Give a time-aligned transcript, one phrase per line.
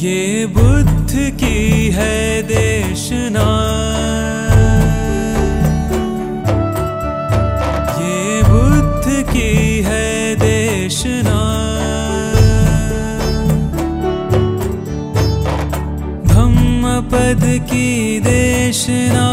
[0.00, 3.48] ये बुद्ध की है देशना
[7.98, 9.50] ये बुद्ध की
[9.82, 11.40] है देशना
[16.32, 17.88] धम्म पद की
[18.24, 19.28] देशना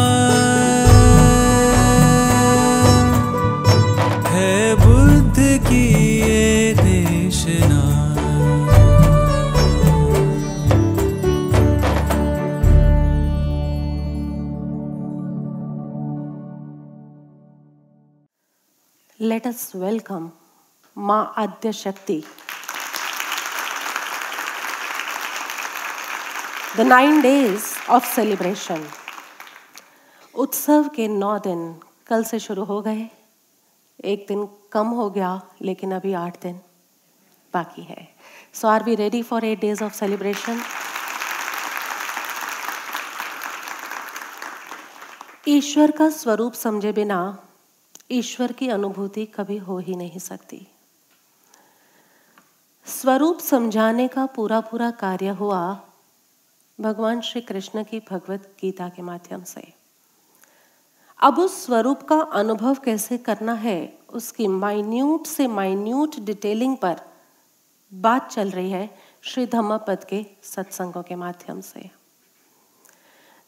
[19.37, 20.31] Let us welcome
[20.97, 22.23] Ma Adya Shakti.
[26.75, 28.81] The nine days of celebration.
[30.33, 31.61] उत्सव के नौ दिन
[32.07, 33.07] कल से शुरू हो गए
[34.13, 36.59] एक दिन कम हो गया, लेकिन अभी आठ दिन
[37.53, 38.07] बाकी है
[38.61, 40.61] so are we ready for eight days of celebration
[45.57, 47.19] ईश्वर का स्वरूप समझे बिना
[48.11, 50.67] ईश्वर की अनुभूति कभी हो ही नहीं सकती।
[52.85, 55.79] स्वरूप समझाने का पूरा पूरा कार्य हुआ
[56.79, 59.73] भगवान श्री कृष्ण की भगवत गीता के माध्यम से।
[61.19, 67.01] अब उस स्वरूप का अनुभव कैसे करना है, उसकी माइन्यूट से माइन्यूट डिटेलिंग पर
[67.93, 68.89] बात चल रही है
[69.21, 71.89] श्री धम्मपद के सत्संगों के माध्यम से।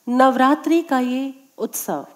[0.08, 2.08] नवरात्रि का ये उत्सव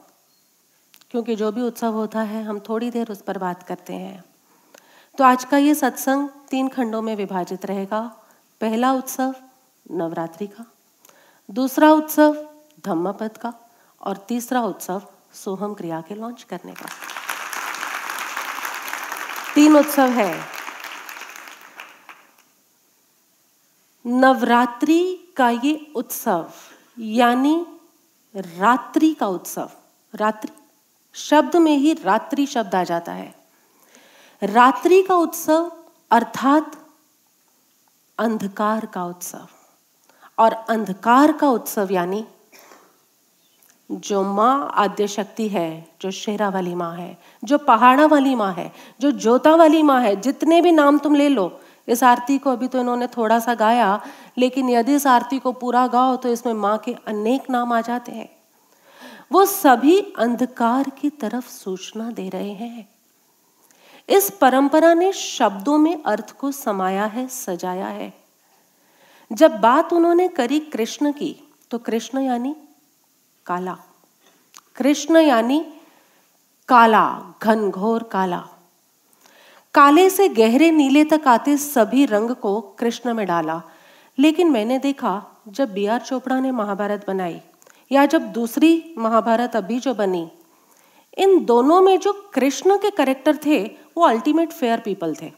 [1.14, 4.24] क्योंकि जो भी उत्सव होता है, हम थोड़ी देर उस पर बात करते हैं।
[5.18, 8.26] तो आज का ये सत्संग तीन खंडों में विभाजित रहेगा।
[8.62, 9.36] पहला उत्सव,
[9.92, 10.66] नवरात्रि का।
[11.52, 12.48] दूसरा उत्सव,
[12.86, 13.54] धम्मपद का।
[14.02, 15.02] और तीसरा उत्सव,
[15.34, 16.86] सोहम क्रिया के लॉन्च करने का।
[19.56, 20.46] तीन उत्सव है।
[24.06, 26.52] नवरात्रि का ये उत्सव,
[27.00, 27.66] यानी
[28.36, 29.72] रात्रि का उत्सव।
[30.16, 30.63] रात्रि
[31.16, 33.34] शब्द में ही रात्रि शब्द आ जाता है।
[34.42, 35.72] रात्रि का उत्सव
[36.12, 36.72] अर्थात
[38.18, 39.48] अंधकार का उत्सव।
[40.38, 42.26] और अंधकार का उत्सव यानी
[43.90, 48.72] जो माँ आद्य शक्ति है, जो शेरा वाली माँ है, जो पहाड़ा वाली माँ है,
[49.02, 52.68] जो जोता वाली माँ है, जितने भी नाम तुम ले लो, इस आरती को अभी
[52.68, 54.02] तो इन्होंने थोड़ा सा गाया,
[54.38, 58.12] लेकिन यदि इस आरती को पूरा गाओ तो इसमें माँ के अनेक नाम आ जाते
[58.12, 58.30] हैं।
[59.32, 62.90] वो सभी अंधकार की तरफ़ सूचना दे रहे हैं।
[64.10, 68.14] इस परंपरा ने शब्दों में अर्थ को समाया है, सजाया है।
[69.32, 71.36] जब बात उन्होंने करी कृष्ण की
[71.72, 72.56] तो कृष्ण यानी
[73.46, 73.78] काला।
[74.76, 75.74] कृष्ण यानी
[76.68, 78.48] काला, घनघोर काला।
[79.74, 83.62] काले से गहरे नीले तक आते सभी रंग को कृष्ण में डाला।
[84.20, 87.42] लेकिन मैंने देखा, जब बी आर चोपड़ा ने महाभारत बनाई
[87.94, 90.32] या जब दूसरी महाभारत अभी जो बनी,
[91.18, 93.64] इन दोनों में जो कृष्ण के करेक्टर थे,
[93.98, 95.32] वो अल्टीमेट फेयर पीपल थे।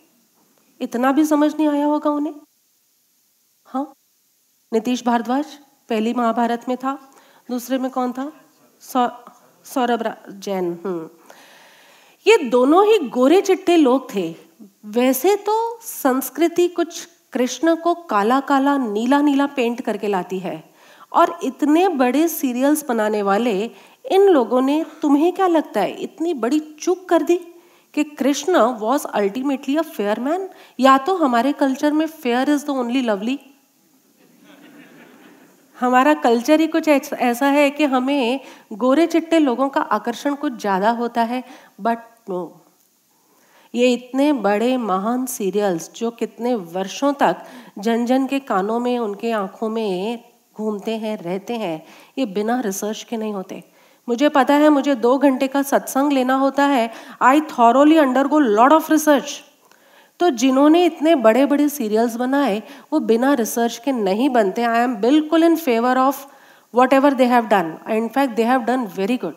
[0.81, 2.33] इतना भी समझ नहीं आया होगा उन्हें।
[3.65, 3.93] हाँ
[4.73, 5.45] नीतीश भारद्वाज
[5.89, 6.93] पहली महाभारत में था,
[7.51, 8.31] दूसरे में कौन था?
[9.65, 11.09] सौरभ जैन हम्म।
[12.27, 14.35] ये दोनों ही गोरे चिट्टे लोग थे।
[14.85, 20.74] वैसे तो संस्कृति कुछ कृष्ण को काला काला नीला नीला पेंट करके लाती है।
[21.15, 23.53] और इतने बड़े सीरियल्स बनाने वाले,
[24.05, 27.39] इन लोगों ने तुम्हें क्या लगता है, इतनी बड़ी चूक कर दी
[27.93, 30.49] कि Krishna was ultimately a fair man
[30.79, 33.39] या तो हमारे कल्चर में fair is the only lovely
[35.77, 38.39] हमारा कल्चर ही कुछ ऐसा है कि हमें
[38.73, 41.43] गोरे चिट्टे लोगों का आकर्षण कुछ ज़्यादा होता है
[41.81, 41.97] बट
[42.29, 42.41] नो
[43.73, 47.43] ये इतने बड़े महान सीरियल्स, जो कितने वर्षों तक
[47.79, 50.23] जन जन के कानों में, उनके आँखों में
[50.57, 51.81] घूमते हैं, रहते हैं,
[52.17, 53.63] ये बिना रिसर्च के नहीं होते।
[54.07, 56.89] मुझे पता है, मुझे दो घंटे का सत्संग लेना होता है।
[57.21, 59.41] I thoroughly undergo lot of research
[60.19, 62.61] तो जिन्होंने इतने बड़े बड़े सीरियल्स बनाए,
[62.93, 66.25] वो बिना रिसर्च के नहीं बनते। आई एम बिल्कुल in favour of
[66.93, 69.33] whatever they have done in fact they have done very good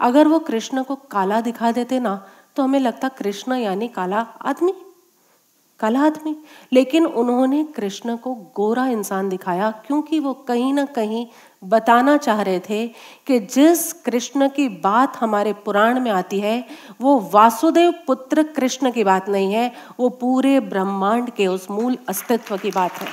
[0.00, 2.14] अगर वो कृष्ण को काला दिखा देते ना
[2.56, 4.72] तो हमें लगता कृष्ण यानी काला आदमी।
[5.80, 6.36] काला आदमी
[6.72, 11.26] लेकिन उन्होंने कृष्ण को गोरा इंसान दिखाया क्योंकि वो कहीं ना कहीं
[11.64, 12.88] बताना चाह रहे थे
[13.26, 16.66] कि जिस कृष्ण की बात हमारे पुराण में आती है,
[17.00, 22.56] वो वासुदेव पुत्र कृष्ण की बात नहीं है, वो पूरे ब्रह्मांड के उस मूल अस्तित्व
[22.56, 23.08] की बात है।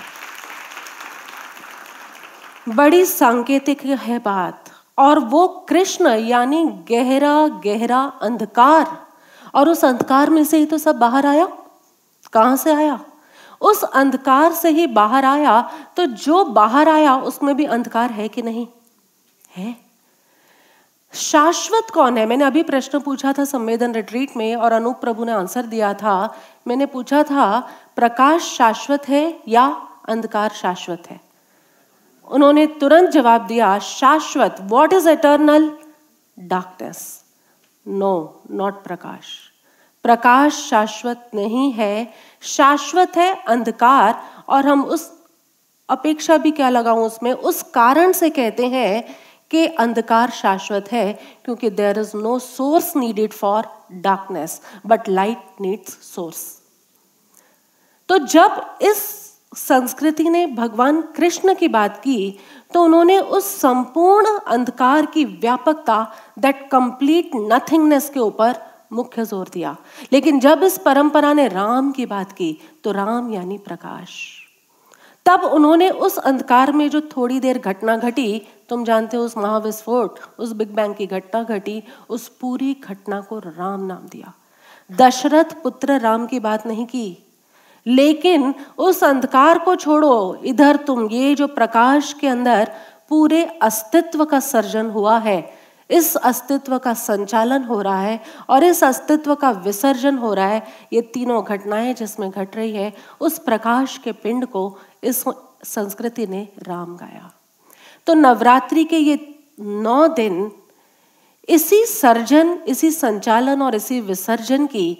[2.76, 4.64] बड़ी सांकेतिक है बात।
[5.00, 9.06] और वो कृष्ण यानी गहरा गहरा अंधकार।
[9.56, 11.48] और उस अंधकार में से ही तो सब बाहर आया।
[12.36, 13.00] कहाँ से आया?
[13.62, 15.62] उस अंधकार से ही बाहर आया
[15.98, 18.68] तो जो बाहर आया, उसमें भी अंधकार है कि नहीं?
[19.56, 19.76] है?
[21.14, 22.26] शाश्वत कौन है?
[22.26, 26.36] मैंने अभी प्रश्न पूछा था संवेदन रिट्रीट में और अनूप प्रभु ने आंसर दिया था।
[26.68, 29.66] मैंने पूछा था, प्रकाश शाश्वत है या
[30.10, 31.20] अंधकार शाश्वत है?
[32.28, 35.78] उन्होंने तुरंत जवाब दिया, शाश्वत। What is eternal
[36.40, 37.24] darkness
[37.88, 39.45] no not प्रकाश।
[40.06, 42.08] प्रकाश शाश्वत नहीं है।
[42.42, 45.12] शाश्वत है अंधकार, और हम उस
[45.90, 47.32] अपेक्षा भी क्या लगाऊँ उसमें?
[47.32, 49.04] उस कारण से कहते हैं
[49.52, 51.14] कि अंधकार शाश्वत है,
[51.46, 53.68] क्योंकि there is no source needed for
[54.02, 56.44] darkness but light needs source
[58.10, 58.98] तो जब इस
[59.58, 62.18] संस्कृति ने भगवान कृष्ण की बात की
[62.74, 65.98] तो उन्होंने उस संपूर्ण अंधकार की व्यापकता
[66.40, 68.56] दैट कंप्लीट नथिंगनेस के ऊपर
[68.96, 69.76] मुख्य ज़ोर दिया।
[70.14, 74.10] लेकिन जब इस परंपरा ने राम की बात की तो राम यानी प्रकाश।
[75.26, 80.20] तब उन्होंने उस अंधकार में जो थोड़ी देर घटना घटी, तुम जानते हो उस महाविस्फोट,
[80.40, 84.34] उस बिग बैंग की घटना घटी, उस पूरी घटना को राम नाम दिया।
[84.92, 87.18] दशरथ पुत्र राम की बात नहीं की।
[87.86, 92.72] लेकिन उस अंधकार को छोड़ो, इधर तुम, ये जो प्रकाश के अंदर
[93.10, 95.55] पूरे अस्तित्व का सर्जन हुआ है
[95.90, 100.64] इस अस्तित्व का संचालन हो रहा है और इस अस्तित्व का विसर्जन हो रहा है,
[100.94, 102.92] ये तीनों घटनाएँ जिसमें घट रही है,
[103.22, 105.24] उस प्रकाश के पिंड को इस
[105.64, 107.32] संस्कृति ने राम गाया।
[108.08, 109.18] तो नवरात्रि के ये
[109.60, 110.52] नौ दिन,
[111.50, 114.94] इसी सर्जन, इसी संचालन और इसी विसर्जन की,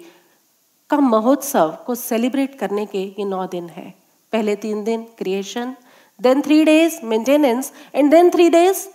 [0.90, 3.90] का महोत्सव को सेलिब्रेट करने के ये नौ दिन है।
[4.32, 5.74] पहले तीन दिन creation
[6.20, 8.86] then three days maintenance and then three days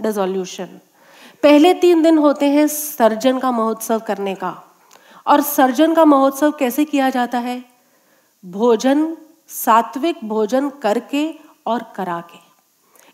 [0.00, 0.78] dissolution
[1.42, 4.64] पहले तीन दिन होते हैं सर्जन का महोत्सव करने का।
[5.26, 7.64] और सर्जन का महोत्सव कैसे किया जाता है?
[8.44, 9.16] भोजन,
[9.48, 11.34] सात्विक भोजन करके
[11.66, 12.38] और करा के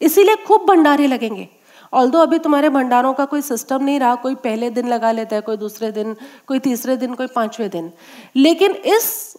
[0.05, 1.49] इसीलिए खूब भंडारे लगेंगे।
[1.93, 5.37] ऑल दो अभी तुम्हारे भंडारों का कोई सिस्टम नहीं रहा, कोई पहले दिन लगा लेता
[5.37, 7.93] है, कोई दूसरे दिन, कोई तीसरे दिन, कोई पाँचवें दिन।
[8.37, 9.37] लेकिन इस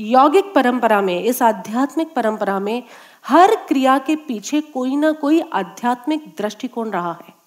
[0.00, 2.82] यौगिक परंपरा में, इस आध्यात्मिक परंपरा में
[3.26, 7.37] हर क्रिया के पीछे कोई ना कोई आध्यात्मिक दृष्टिकोण रहा है।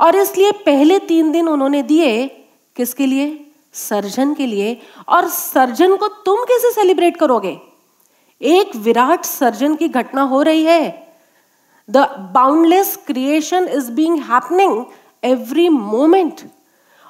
[0.00, 2.26] और इसलिए पहले तीन दिन उन्होंने दिए
[2.76, 3.46] किसके लिए?
[3.72, 7.60] सर्जन के लिए। और सर्जन को तुम कैसे सेलिब्रेट करोगे?
[8.42, 11.12] एक विराट सर्जन की घटना हो रही है।
[11.90, 11.96] The
[12.34, 14.84] boundless creation is being happening
[15.24, 16.40] every moment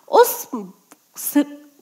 [0.08, 0.50] उस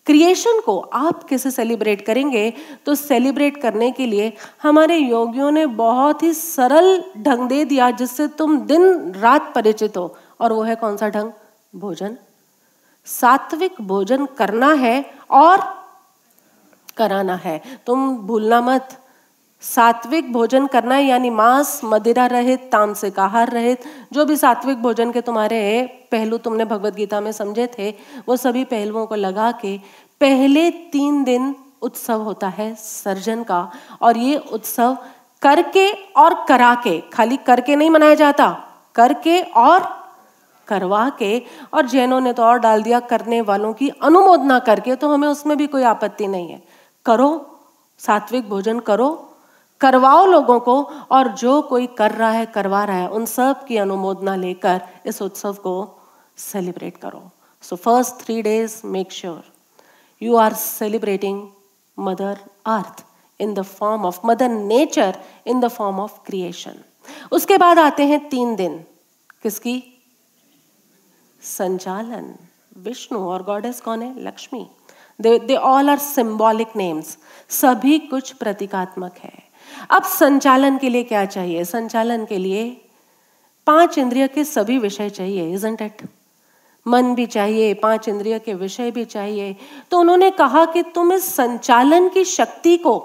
[0.09, 2.53] क्रिएशन को आप कैसे सेलिब्रेट करेंगे?
[2.87, 4.33] तो सेलिब्रेट करने के लिए
[4.63, 10.17] हमारे योगियों ने बहुत ही सरल ढंग दे दिया, जिससे तुम दिन रात परिचित हो।
[10.41, 11.33] और वो है कौन सा ढंग?
[11.77, 12.17] भोजन।
[13.05, 15.85] सात्विक भोजन करना है और
[16.97, 18.89] कराना है। तुम भूलना मत।
[19.61, 23.81] सात्विक भोजन करना है, यानी मांस, मदिरा रहित, तामसिक आहार रहित,
[24.13, 27.91] जो भी सात्विक भोजन के तुम्हारे पहलू तुमने भगवत गीता में समझे थे,
[28.29, 29.77] वो सभी पहलुओं को लगा के
[30.21, 33.71] पहले तीन दिन उत्सव होता है सर्जन का,
[34.03, 34.97] और ये उत्सव
[35.43, 38.49] करके और करा के खाली करके नहीं मनाया जाता,
[38.95, 39.87] करके और
[40.69, 41.39] करवा के
[41.75, 45.57] और जैनों ने तो और डाल दिया करने वालों की अनुमोदना करके तो हमें उसमें
[45.57, 46.63] भी कोई आपत्ति नहीं है।
[47.07, 47.31] करो,
[48.01, 49.09] सात्विक भोजन करो,
[49.81, 53.77] करवाओ लोगों को, और जो कोई कर रहा है, करवा रहा है, उन सब की
[53.77, 55.98] अनुमोदना लेकर इस उत्सव को
[56.39, 57.31] सेलिब्रेट करो।
[57.63, 59.53] So first three days make sure
[60.23, 61.49] you are celebrating
[61.99, 63.05] mother earth
[63.41, 66.83] in the form of mother nature in the form of creation
[67.33, 68.79] उसके बाद आते हैं तीन दिन।
[69.43, 69.83] किसकी?
[71.43, 72.35] संचालन।
[72.77, 74.25] विष्णु और गॉडेस कौन है?
[74.25, 74.67] Lakshmi.
[75.21, 77.17] They they all are symbolic names
[77.49, 79.33] सभी कुछ प्रतीकात्मक है।
[79.91, 81.65] अब संचालन के लिए क्या चाहिए?
[81.65, 82.71] संचालन के लिए
[83.67, 86.03] पाँच इंद्रिय के सभी विषय चाहिए इजंट इट
[86.89, 89.57] मन भी चाहिए, पाँच इंद्रिय के विषय भी चाहिए।
[89.91, 92.97] तो उन्होंने कहा कि तुम इस संचालन की शक्ति को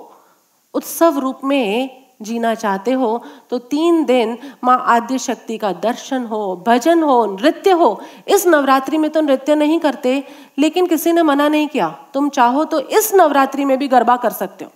[0.74, 6.64] उत्सव रूप में जीना चाहते हो तो तीन दिन माँ आद्य शक्ति का दर्शन हो,
[6.68, 10.24] भजन हो, नृत्य हो। इस नवरात्रि में तो नृत्य नहीं करते,
[10.58, 14.32] लेकिन किसी ने मना नहीं किया। तुम चाहो तो इस नवरात्रि में भी गरबा कर
[14.32, 14.72] सकते हो।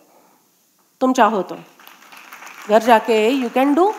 [1.02, 1.58] तुम चाहो तो।
[2.70, 3.92] घर जाके यू कैन डू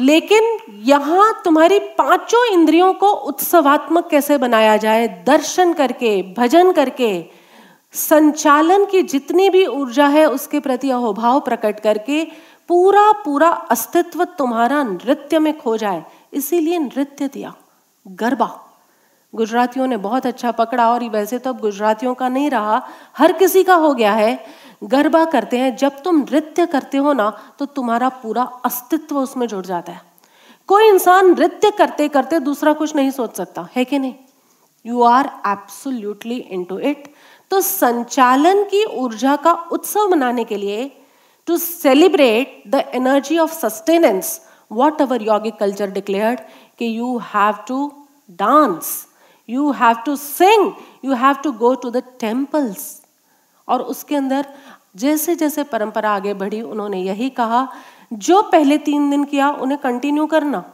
[0.00, 5.08] लेकिन यहाँ तुम्हारी पाँचों इंद्रियों को उत्सवात्मक कैसे बनाया जाए?
[5.08, 7.24] दर्शन करके, भजन करके,
[7.92, 12.24] संचालन की जितनी भी ऊर्जा है उसके प्रति अहोभाव प्रकट करके
[12.68, 17.54] पूरा पूरा अस्तित्व तुम्हारा नृत्य में खो जाए। इसीलिए नृत्य दिया।
[18.08, 18.64] गरबा।
[19.34, 22.88] गुजरातियों ने बहुत अच्छा पकड़ा और वैसे तो अब गुजरातियों का नहीं रहा।
[23.18, 24.44] हर किसी का हो गया है।
[24.82, 29.64] गरबा करते हैं, जब तुम नृत्य करते हो ना तो तुम्हारा पूरा अस्तित्व उसमें जुड़
[29.66, 30.00] जाता है।
[30.68, 34.14] कोई इंसान नृत्य करते करते दूसरा कुछ नहीं सोच सकता, है कि नहीं?
[34.84, 37.08] You are absolutely into it
[37.50, 40.90] तो संचालन की ऊर्जा का उत्सव मनाने के लिए
[41.48, 44.40] to celebrate the energy of sustenance
[45.00, 46.40] whatever yogic culture declared
[46.78, 47.90] कि you have to
[48.38, 48.92] dance
[49.48, 50.72] you have to sing
[51.04, 52.86] you have to go to the temples
[53.68, 54.46] और उसके अंदर
[54.98, 57.66] जैसे जैसे परंपरा आगे बढ़ी, उन्होंने यही कहा,
[58.12, 60.64] जो पहले तीन दिन किया, उन्हें कंटिन्यू करना।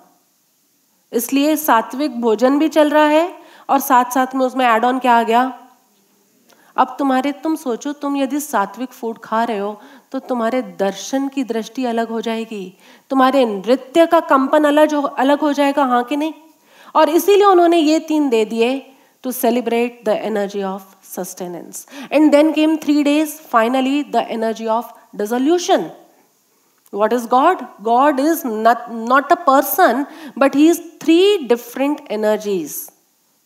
[1.12, 3.28] इसलिए सात्विक भोजन भी चल रहा है
[3.68, 5.42] और साथ साथ में उसमें एड ऑन क्या आ गया?
[6.76, 9.80] अब तुम्हारे, तुम सोचो, तुम यदि सात्विक फ़ूड खा रहे हो
[10.12, 12.78] तो तुम्हारे दर्शन की दृष्टि अलग हो जाएगी।
[13.10, 16.32] तुम्हारे नृत्य का कंपन अलग अलग हो जाएगा हाँ कि नहीं?
[16.94, 18.78] और इसीलिए उन्होंने ये तीन दे दिए
[19.24, 24.92] to celebrate the energy of sustenance and then came three days finally the energy of
[25.16, 25.90] dissolution
[26.92, 27.62] what is god?
[27.82, 30.02] God is not not a person,
[30.42, 32.76] but he is three different energies.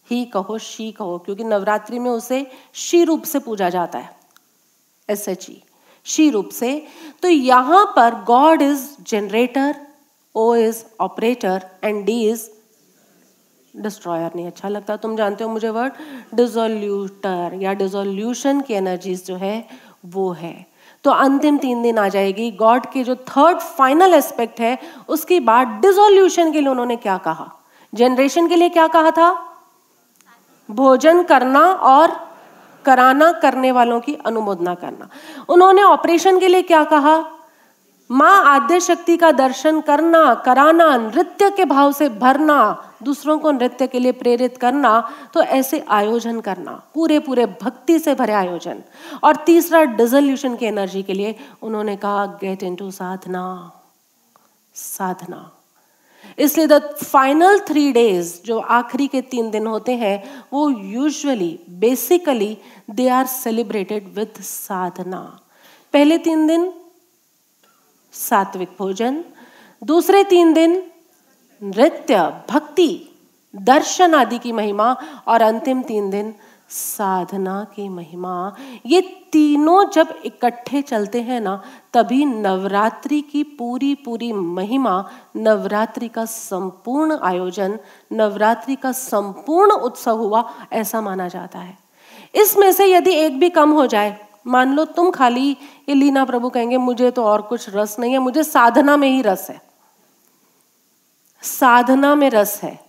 [0.08, 4.10] He कहो she कहो, क्योंकि नवरात्रि में उसे she रूप से पूजा जाता है.
[5.08, 5.62] S H E
[6.06, 6.70] she रूप से.
[7.22, 9.74] तो यहाँ पर God is generator
[10.34, 12.48] O is operator and D is
[13.76, 15.92] destroyer नहीं अच्छा लगता। तुम जानते हो मुझे वर्ड
[16.34, 19.68] डिजोल्यूटर या डिजोल्यूशन की एनर्जीज जो है,
[20.06, 20.66] वो है।
[21.04, 25.68] तो अंतिम तीन दिन आ जाएगी। गॉड के जो थर्ड फाइनल एस्पेक्ट है, उसके बाद
[25.68, 27.52] डिजोल्यूशन के लिए उन्होंने क्या कहा?
[27.94, 29.44] जनरेशन के लिए क्या कहा था?
[30.70, 32.28] भोजन करना और
[32.84, 35.08] कराना, करने वालों की अनुमोदना करना।
[35.48, 37.24] उन्होंने ऑपरेशन के लिए क्या कहा?
[38.10, 43.86] माँ आद्य शक्ति का दर्शन करना, कराना, नृत्य के भाव से भरना दूसरों को नृत्य
[43.86, 44.92] के लिए प्रेरित करना
[45.34, 48.82] तो ऐसे आयोजन करना पूरे पूरे भक्ति से भरे आयोजन।
[49.24, 53.44] और तीसरा डिजोल्यूशन की एनर्जी के लिए उन्होंने कहा गेट इन टू साधना।
[54.74, 55.50] साधना।
[56.38, 62.58] इसलिए द फाइनल थ्री डेज़ जो आखिरी के तीन दिन होते हैं, वो usually basically
[62.90, 65.20] they are celebrated with sadhana.
[65.92, 66.72] पहले तीन दिन,
[68.12, 69.24] सात्विक भोजन।
[69.82, 70.82] दूसरे तीन दिन
[71.62, 73.08] नृत्य, भक्ति,
[73.56, 74.96] दर्शन आदि की महिमा
[75.28, 76.34] और अंतिम तीन दिन
[76.68, 79.00] साधना की महिमा। ये
[79.32, 81.62] तीनों जब इकट्ठे चलते हैं ना,
[81.94, 87.78] तभी नवरात्रि की पूरी पूरी महिमा, नवरात्रि का संपूर्ण आयोजन,
[88.12, 91.78] नवरात्रि का संपूर्ण उत्सव हुआ ऐसा माना जाता है।
[92.34, 95.50] इसमें से यदि एक भी कम हो जाए, मान लो तुम खाली,
[95.88, 99.22] ये लीना प्रभु कहेंगे, मुझे तो और कुछ रस नहीं है, मुझे साधना में ही
[99.22, 99.67] रस है।
[101.42, 102.88] साधना में रस है।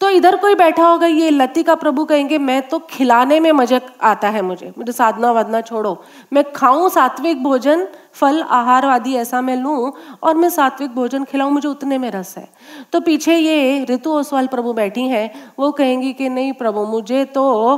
[0.00, 4.28] तो इधर कोई बैठा होगा, ये लतिका प्रभु कहेंगे, मैं तो खिलाने में मज़ा आता
[4.28, 9.56] है मुझे। मुझे साधना वाधना छोड़ो। मैं खाऊं सात्विक भोजन, फल, आहार आदि ऐसा मैं
[9.56, 12.48] लूँ और मैं सात्विक भोजन खिलाऊं, मुझे उतने में रस है।
[12.92, 17.76] तो पीछे ये ऋतु ओसवाल प्रभु बैठी हैं। वो कहेंगी कि, नहीं प्रभु, मुझे तो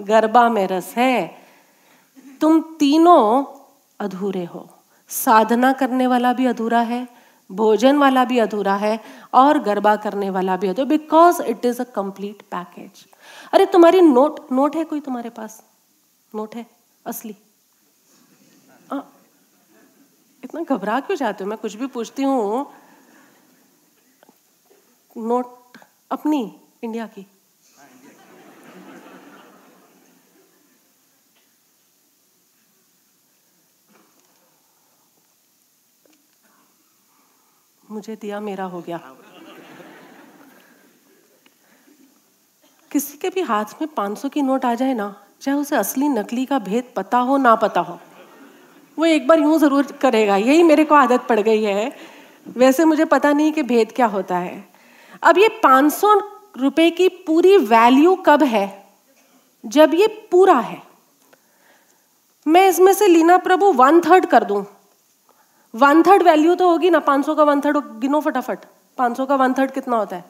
[0.00, 1.36] गरबा में रस है।
[2.40, 3.44] तुम तीनों
[4.00, 4.68] अधूरे हो।
[5.08, 7.19] साधना करने वाला भी अधूरा है
[7.50, 8.98] भोजन वाला भी अधूरा है
[9.34, 13.04] और गरबा करने वाला भी अधूरा because it is a complete package
[13.52, 15.62] अरे तुम्हारी नोट नोट है कोई तुम्हारे पास?
[16.34, 16.66] नोट है
[17.06, 17.34] असली।
[18.92, 19.00] आ,
[20.44, 21.50] इतना घबरा क्यों जाते हो?
[21.50, 22.66] मैं कुछ भी पूछती हूँ।
[25.16, 25.78] नोट
[26.10, 26.40] अपनी
[26.84, 27.26] इंडिया की।
[37.90, 39.00] मुझे दिया मेरा हो गया।
[42.90, 46.44] किसी के भी हाथ में 500 की नोट आ जाए ना, चाहे उसे असली नकली
[46.46, 47.98] का भेद पता हो, ना पता हो,
[48.98, 51.92] वो एक बार यूँ ज़रूर करेगा, यही मेरे को आदत पड़ गई है।
[52.48, 54.64] वैसे मुझे पता नहीं कि भेद क्या होता है।
[55.22, 56.14] अब ये 500
[56.58, 58.66] रुपए की पूरी वैल्यू कब है?
[59.64, 60.82] जब ये पूरा है।
[62.46, 64.64] मैं इसमें से लीना प्रभु वन थर्ड कर दूँ।
[65.74, 68.58] वन थर्ड वैल्यू तो होगी ना, पाँच सौ का वन थर्ड गिनो फटाफट।
[68.98, 70.24] पाँच सौ का वन थर्ड कितना होता है?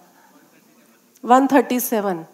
[1.25, 2.25] वन थर्टी सेवन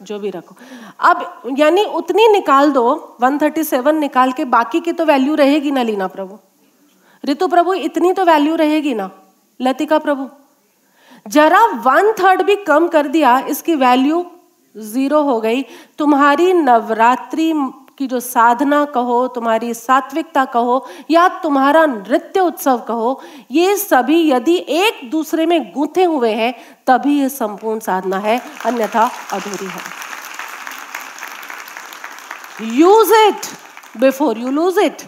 [0.00, 0.56] जो भी रखो।
[1.00, 5.70] अब यानी उतनी निकाल दो वन थर्टी सेवन निकाल के बाकी की तो वैल्यू रहेगी
[5.70, 6.38] ना लीना प्रभु।
[7.24, 9.10] ऋतु प्रभु, इतनी तो वैल्यू रहेगी ना,
[9.60, 10.28] लतिका प्रभु।
[11.26, 14.24] जरा वन थर्ड भी कम कर दिया, इसकी वैल्यू
[14.74, 15.64] ज़ीरो हो गई।
[15.98, 17.52] तुम्हारी नवरात्रि
[17.98, 24.56] की जो साधना कहो, तुम्हारी सात्विकता कहो, या तुम्हारा नृत्य उत्सव कहो, ये सभी यदि
[24.68, 26.54] एक दूसरे में गूंथे हुए हैं,
[26.86, 29.82] तभी ये संपूर्ण साधना है, अन्यथा अधूरी है।
[32.62, 33.46] Use it
[33.98, 35.02] before you lose it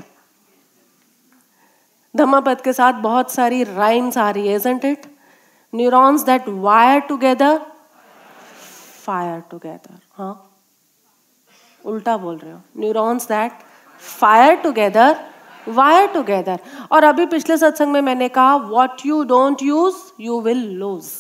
[2.15, 5.07] Dhammapada के साथ बहुत सारी राइम्स आ रही है isn't it
[5.73, 7.59] neurons that wire together
[9.05, 10.50] fire together हाँ।
[11.85, 13.53] उल्टा बोल रहे हो। Neurons that
[14.03, 15.17] fire together
[15.69, 16.59] wire together
[16.93, 21.11] और अभी पिछले सत्संग में मैंने कहा what you don't use you will lose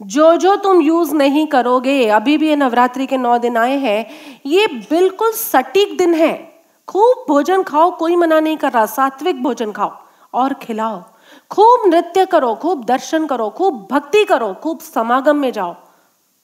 [0.00, 4.06] जो जो तुम यूज़ नहीं करोगे, अभी भी ये नवरात्रि के नौ दिन आए हैं,
[4.46, 6.32] ये बिल्कुल सटीक दिन है।
[6.88, 9.92] खूब भोजन खाओ, कोई मना नहीं कर रहा, सात्विक भोजन खाओ
[10.34, 11.02] और खिलाओ।
[11.50, 15.74] खूब नृत्य करो, खूब दर्शन करो, खूब भक्ति करो, खूब समागम में जाओ।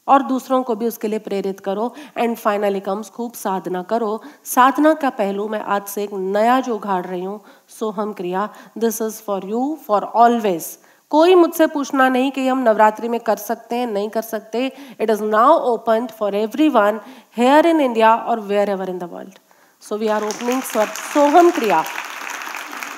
[0.08, 4.94] और दूसरों को भी उसके लिए प्रेरित करो। एंड फाइनली कम्स खूब साधना करो। साधना
[4.94, 7.40] का पहलू मैं आज से एक नया जो उघाड़ रही हूँ,
[7.70, 8.48] Soham Kriya.
[8.78, 10.76] This is for you for always
[11.10, 14.66] कोई मुझसे पूछना नहीं कि हम नवरात्रि में कर सकते हैं, नहीं कर सकते।
[15.00, 16.34] It is now open for
[16.70, 17.00] everyone
[17.36, 18.40] here in India और
[18.70, 19.38] wherever in the world
[19.82, 21.82] so we are opening Soham Kriya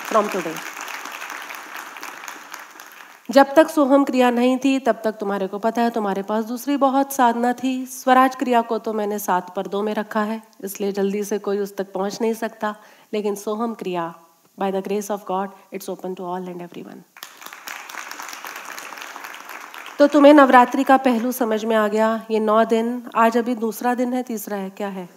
[0.09, 0.55] from today
[3.29, 6.77] जब तक सोहम क्रिया नहीं थी, तब तक तुम्हारे को पता है, तुम्हारे पास दूसरी
[6.77, 11.23] बहुत साधना थी। स्वराज क्रिया को तो मैंने सात पर्दों में रखा है, इसलिए जल्दी
[11.25, 12.75] से कोई उस तक पहुँच नहीं सकता।
[13.13, 14.15] लेकिन Soham Kriya
[14.59, 16.85] by the grace of God it's open to all and every
[19.99, 23.95] तो तुम्हें नवरात्रि का पहलू समझ में आ गया। ये नौ दिन, आज अभी दूसरा
[23.95, 25.09] दिन है, तीसरा है, क्या है?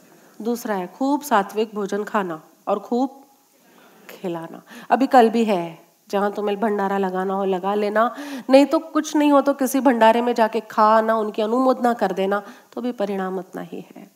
[0.41, 3.21] दूसरा है, खूब सात्विक भोजन खाना और खूब
[4.09, 8.11] खिलाना। अभी कल भी है। जहाँ तुम्हें भंडारा लगाना हो, लगा लेना।
[8.49, 12.41] नहीं तो कुछ नहीं हो तो किसी भंडारे में जाके खाना उनकी अनुमोदना कर देना
[12.73, 14.09] तो भी परिणाम उतना ही है।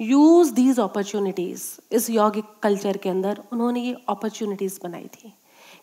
[0.00, 1.62] यूज़ दीज अपॉर्चुनिटीज़
[1.92, 5.32] इस यौगिक कल्चर के अंदर उन्होंने ये अपॉर्चुनिटीज़ बनाई थी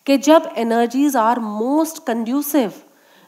[0.06, 2.72] कि जब एनर्जीज आर मोस्ट कंड्यूसिव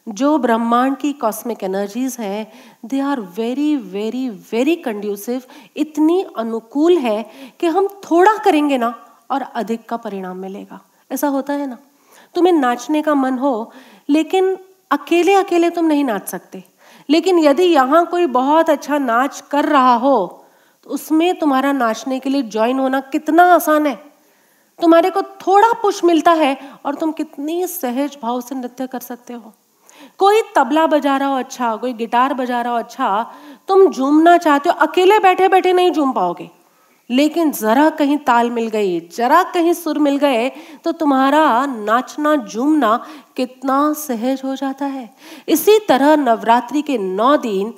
[0.07, 2.47] जो ब्रह्मांड की कॉस्मिक एनर्जीज हैं
[2.85, 5.42] they are very very very conducive
[5.76, 7.23] इतनी अनुकूल है
[7.61, 8.95] कि हम थोड़ा करेंगे ना
[9.30, 10.80] और अधिक का परिणाम मिलेगा।
[11.11, 11.78] ऐसा होता है ना?
[12.35, 13.73] तुम्हें नाचने का मन हो,
[14.09, 14.57] लेकिन
[14.90, 16.62] अकेले अकेले तुम नहीं नाच सकते।
[17.09, 20.16] लेकिन यदि यहाँ कोई बहुत अच्छा नाच कर रहा हो
[20.87, 23.95] तो उसमें तुम्हारा नाचने के लिए ज्वाइन होना कितना आसान है।
[24.79, 29.35] तुम्हारे को थोड़ा पुश मिलता है और तुम कितनी सहज भाव से नृत्य कर सकते
[29.35, 29.53] हो।
[30.19, 33.23] कोई तबला बजा रहा हो अच्छा कोई गिटार बजा रहा हो अच्छा
[33.69, 36.49] तुम झूमना चाहते हो, अकेले बैठे बैठे नहीं झूम पाओगे।
[37.11, 40.49] लेकिन जरा कहीं ताल मिल गई, जरा कहीं सुर मिल गए
[40.85, 42.96] तो तुम्हारा नाचना, झूमना
[43.37, 45.09] कितना सहज हो जाता है।
[45.49, 47.73] इसी तरह नवरात्रि के नौ दिन,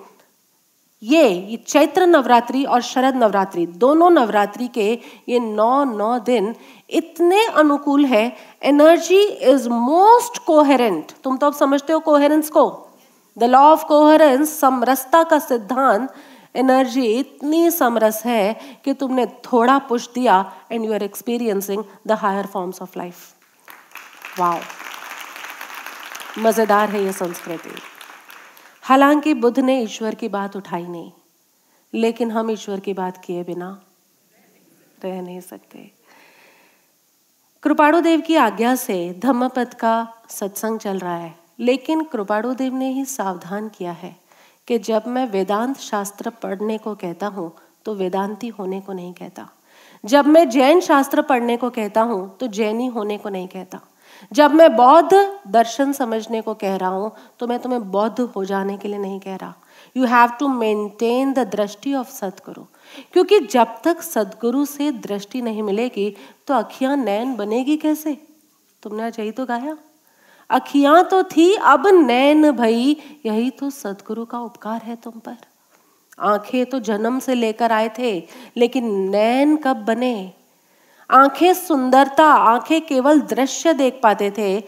[1.02, 4.92] ये चैत्र नवरात्रि और शरद नवरात्रि, दोनों नवरात्रि के
[5.28, 6.54] ये नौ नौ दिन
[6.90, 8.24] इतने अनुकूल है।
[8.62, 12.66] एनर्जी इज़ मोस्ट कोहेरेंट तुम तो अब समझते हो कोहेरेंस को।
[13.36, 16.08] द लॉ ऑफ़ कोहेरेंस समरसता का सिद्धांत
[16.54, 18.52] एनर्जी इतनी समरस है
[18.84, 20.40] कि तुमने थोड़ा पुश दिया
[20.72, 24.60] and you are experiencing the higher forms of life wow
[26.38, 27.70] मज़ेदार है ये संस्कृति।
[28.84, 31.10] हालाँकि बुद्ध ने ईश्वर की बात उठाई नहीं,
[31.92, 33.68] लेकिन हम ईश्वर की बात किए बिना
[35.04, 35.90] रह नहीं सकते।
[37.62, 39.94] कृपाणु देव की आज्ञा से धम्मपद का
[40.30, 44.16] सत्संग चल रहा है, लेकिन कृपाणु देव ने ही सावधान किया है।
[44.68, 47.52] कि जब मैं वेदांत शास्त्र पढ़ने को कहता हूँ
[47.84, 49.48] तो वेदांती होने को नहीं कहता।
[50.04, 53.80] जब मैं जैन शास्त्र पढ़ने को कहता हूँ तो जैनी होने को नहीं कहता।
[54.32, 55.12] जब मैं बौद्ध
[55.48, 59.20] दर्शन समझने को कह रहा हूँ तो मैं तुम्हें बौद्ध हो जाने के लिए नहीं
[59.20, 59.54] कह रहा।
[59.96, 62.64] You have to maintain the drishti of Sadguru.
[63.12, 66.14] क्योंकि जब तक सदगुरु से दृष्टि नहीं मिलेगी
[66.46, 68.16] तो अखियाँ नैन बनेगी कैसे?
[68.82, 69.76] तुमने आज यही तो गाया?
[70.52, 75.36] अखियाँ तो थी, अब नैन भई। यही तो सदगुरु का उपकार है तुम पर।
[76.20, 80.32] आँखें तो जन्म से लेकर आए थे, लेकिन नैन कब बने?
[81.10, 84.62] आँखें सुंदरता, आँखें केवल दृश्य देख पाते थे,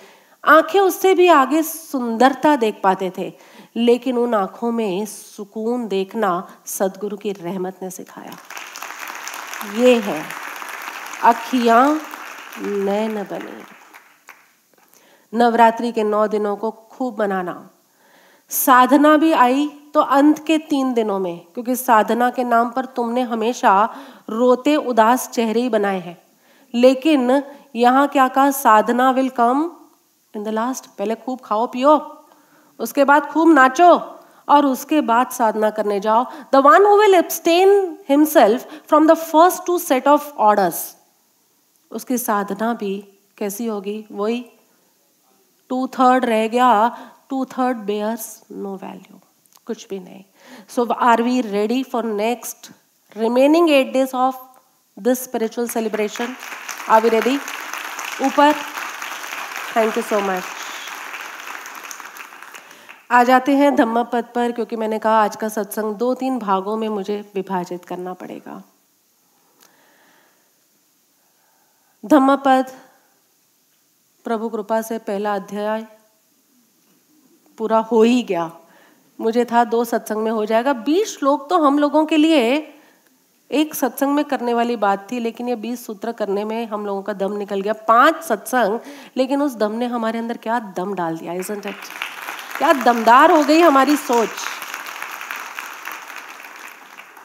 [0.44, 3.32] आँखें उससे भी आगे सुंदरता देख पाते थे,
[3.76, 6.32] लेकिन उन आँखों में सुकून देखना
[6.66, 8.36] सदगुरु की रहमत ने सिखाया।
[9.76, 10.22] ये है,
[11.22, 12.00] अखियाँ
[12.62, 13.73] नैन बने।
[15.34, 17.70] नवरात्रि के नौ दिनों को खूब मनाना।
[18.50, 23.22] साधना भी आई तो अंत के तीन दिनों में, क्योंकि साधना के नाम पर तुमने
[23.22, 23.84] हमेशा
[24.30, 26.16] रोते उदास चेहरे ही बनाए हैं।
[26.74, 27.42] लेकिन
[27.76, 29.70] यहाँ क्या कहा, sadhana will come
[30.34, 31.96] in the last, पहले खूब खाओ, पियो,
[32.80, 33.92] उसके बाद खूब नाचो,
[34.48, 39.64] और उसके बाद साधना करने जाओ। The one who will abstain himself from the first
[39.66, 40.80] two set of orders
[41.90, 42.96] उसकी साधना भी
[43.38, 44.04] कैसी होगी?
[44.12, 44.44] वही
[45.70, 46.70] टू थर्ड रह गया
[47.30, 49.20] two third bears no value
[49.66, 50.22] कुछ भी नहीं।
[50.68, 52.70] So are we ready for next
[53.16, 54.36] remaining eight days of
[54.96, 56.34] this spiritual celebration
[56.88, 57.36] are we ready
[58.22, 58.52] ऊपर
[59.76, 60.42] थैंक यू सो मच
[63.10, 66.76] आ जाते हैं धम्म पद पर, क्योंकि मैंने कहा आज का सत्संग दो तीन भागों
[66.76, 68.62] में मुझे विभाजित करना पड़ेगा।
[72.04, 72.72] धम्म पद
[74.24, 75.86] प्रभु कृपा से पहला अध्याय
[77.58, 78.50] पूरा हो ही गया।
[79.18, 82.72] मुझे था दो सत्संग में हो जाएगा। बीस श्लोक तो हम लोगों के लिए
[83.50, 87.02] एक सत्संग में करने वाली बात थी, लेकिन ये बीस सूत्र करने में हम लोगों
[87.02, 88.78] का दम निकल गया। पाँच सत्संग,
[89.16, 91.74] लेकिन उस दम ने हमारे अंदर क्या दम डाल दिया इजंट इट
[92.58, 94.28] क्या दमदार हो गई हमारी सोच।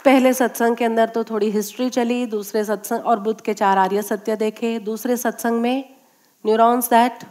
[0.06, 4.02] पहले सत्संग के अंदर तो थोड़ी हिस्ट्री चली, दूसरे सत्संग और बुद्ध के चार आर्य
[4.02, 5.96] सत्य देखे, दूसरे सत्संग में
[6.46, 7.24] neurons that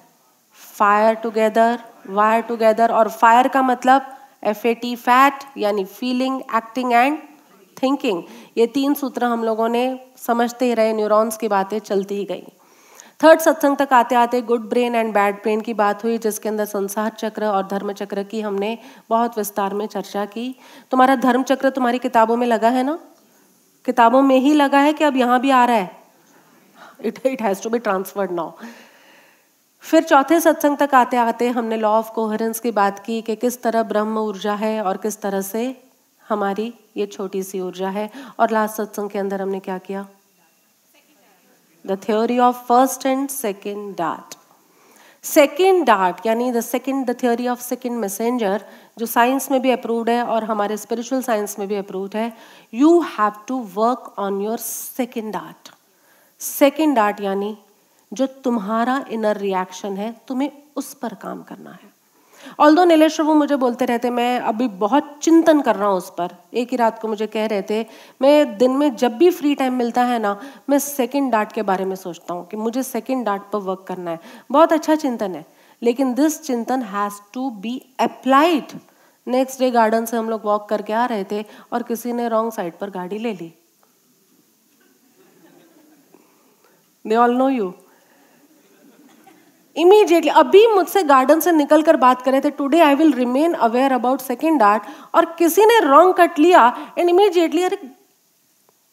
[0.59, 6.92] fire together, wire together, और फायर का मतलब एफ़ ए टी फैट यानी फीलिंग एक्टिंग
[6.92, 7.18] एंड
[7.77, 8.23] थिंकिंग
[8.59, 9.85] ये तीन सूत्र हम लोगों ने
[10.16, 12.47] समझते ही रहे, न्यूरॉन्स की बातें चलती ही गई।
[13.21, 16.64] थर्ड सत्संग तक आते आते good brain and bad brain की बात हुई, जिसके अंदर
[16.64, 18.77] संसार चक्र और धर्म चक्र की हमने
[19.11, 20.55] बहुत विस्तार में चर्चा की।
[20.90, 22.99] तुम्हारा धर्म चक्र तुम्हारी किताबों में लगा है ना?
[23.87, 25.90] किताबों में ही लगा है कि अब यहाँ भी आ रहा है?
[27.05, 28.53] It it has to be transferred now
[29.85, 33.61] फिर चौथे सत्संग तक आते आते हमने लॉ ऑफ़ कोहरेंस की बात की कि किस
[33.62, 35.64] तरह ब्रह्म ऊर्जा है और किस तरह से
[36.29, 38.11] हमारी ये छोटी सी ऊर्जा है।
[38.41, 40.07] और लास्ट सत्संग के अंदर हमने क्या किया?
[41.85, 44.35] The theory of first and second dart
[45.25, 48.64] second dart यानी the second the theory of second messenger
[48.99, 52.33] जो साइंस में भी अप्रूव्ड है और हमारे स्पिरिचुअल साइंस में भी अप्रूव्ड है
[52.75, 55.73] you have to work on your second dart
[56.41, 57.57] second dart यानी
[58.12, 61.97] जो तुम्हारा इनर रिएक्शन है, तुम्हें उस पर काम करना है।
[62.61, 66.11] ऑल दो नीलेश प्रभु मुझे बोलते रहते, मैं अभी बहुत चिंतन कर रहा हूँ उस
[66.11, 67.85] पर। एक ही रात को मुझे कह रहे थे,
[68.23, 70.37] मैं दिन में जब भी फ्री टाइम मिलता है ना,
[70.71, 74.11] मैं सेकंड डार्ट के बारे में सोचता हूँ कि मुझे सेकंड डार्ट पर वर्क करना
[74.11, 75.44] है। बहुत अच्छा चिंतन है,
[75.83, 78.79] लेकिन this chintan has to be applied
[79.27, 82.53] next day garden से हम लोग वॉक करके आ रहे थे और किसी ने रॉन्ग
[82.53, 83.53] साइड पर गाड़ी ले ली।
[87.05, 87.73] They all know you
[89.79, 93.93] immediately अभी मुझसे गार्डन से निकल कर बात कर थे today I will remain aware
[93.93, 94.83] about second dart
[95.14, 96.67] और किसी ने रॉन्ग कट लिया
[96.99, 97.79] एंड इमीडिएटली अरे,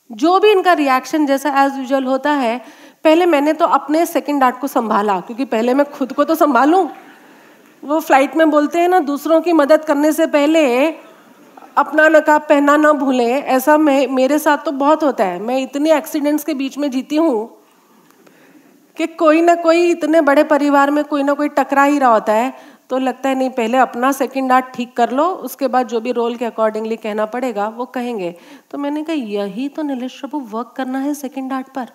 [0.10, 2.58] जो भी इनका रिएक्शन जैसा एज यूजल होता है,
[3.04, 6.88] पहले मैंने तो अपने सेकेंड आर्ट को संभाला, क्योंकि पहले मैं खुद को तो संभालूं।
[7.84, 10.88] वो फ़्लाइट में बोलते हैं ना, दूसरों की मदद करने से पहले
[11.78, 15.96] अपना नकाब पहना ना भूलें। ऐसा मैं, मेरे साथ तो बहुत होता है। मैं इतने
[15.98, 17.65] एक्सीडेंट्स के बीच में जीती हूँ।
[18.98, 22.34] कि कोई ना कोई इतने बड़े परिवार में कोई ना कोई टकरा ही रहा होता
[22.34, 22.54] है
[22.90, 26.12] तो लगता है, नहीं, पहले अपना सेकंड आर्ट ठीक कर लो, उसके बाद जो भी
[26.12, 28.34] रोल के अकॉर्डिंगली कहना पड़ेगा, वो कहेंगे।
[28.72, 31.88] तो मैंने कहा, यही तो नीलेश प्रभु वर्क करना है सेकंड आर्ट पर।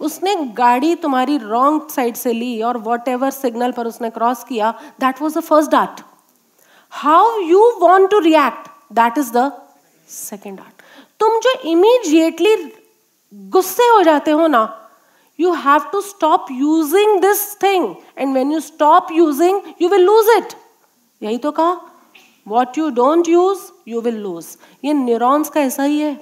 [0.00, 4.70] उसने गाड़ी तुम्हारी रॉन्ग साइड से ली और वॉट एवर सिग्नल पर उसने क्रॉस किया
[5.00, 6.00] that was the first dart
[6.92, 9.50] how you want to react that is the
[10.08, 10.82] second dart
[11.20, 12.56] तुम जो इमीजिएटली
[13.50, 14.64] गुस्से हो जाते हो ना
[15.40, 17.84] you have to stop using this thing.
[18.16, 20.54] And when you stop using, you will lose it.
[21.22, 21.80] यही तो कहा।
[22.48, 24.46] What you don't use you will lose
[24.84, 26.14] ये न्यूरॉन्स का ऐसा ही है।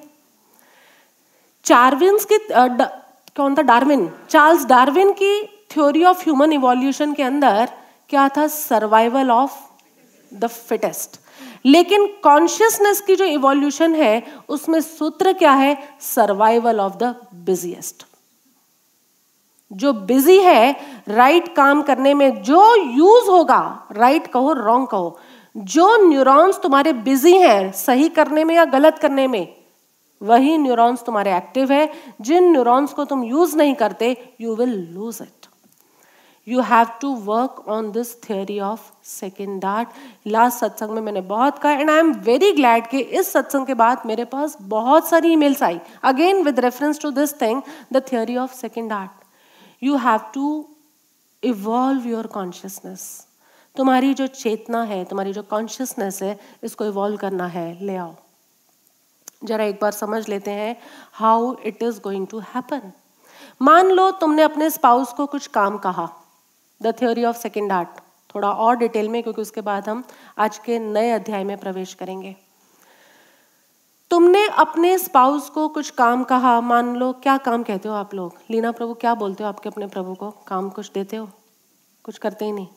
[1.65, 3.63] चार्विन्स की कौन था?
[3.63, 7.69] डार्विन चार्ल्स डार्विन की थ्योरी ऑफ़ ह्यूमन इवोल्यूशन के अंदर
[8.09, 8.47] क्या था?
[8.47, 9.57] सर्वाइवल ऑफ़
[10.35, 11.21] द फिटेस्ट
[11.67, 15.77] लेकिन कॉन्शियसनेस की जो इवोल्यूशन है, उसमें सूत्र क्या है?
[16.01, 17.15] सर्वाइवल ऑफ़ द
[17.47, 18.05] बिजिएस्ट
[19.71, 20.77] जो बिज़ी है
[21.09, 25.19] राइट काम करने में, जो यूज़ होगा राइट कहो रॉन्ग कहो,
[25.55, 29.47] जो न्यूरॉन्स तुम्हारे बिज़ी हैं, सही करने में या गलत करने में,
[30.21, 35.19] वही न्यूरॉन्स तुम्हारे एक्टिव है। जिन न्यूरॉन्स को तुम यूज़ नहीं करते you will lose
[35.23, 35.47] it
[36.47, 39.89] you have to work on this theory of second dart
[40.27, 43.75] last सत्संग में मैंने बहुत कहा and I am very glad कि इस सत्संग के
[43.75, 48.37] बाद मेरे पास बहुत सारी emails I. Again with reference to this thing the theory
[48.37, 49.18] of second dart
[49.83, 50.69] you have to
[51.43, 53.27] evolve your consciousness
[53.77, 58.15] तुम्हारी जो चेतना है, तुम्हारी जो कॉन्शियसनेस है, इसको इवॉल्व करना है। ले आओ।
[59.45, 60.77] जरा एक बार समझ लेते हैं
[61.13, 62.93] how it is going to happen
[63.63, 66.09] मान लो तुमने अपने स्पाउस को कुछ काम कहा।
[66.81, 68.01] The theory of second art
[68.35, 70.05] थोड़ा और डिटेल में, क्योंकि उसके बाद हम
[70.39, 72.37] आज के नए अध्याय में प्रवेश करेंगे।
[74.11, 76.61] तुमने अपने स्पाउस को कुछ काम कहा?
[76.61, 78.35] मान लो, क्या काम कहते हो आप लोग?
[78.51, 80.31] लीना प्रभु, क्या बोलते हो आपके अपने प्रभु को?
[80.31, 81.31] काम कुछ देते हो?
[82.05, 82.69] कुछ करते ही नहीं।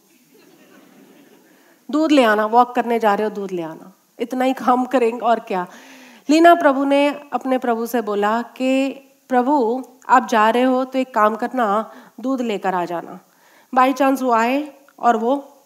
[1.91, 5.25] दूध ले आना वॉक करने जा रहे हो, दूध ले आना। इतना ही काम करेंगे,
[5.25, 5.67] और क्या?
[6.29, 8.89] लीना प्रभु ने अपने प्रभु से बोला कि,
[9.29, 13.19] प्रभु, आप जा रहे हो तो एक काम करना, दूध लेकर आ जाना।
[13.75, 15.57] बाई चांस वो आए, और वो,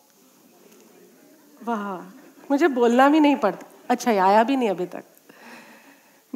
[1.64, 2.02] वाह,
[2.52, 5.04] मुझे बोलना भी नहीं पड़ता। अच्छा आया भी नहीं अभी तक।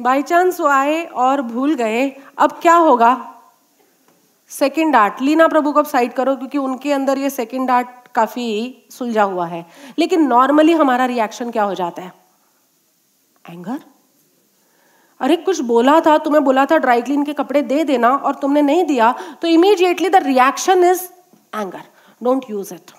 [0.00, 2.08] बाई चांस वो आए और भूल गए,
[2.38, 3.16] अब क्या होगा?
[4.50, 8.86] सेकेंड आर्ट लीना प्रभु को अब साइड करो क्योंकि उनके अंदर ये सेकेंड आर्ट काफ़ी
[8.90, 9.64] सुलझा हुआ है।
[9.98, 12.12] लेकिन नॉर्मली हमारा रिएक्शन क्या हो जाता है?
[13.44, 13.80] एंगर
[15.20, 18.62] अरे, कुछ बोला था, तुम्हें बोला था ड्राई क्लीन के कपड़े दे देना और तुमने
[18.62, 21.02] नहीं दिया तो immediately the reaction is
[21.54, 21.82] anger
[22.20, 22.90] don't use it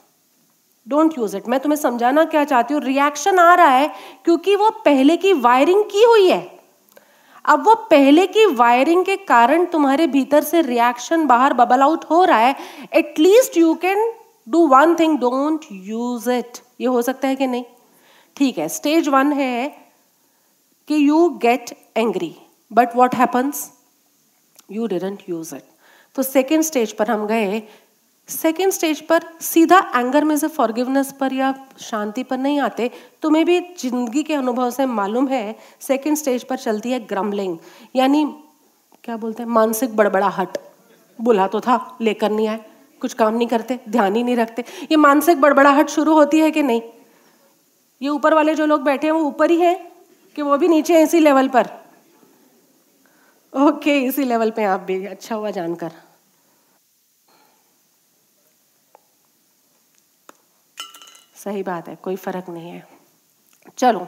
[0.88, 2.82] don't use it मैं तुम्हें समझाना क्या चाहती हूँ?
[2.84, 3.92] रिएक्शन आ रहा है
[4.26, 6.61] क्योंकि वो पहले की वायरिंग की हुई है।
[7.46, 12.24] अब वो पहले की वायरिंग के कारण तुम्हारे भीतर से रिएक्शन बाहर बबल आउट हो
[12.24, 12.56] रहा है.
[12.94, 14.12] At least you can
[14.48, 17.64] do one thing don't use it ये हो सकता है कि नहीं?
[18.38, 19.68] ठीक है स्टेज वन है
[20.88, 22.36] कि you get angry
[22.72, 23.70] but what happens
[24.72, 25.64] you didn't use it
[26.16, 27.62] तो सेकेंड स्टेज पर हम गए
[28.32, 32.90] सेकेंड स्टेज पर सीधा एंगर में से फॉरगिवनेस पर या शांति पर नहीं आते,
[33.22, 37.58] तुम्हें भी ज़िंदगी के अनुभव से मालूम है सेकेंड स्टेज पर चलती है ग्रम्बलिंग
[37.96, 38.26] यानी
[39.04, 40.58] क्या बोलते हैं, मानसिक बड़बड़ाहट।
[41.20, 42.60] बुला तो था, लेकर नहीं आए,
[43.02, 46.64] कुछ काम नहीं करते, ध्यान ही नहीं रखते। ये मानसिक बड़बड़ाहट शुरू होती है कि
[46.64, 46.82] नहीं?
[48.02, 49.76] ये ऊपर वाले जो लोग बैठे हैं, वो ऊपर ही हैं
[50.36, 51.68] कि वो भी नीचे हैं इसी लेवल पर?
[53.54, 55.92] ओके इसी लेवल पे आप भी अच्छा हुआ जानकर।
[61.44, 62.88] सही बात है, कोई फ़र्क नहीं है।
[63.78, 64.08] चलो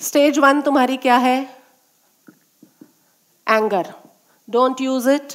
[0.00, 1.38] स्टेज वन तुम्हारी क्या है?
[3.46, 3.92] Anger
[4.48, 5.32] don't use it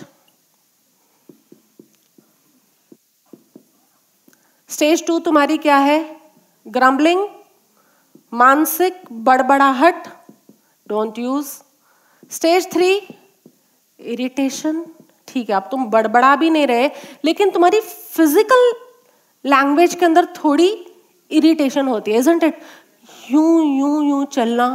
[4.69, 5.99] stage two तुम्हारी क्या है?
[6.65, 7.27] ग्रम्बलिंग
[8.33, 10.07] मानसिक बड़बड़ाहट.
[10.87, 11.51] Don't use
[12.31, 12.95] stage three
[13.99, 14.85] irritation
[15.27, 16.89] ठीक है, अब तुम बड़बड़ा भी नहीं रहे,
[17.25, 18.71] लेकिन तुम्हारी फ़िज़िकल
[19.45, 20.73] लैंग्वेज के अंदर थोड़ी
[21.33, 22.59] इरिटेशन होती है इजंट इट
[23.31, 24.67] यूँ यूँ यूँ चलना।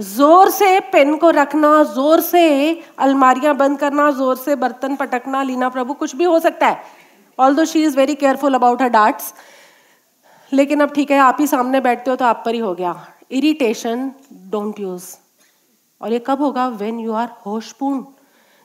[0.00, 5.68] ज़ोर से पेन को रखना, ज़ोर से अलमारियाँ बंद करना, ज़ोर से बर्तन पटकना, लीना
[5.68, 6.80] प्रभु, कुछ भी हो सकता है।
[7.54, 9.32] Although she is very careful about her darts
[10.52, 12.94] लेकिन अब ठीक है, आप ही सामने बैठते हो तो आप पर ही हो गया।
[13.32, 14.10] इरिटेशन
[14.50, 15.04] डोंट यूज़
[16.00, 16.66] और ये कब होगा?
[16.68, 18.02] वेन यू आर होशपूर्ण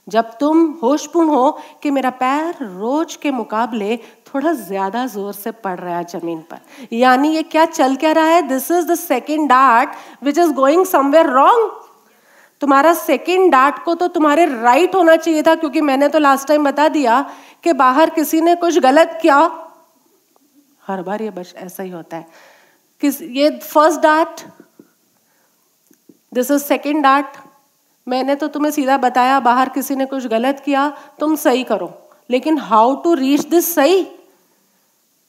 [0.08, 1.52] जब तुम होशपूर्ण हो
[1.84, 6.96] कि मेरा पैर रोज के मुकाबले थोड़ा ज़्यादा ज़ोर से पड़ रहा है ज़मीन पर।
[6.96, 8.41] यानी ये क्या चल क्या रहा है?
[8.48, 9.89] This is the second dart
[10.24, 11.72] which is going somewhere wrong
[12.62, 16.48] तुम्हारा सेकेंड डार्ट को तो तुम्हारे राइट right होना चाहिए था, क्योंकि मैंने तो लास्ट
[16.48, 17.22] टाइम बता दिया
[17.63, 19.38] कि बाहर किसी ने कुछ गलत किया।
[20.84, 22.26] हर बार ये बस ऐसा ही होता है।
[23.02, 24.41] किस, ये first dart
[26.32, 27.38] this is second dart
[28.08, 30.89] मैंने तो तुम्हें सीधा बताया, बाहर किसी ने कुछ गलत किया,
[31.20, 31.91] तुम सही करो।
[32.30, 34.06] लेकिन हाउ टू रीच दिस सही?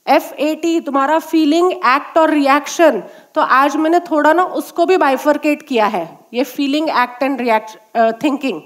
[0.06, 3.02] एफ़ ए टी तुम्हारा फीलिंग एक्ट और रिएक्शन
[3.34, 8.22] तो आज मैंने थोड़ा ना उसको भी बाइफर्केट किया है, ये feeling act and react
[8.22, 8.60] thinking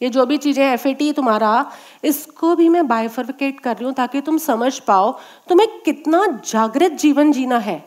[0.00, 1.70] ये जो भी चीज़ें एफ़ ए टी तुम्हारा,
[2.04, 5.12] इसको भी मैं बाइफर्केट कर रही हूँ ताकि तुम समझ पाओ,
[5.48, 7.82] तुम्हें कितना जागृत जीवन जीना है।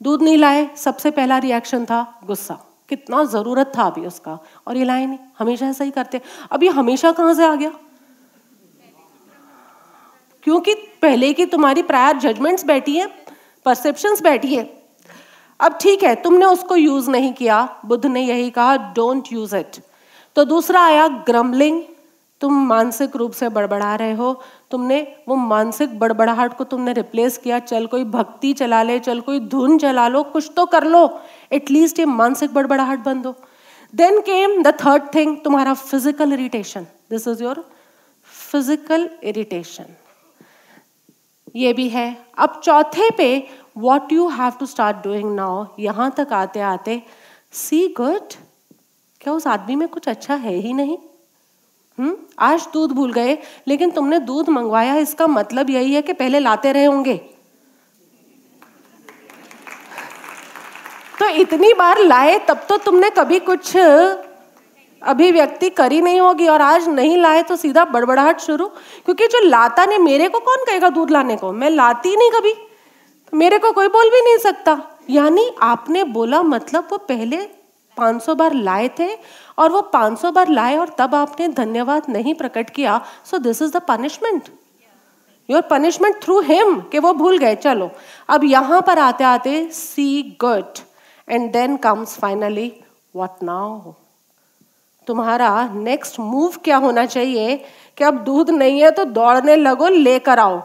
[0.00, 2.58] दूध नहीं लाए, सबसे पहला रिएक्शन था गुस्सा।
[2.90, 6.20] कितना ज़रूरत था अभी उसका। और ये लाए नहीं हमेशा ऐसा ही करते
[6.62, 7.72] ये हमेशा कहाँ से आ गया?
[10.44, 13.06] क्योंकि पहले की तुम्हारी प्रायर जजमेंट्स बैठी है
[13.66, 14.68] परसेप्शंस बैठी है।
[15.60, 19.76] अब ठीक है, तुमने उसको यूज़ नहीं किया। बुद्ध ने यही कहा डोंट यूज़ इट
[20.36, 21.82] तो दूसरा आया ग्रम्बलिंग
[22.40, 24.32] तुम मानसिक रूप से बड़बड़ा रहे हो।
[24.70, 29.40] तुमने वो मानसिक बड़बड़ाहट को तुमने रिप्लेस किया। चल कोई भक्ति चला ले, चल कोई
[29.40, 31.06] धुन चला लो, कुछ तो कर लो।
[31.52, 33.34] एटलीस्ट ये मानसिक बड़बड़ाहट बंद हो।
[33.94, 37.64] Then came the third thing तुम्हारा physical irritation this is your
[38.28, 39.94] physical irritation
[41.56, 43.46] ये भी है। अब चौथे पे
[43.78, 47.02] what you have to start doing now यहाँ तक आते आते
[47.52, 48.34] सी गुड
[49.20, 50.96] क्या उस आदमी में कुछ अच्छा है ही नहीं?
[51.98, 52.16] हम्म?
[52.38, 53.36] आज दूध भूल गए,
[53.68, 57.20] लेकिन तुमने दूध मंगवाया, इसका मतलब यही है कि पहले लाते रहे होंगे।
[61.20, 63.76] तो इतनी बार लाए, तब तो तुमने कभी कुछ
[65.02, 68.66] अभिव्यक्ति करी नहीं होगी और आज नहीं लाए तो सीधा बड़बड़ाहट शुरू।
[69.04, 71.52] क्योंकि जो लाता ने मेरे को कौन कहेगा दूध लाने को?
[71.52, 74.78] मैं लाती नहीं कभी। तो मेरे को कोई बोल भी नहीं सकता।
[75.10, 77.36] यानी आपने बोला मतलब वो पहले
[77.96, 79.08] 500 बार लाए थे
[79.58, 83.72] और वो 500 बार लाए और तब आपने धन्यवाद नहीं प्रकट किया। So this is
[83.72, 84.48] the punishment
[85.48, 87.90] your punishment through him कि वो भूल गए। चलो,
[88.28, 90.78] अब यहाँ पर आते आते see good
[91.30, 92.72] and then comes finally
[93.16, 93.92] what now
[95.06, 97.56] तुम्हारा नेक्स्ट मूव क्या होना चाहिए?
[97.96, 100.62] कि अब दूध नहीं है तो दौड़ने लगो, लेकर आओ।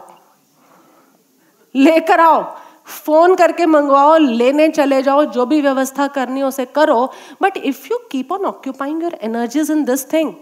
[1.74, 7.12] लेकर आओ। फ़ोन करके मंगवाओ, लेने चले जाओ, जो भी व्यवस्था करनी हो उसे करो।
[7.42, 10.34] But if you keep on occupying your energies in this thing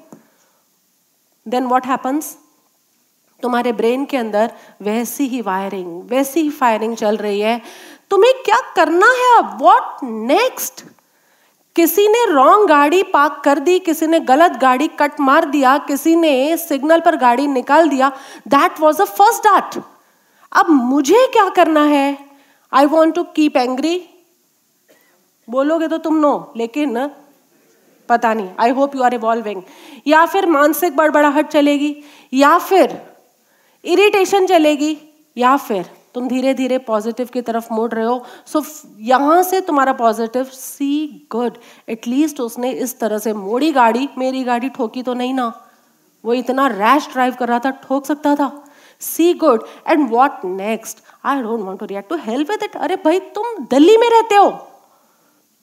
[1.49, 2.39] then what happens
[3.43, 7.61] तुम्हारे ब्रेन के अंदर वैसी ही वायरिंग वैसी ही फायरिंग चल रही है।
[8.11, 9.59] तुम्हें क्या करना है अब?
[9.63, 10.85] वॉट नेक्स्ट
[11.77, 16.15] किसी ने रॉन्ग गाड़ी पार्क कर दी, किसी ने गलत गाड़ी कट मार दिया, किसी
[16.17, 18.11] ने सिग्नल पर गाड़ी निकाल दिया
[18.49, 19.83] दैट वॉज़ अ फ़र्स्ट डाट
[20.53, 22.19] अब मुझे क्या करना है?
[22.73, 23.97] I want to keep angry
[25.49, 27.07] बोलोगे तो तुम नो लेकिन
[28.09, 28.49] पता नहीं.
[28.61, 29.63] I hope you are evolving
[30.07, 31.97] या फिर मानसिक बड़बड़ाहट चलेगी,
[32.33, 33.01] या फिर
[33.85, 34.97] इरिटेशन चलेगी,
[35.37, 38.63] या फिर तुम धीरे धीरे पॉजिटिव की तरफ़ मुड़ रहे हो। सो
[39.03, 44.69] यहाँ से तुम्हारा पॉजिटिव सी गुड एटलीस्ट उसने इस तरह से मोड़ी गाड़ी, मेरी गाड़ी
[44.69, 45.53] ठोकी तो नहीं ना।
[46.25, 48.51] वो इतना रैश ड्राइव कर रहा था, ठोक सकता था।
[49.01, 52.97] See good and what next I don't want to react to help with it अरे
[52.97, 54.51] भाई, तुम दिल्ली में रहते हो।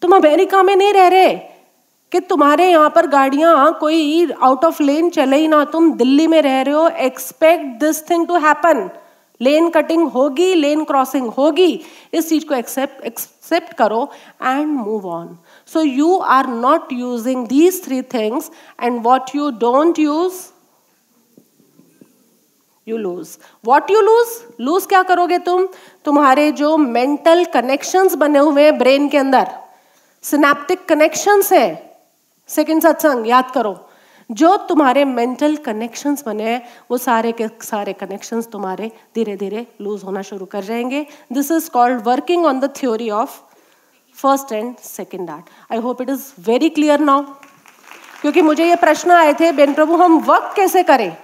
[0.02, 1.34] तुम अमेरिका में नहीं रह रहे
[2.12, 6.42] कि तुम्हारे यहाँ पर गाड़ियाँ, कोई आउट ऑफ़ लेन चले ही ना। तुम दिल्ली में
[6.42, 8.90] रह रहे हो। Expect this thing to happen
[9.42, 11.80] lane cutting होगी लेन क्रॉसिंग होगी,
[12.14, 14.08] इस चीज़ को एक्सेप्ट एक्सेप्ट करो
[14.42, 15.38] and move on
[15.74, 18.52] so you are not using these three things
[18.82, 20.42] and what you don't use
[22.88, 24.28] you lose what you lose
[24.62, 25.68] lose क्या करोगे तुम?
[26.06, 29.52] तुम्हारे जो मेंटल कनेक्शंस बने हुए हैं ब्रेन के अंदर
[30.24, 31.68] सिनेप्टिक कनेक्शंस है।
[32.50, 33.74] सेकेंड सत्संग याद करो।
[34.32, 40.04] जो तुम्हारे मेंटल कनेक्शंस बने हैं, वो सारे के सारे कनेक्शंस तुम्हारे धीरे धीरे लूज
[40.04, 43.40] होना शुरू कर जाएँगे। This is called working on the theory of
[44.16, 47.24] first and second art I hope it is very clear now
[48.22, 51.18] क्योंकि मुझे ये प्रश्न आए थे, बेन प्रभु, हम वर्क कैसे करें?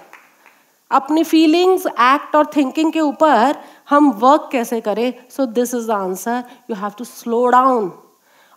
[0.90, 3.56] अपनी फीलिंग्स एक्ट और थिंकिंग के ऊपर
[3.88, 5.14] हम वर्क कैसे करें?
[5.30, 7.92] So this is the answer you have to slow down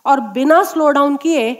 [0.06, 1.52] और बिना स्लो डाउन किए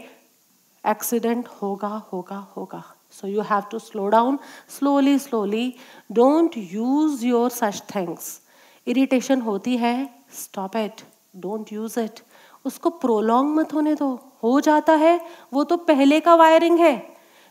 [0.85, 4.38] एक्सीडेंट होगा होगा होगा so you have to slow down
[4.79, 5.75] slowly slowly
[6.12, 8.40] don't use your such things
[8.87, 9.95] irritation होती है
[10.35, 11.03] stop it
[11.37, 12.21] don't use it
[12.64, 14.09] उसको prolong मत होने दो।
[14.42, 15.21] हो जाता है,
[15.53, 16.95] वो तो पहले का वायरिंग है।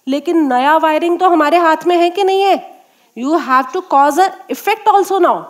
[0.08, 2.84] लेकिन नया वायरिंग तो हमारे हाथ में है कि नहीं है?
[3.18, 5.44] You have to cause a effect also now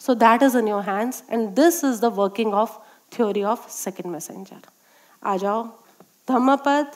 [0.00, 2.78] so that is in your hands and this is the working of
[3.12, 4.60] theory of second messenger
[5.22, 5.62] आ जाओ।
[6.28, 6.92] धम्मपद।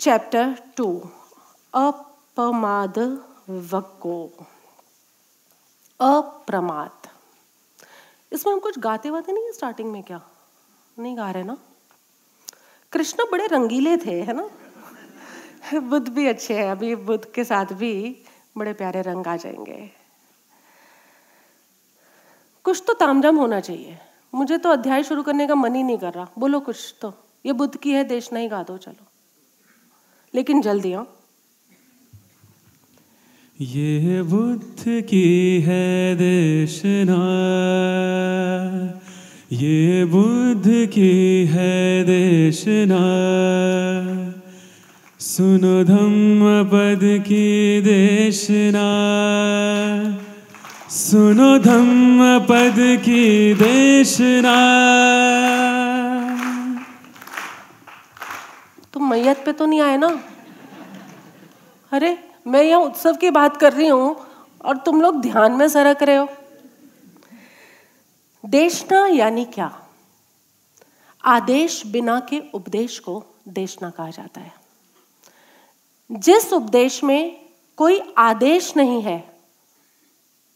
[0.00, 1.10] चैप्टर टू
[1.74, 2.98] अपमाद
[3.50, 4.46] वको
[6.00, 7.08] अप्रमाद।
[8.32, 10.22] इसमें हम कुछ गाते वाते नहीं स्टार्टिंग में क्या?
[10.98, 11.56] नहीं गा रहे ना?
[12.92, 14.50] कृष्ण बड़े रंगीले थे, है ना?
[15.80, 18.24] बुद्ध भी अच्छे हैं, अभी बुद्ध के साथ भी
[18.58, 19.90] बड़े प्यारे रंग आ जाएँगे।
[22.64, 23.98] कुछ तो तामझाम होना चाहिए।
[24.34, 27.14] मुझे तो अध्याय शुरू करने का मन ही नहीं कर रहा। बोलो कुछ तो।
[27.46, 29.09] ये बुद्ध की है, देश नहीं गा दो, चलो।
[30.34, 31.06] लेकिन जल्दी आओ
[33.60, 37.18] ये बुद्ध की है देशना।
[39.52, 43.00] ये बुद्ध की है देशना।
[45.20, 48.86] सुनो धम्म पद की देशना।
[50.90, 54.56] सुनो धम्म पद की देशना।
[59.10, 60.08] मैयत पे तो नहीं आए ना?
[61.92, 64.16] अरे, मैं यहाँ उत्सव की बात कर रही हूँ
[64.64, 66.28] और तुम लोग ध्यान में सरक रहे हो।
[68.44, 69.82] देशना यानी क्या?
[71.24, 74.52] आदेश बिना के उपदेश को देशना कहा जाता है।
[76.12, 79.38] जिस उपदेश में कोई आदेश नहीं है,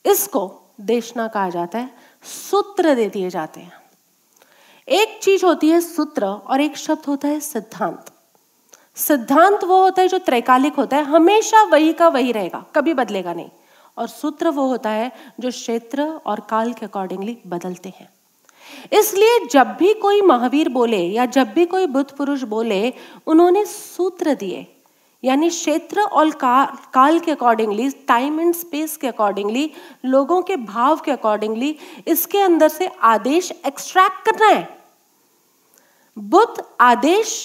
[0.06, 1.90] इसको देशना कहा जाता है,
[2.50, 3.72] सूत्र दे दिए जाते हैं।
[4.88, 8.10] एक चीज़ होती है सूत्र और एक शब्द होता है सिद्धांत।
[8.96, 13.32] सिद्धांत वो होता है जो त्रैकालिक होता है हमेशा वही का वही रहेगा कभी बदलेगा
[13.32, 13.48] नहीं।
[13.96, 18.08] और सूत्र वो होता है जो क्षेत्र और काल के अकॉर्डिंगली बदलते हैं।
[18.92, 22.92] इसलिए जब भी कोई महावीर बोले या जब भी कोई बुद्ध पुरुष बोले
[23.26, 24.66] उन्होंने सूत्र दिए।
[25.22, 26.64] यानी क्षेत्र और का,
[26.94, 29.70] काल के अकॉर्डिंगली टाइम एंड स्पेस के अकॉर्डिंगली
[30.04, 31.76] लोगों के भाव के अकॉर्डिंगली
[32.06, 34.68] इसके अंदर से आदेश एक्सट्रैक्ट करना है।
[36.16, 37.36] बुद्ध आदेश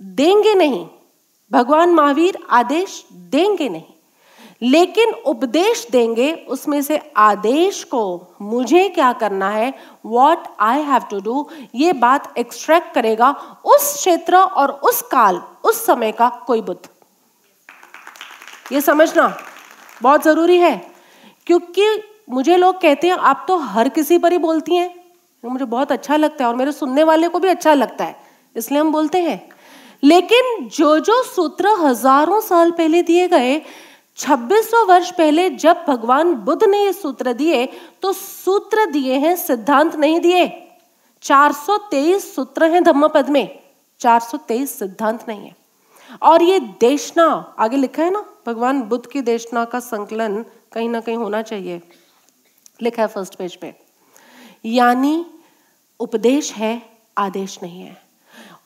[0.00, 0.86] देंगे नहीं।
[1.50, 3.82] भगवान महावीर आदेश देंगे नहीं।
[4.62, 9.72] लेकिन उपदेश देंगे, उसमें से आदेश को मुझे क्या करना है
[10.06, 13.30] what I have to do ये बात एक्सट्रैक्ट करेगा
[13.66, 16.88] उस क्षेत्र और उस काल, उस समय का कोई बुद्ध।
[18.72, 19.36] ये समझना
[20.02, 20.76] बहुत ज़रूरी है,
[21.46, 24.94] क्योंकि मुझे लोग कहते हैं, आप तो हर किसी पर ही बोलती हैं।
[25.44, 28.16] मुझे बहुत अच्छा लगता है और मेरे सुनने वाले को भी अच्छा लगता है,
[28.56, 29.38] इसलिए हम बोलते हैं।
[30.02, 33.60] लेकिन जो जो सूत्र हज़ारों साल पहले दिए गए
[34.18, 37.66] 2600 वर्ष पहले जब भगवान बुद्ध ने ये सूत्र दिए
[38.02, 40.46] तो सूत्र दिए हैं, सिद्धांत नहीं दिए।
[41.22, 43.58] 423 सूत्र हैं धम्मपद में
[44.00, 45.56] 423 सिद्धांत नहीं है।
[46.22, 51.00] और ये देशना, आगे लिखा है ना, भगवान बुद्ध की देशना का संकलन कहीं ना
[51.00, 51.80] कहीं होना चाहिए।
[52.82, 53.74] लिखा है फ़र्स्ट पेज पे।
[54.64, 55.24] यानी
[56.00, 56.82] उपदेश है,
[57.18, 58.07] आदेश नहीं है।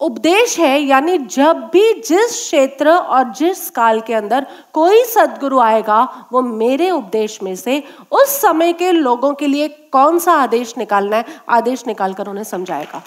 [0.02, 6.26] उपदेश है, यानी जब भी जिस क्षेत्र और जिस काल के अंदर कोई सदगुरु आएगा,
[6.32, 11.16] वो मेरे उपदेश में से उस समय के लोगों के लिए कौन सा आदेश निकालना
[11.16, 13.02] है, आदेश निकालकर उन्हें समझाएगा।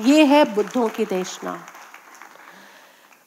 [0.00, 1.58] ये है बुद्धों की देशना।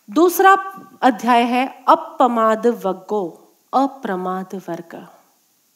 [0.09, 5.07] दूसरा अध्याय है, अपमाद वग्गो, अप्रमाद वर्ग।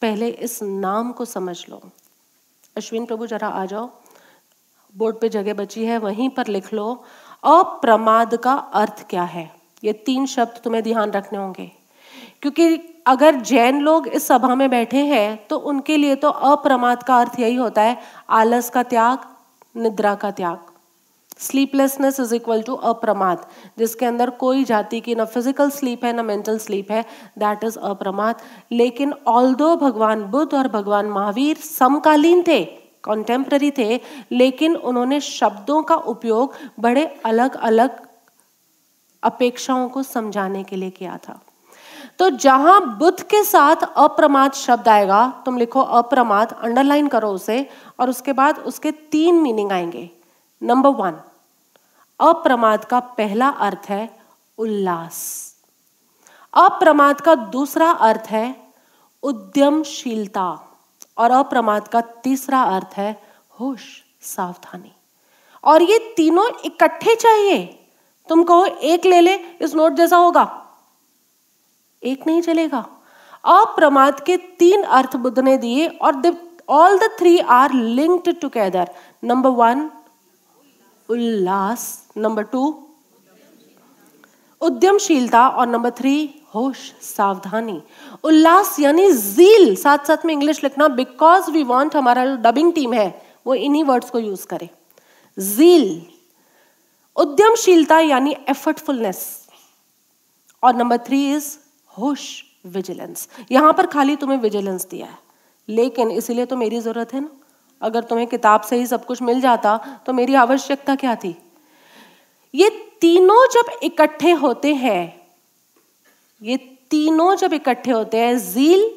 [0.02, 1.80] पहले इस नाम को समझ लो।
[2.76, 3.90] अश्विन प्रभु जरा आ जाओ।
[4.94, 7.04] बोर्ड पे जगह बची है, वहीं पर लिख लो,
[7.44, 9.50] अप्रमाद का अर्थ क्या है?
[9.84, 11.70] ये तीन शब्द तुम्हें ध्यान रखने होंगे।
[12.42, 17.16] क्योंकि अगर जैन लोग इस सभा में बैठे हैं तो उनके लिए तो अप्रमाद का
[17.18, 17.96] अर्थ यही होता है,
[18.30, 19.18] आलस का त्याग,
[19.76, 20.58] निद्रा का त्याग।
[21.38, 23.46] स्लीपलेसनेस इज़ इक्वल टू अप्रमाद,
[23.78, 27.02] जिसके अंदर कोई जाति की ना फ़िज़िकल स्लीप है, ना मेंटल स्लीप है
[27.38, 32.62] दैट इज़ अप्रमाद। लेकिन ऑल दो भगवान बुद्ध और भगवान महावीर समकालीन थे
[33.04, 34.00] कॉन्टेम्प्ररी थे,
[34.32, 38.00] लेकिन उन्होंने शब्दों का उपयोग बड़े अलग अलग
[39.22, 41.40] अपेक्षाओं को समझाने के लिए किया था।
[42.18, 48.10] तो जहाँ बुद्ध के साथ अप्रमाद शब्द आएगा, तुम लिखो अप्रमाद अंडरलाइन करो उसे, और
[48.10, 50.10] उसके बाद उसके तीन मीनिंग आएँगे।
[50.62, 51.20] नंबर वन
[52.20, 54.20] अप्रमाद का पहला अर्थ है
[54.58, 55.48] उल्लास।
[56.54, 58.56] अप्रमाद का दूसरा अर्थ है
[59.22, 60.71] उद्यमशीलता।
[61.22, 63.10] और अप्रमाद का तीसरा अर्थ है
[63.60, 63.82] होश,
[64.22, 64.92] सावधानी।
[65.64, 67.64] और ये तीनों इकट्ठे चाहिए।
[68.28, 70.44] तुम कहो एक ले ले, इस नोट जैसा होगा।
[72.02, 72.80] एक नहीं चलेगा।
[73.44, 76.22] अप्रमाद के तीन अर्थ बुद्ध ने दिए और
[76.68, 78.90] all the three are linked together
[79.24, 79.90] number one
[81.08, 81.82] Ullas.
[82.16, 82.62] Number two
[84.60, 87.80] उद्यमशीलता। और नंबर थ्री होश, सावधानी।
[88.24, 93.22] उल्लास यानी जील साथ साथ में इंग्लिश लिखना बिकॉज़ वी वांट हमारा डबिंग टीम है,
[93.46, 94.68] वो इन्हीं वर्ड्स को यूज़ करे।
[95.38, 96.02] जील
[97.16, 99.20] उद्यमशीलता यानी एफर्टफुलनेस
[100.62, 101.56] और नंबर थ्री इज़
[101.90, 105.18] होश विजिलेंस यहाँ पर खाली तुम्हें विजिलेंस दिया है,
[105.68, 107.30] लेकिन इसीलिए तो मेरी ज़रूरत है ना।
[107.82, 109.76] अगर तुम्हें किताब से ही सब कुछ मिल जाता
[110.06, 111.34] तो मेरी आवश्यकता क्या थी?
[112.54, 112.68] ये
[113.00, 115.21] तीनों जब इकट्ठे होते हैं
[116.42, 116.56] ये
[116.90, 118.90] तीनों जब इकट्ठे होते हैं जील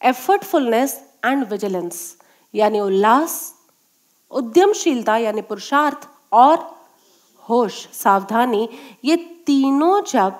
[0.00, 2.16] एफर्टफुलनेस एंड विजिलेंस
[2.54, 3.54] यानी उल्लास,
[4.30, 6.58] उद्यमशीलता, यानी पुरुषार्थ और
[7.48, 8.68] होश, सावधानी,
[9.04, 10.38] ये तीनों जब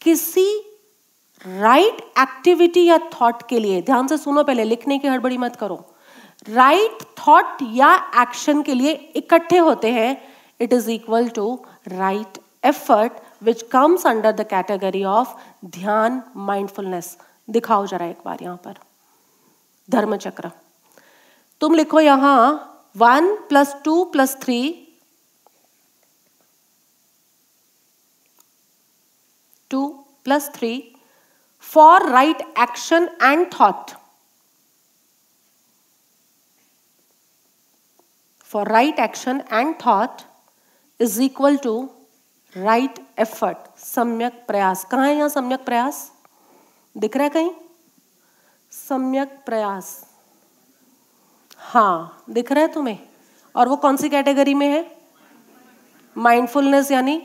[0.00, 0.66] किसी
[1.46, 5.56] राइट right एक्टिविटी या थॉट के लिए, ध्यान से सुनो पहले, लिखने की हड़बड़ी मत
[5.56, 5.84] करो।
[6.48, 10.16] राइट right थॉट या एक्शन के लिए इकट्ठे होते हैं
[10.60, 11.54] it is equal to
[11.88, 13.12] right effort
[13.42, 17.16] which comes under the category of ध्यान माइंडफुलनेस
[17.48, 18.78] दिखाओ जरा एक बार यहाँ पर।
[19.88, 20.50] धर्म चक्र
[21.60, 22.42] तुम लिखो यहाँ
[22.96, 24.60] one plus two plus three
[29.70, 29.86] two
[30.24, 30.72] plus three
[31.64, 33.90] for right action and thought
[38.50, 40.22] for right action and thought
[41.00, 41.74] is equal to
[42.56, 44.84] right effort सम्यक प्रयास.
[44.84, 46.12] कहाँ है यहाँ सम्यक प्रयास?
[46.96, 47.50] दिख रहा है कहीं?
[48.70, 50.06] सम्यक प्रयास.
[51.58, 52.98] हाँ दिख रहा है तुम्हें.
[53.56, 54.96] और वो कौन सी कैटेगरी में है?
[56.16, 57.22] माइंडफुलनेस यानी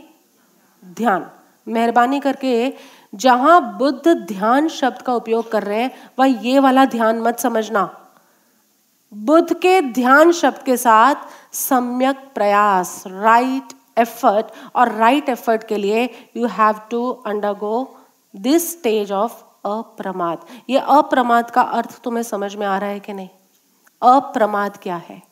[0.86, 1.30] ध्यान.
[1.68, 2.74] मेहरबानी करके
[3.16, 7.84] जहाँ बुद्ध ध्यान शब्द का उपयोग कर रहे हैं, वह ये वाला ध्यान मत समझना.
[9.14, 11.16] बुद्ध के ध्यान शब्द के साथ
[11.54, 13.04] सम्यक प्रयास.
[13.08, 17.98] राइट एफर्ट और राइट एफर्ट के लिए you have to undergo
[18.36, 19.34] this stage of
[19.66, 20.38] अप्रमाद।
[20.70, 23.30] ये अप्रमाद का अर्थ तुम्हें समझ में आ रहा है कि नहीं?
[24.02, 25.24] अप्रमाद क्या है?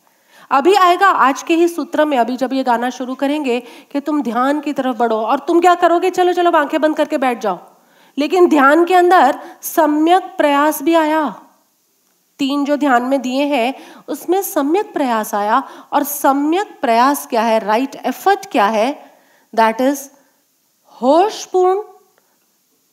[0.52, 4.22] अभी आएगा आज के ही सूत्र में, अभी जब ये गाना शुरू करेंगे कि तुम
[4.22, 6.10] ध्यान की तरफ़ बढ़ो और तुम क्या करोगे?
[6.10, 7.60] चलो चलो, आँखें बंद करके बैठ जाओ।
[8.18, 11.43] लेकिन ध्यान के अंदर सम्यक प्रयास भी आया।
[12.40, 13.74] तीन जो ध्यान में दिए हैं,
[14.08, 15.64] उसमें सम्यक प्रयास आया
[15.94, 19.12] और सम्यक प्रयास क्या है राइट एफर्ट क्या है?
[19.56, 20.10] दैट इज़
[21.02, 21.84] होशपूर्ण,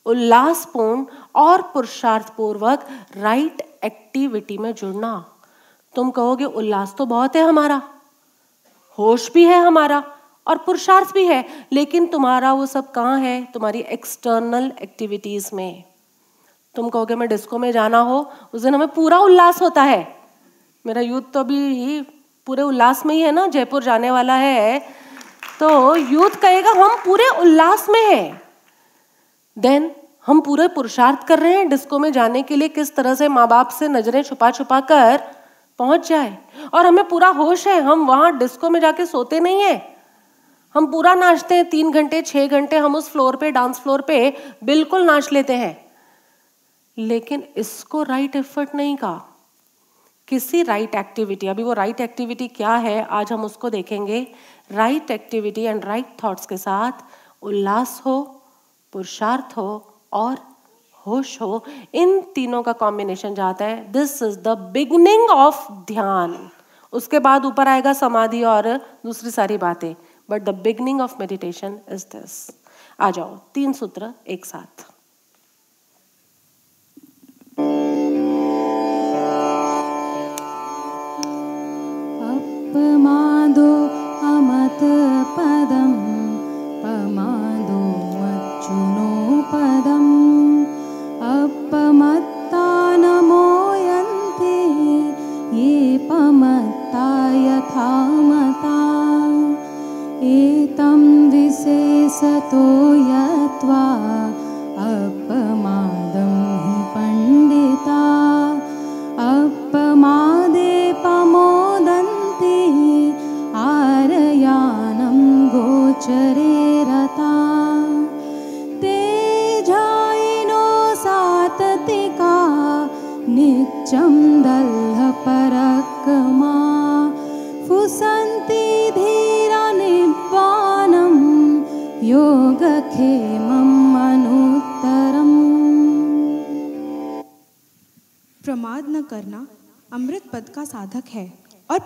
[0.05, 2.87] उल्लासपूर्ण और पुरुषार्थपूर्वक
[3.17, 5.13] राइट एक्टिविटी में जुड़ना।
[5.95, 7.81] तुम कहोगे, उल्लास तो बहुत है हमारा,
[8.97, 10.03] होश भी है हमारा
[10.47, 13.43] और पुरुषार्थ भी है, लेकिन तुम्हारा वो सब कहाँ है?
[13.43, 15.90] तुम्हारी एक्सटर्नल एक्टिविटीज़ में।
[16.75, 20.07] तुम कहोगे, मैं डिस्को में जाना हो। उस दिन हमें पूरा उल्लास होता है।
[20.85, 22.01] मेरा यूथ तो अभी
[22.47, 24.79] पूरे उल्लास में ही है ना, जयपुर जाने वाला है।
[25.59, 28.41] तो यूथ कहेगा, हम पूरे उल्लास में है।
[29.57, 29.91] देन
[30.25, 33.47] हम पूरे पुरुषार्थ कर रहे हैं डिस्को में जाने के लिए किस तरह से माँ
[33.47, 35.21] बाप से नज़रें छुपा छुपा कर
[35.79, 36.37] पहुँच जाए।
[36.73, 39.95] और हमें पूरा होश है, हम वहाँ डिस्को में जाके सोते नहीं है।
[40.75, 44.33] हम पूरा नाचते हैं, तीन घंटे, छह घंटे हम उस फ्लोर पे डांस फ्लोर पे
[44.63, 45.90] बिल्कुल नाच लेते हैं।
[46.97, 49.27] लेकिन इसको राइट एफर्ट नहीं कहा।
[50.27, 54.27] किसी राइट एक्टिविटी अभी वो राइट एक्टिविटी क्या है, आज हम उसको देखेंगे।
[54.71, 57.03] Right activity and right thoughts के साथ
[57.41, 58.21] उल्लास हो,
[58.93, 60.37] पुरुषार्थ हो और
[61.07, 61.63] होश हो,
[61.93, 66.49] इन तीनों का कॉम्बिनेशन जाता है। This is the beginning of ध्यान।
[66.93, 69.93] उसके बाद ऊपर आएगा समाधि और दूसरी सारी बातें।
[70.29, 72.49] But the beginning of meditation is this
[72.99, 74.90] आ जाओ, तीन सूत्र एक साथ।
[82.81, 83.20] अपमादो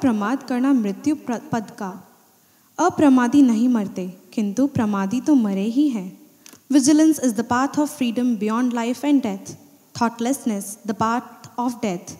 [0.06, 1.90] प्रमाद करना मृत्यु पद का।
[2.78, 6.10] अप्रमादी नहीं मरते, किंतु प्रमादी तो मरे ही हैं।
[6.72, 9.52] Vigilance is the path of freedom beyond life and death
[9.96, 12.14] thoughtlessness the path of death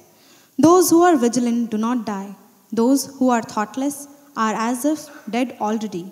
[0.60, 2.28] those who are vigilant do not die
[2.72, 3.98] those who are thoughtless
[4.38, 6.06] are as if dead already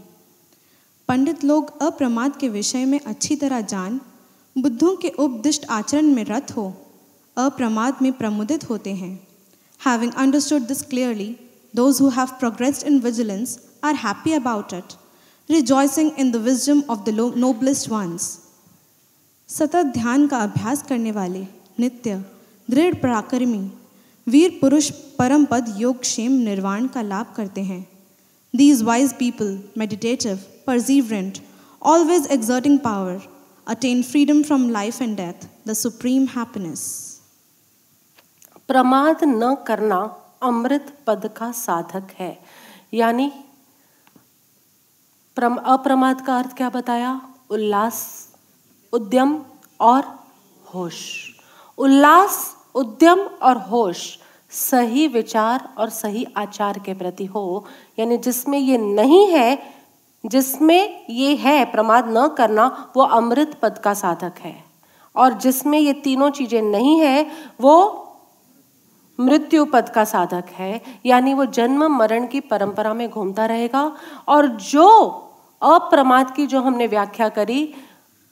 [1.09, 3.99] पंडित लोग अप्रमाद के विषय में अच्छी तरह जान,
[4.55, 6.73] बुद्धों के उपदिष्ट आचरण में रत हो,
[7.37, 9.15] अप्रमाद में प्रमुदित होते हैं।
[9.81, 11.35] Having understood this clearly
[11.74, 14.92] Those who have progressed in vigilance are happy about it
[15.48, 18.30] rejoicing in the wisdom of the noblest ones
[19.48, 21.46] सतत ध्यान का अभ्यास करने वाले
[21.80, 22.22] नित्य
[22.68, 23.60] दृढ़ पराक्रमी
[24.26, 27.86] वीर पुरुष परम पद योग क्षेम निर्वाण का लाभ करते हैं
[28.54, 31.40] These wise people, meditative, perseverant,
[31.82, 33.20] always exerting power,
[33.66, 36.80] attain freedom from life and death, the supreme happiness.
[38.68, 40.00] प्रमाद न करना
[40.43, 42.39] अमृत पद का साधक है।
[42.93, 43.31] यानी
[45.35, 47.21] प्रम, अप्रमाद का अर्थ क्या बताया?
[47.49, 48.27] उल्लास,
[48.93, 49.45] उद्यम
[49.79, 50.19] और
[50.73, 51.29] होश।
[51.77, 54.19] उल्लास, उद्यम और होश
[54.49, 57.65] सही विचार और सही आचार के प्रति हो।
[57.99, 59.73] यानी जिसमें ये नहीं है,
[60.25, 64.63] जिसमें ये है, प्रमाद न करना, वो अमृत पद का साधक है।
[65.15, 67.31] और जिसमें ये तीनों चीज़ें नहीं है,
[67.61, 67.99] वो
[69.19, 73.91] मृत्यु पद का साधक है, यानी वो जन्म मरण की परंपरा में घूमता रहेगा।
[74.27, 74.87] और जो
[75.61, 77.73] अप्रमाद की जो हमने व्याख्या करी,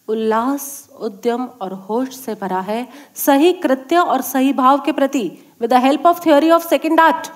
[0.07, 5.69] उल्लास, उद्यम और होश से भरा है, सही कृत्य और सही भाव के प्रति with
[5.69, 7.27] the help of theory of second art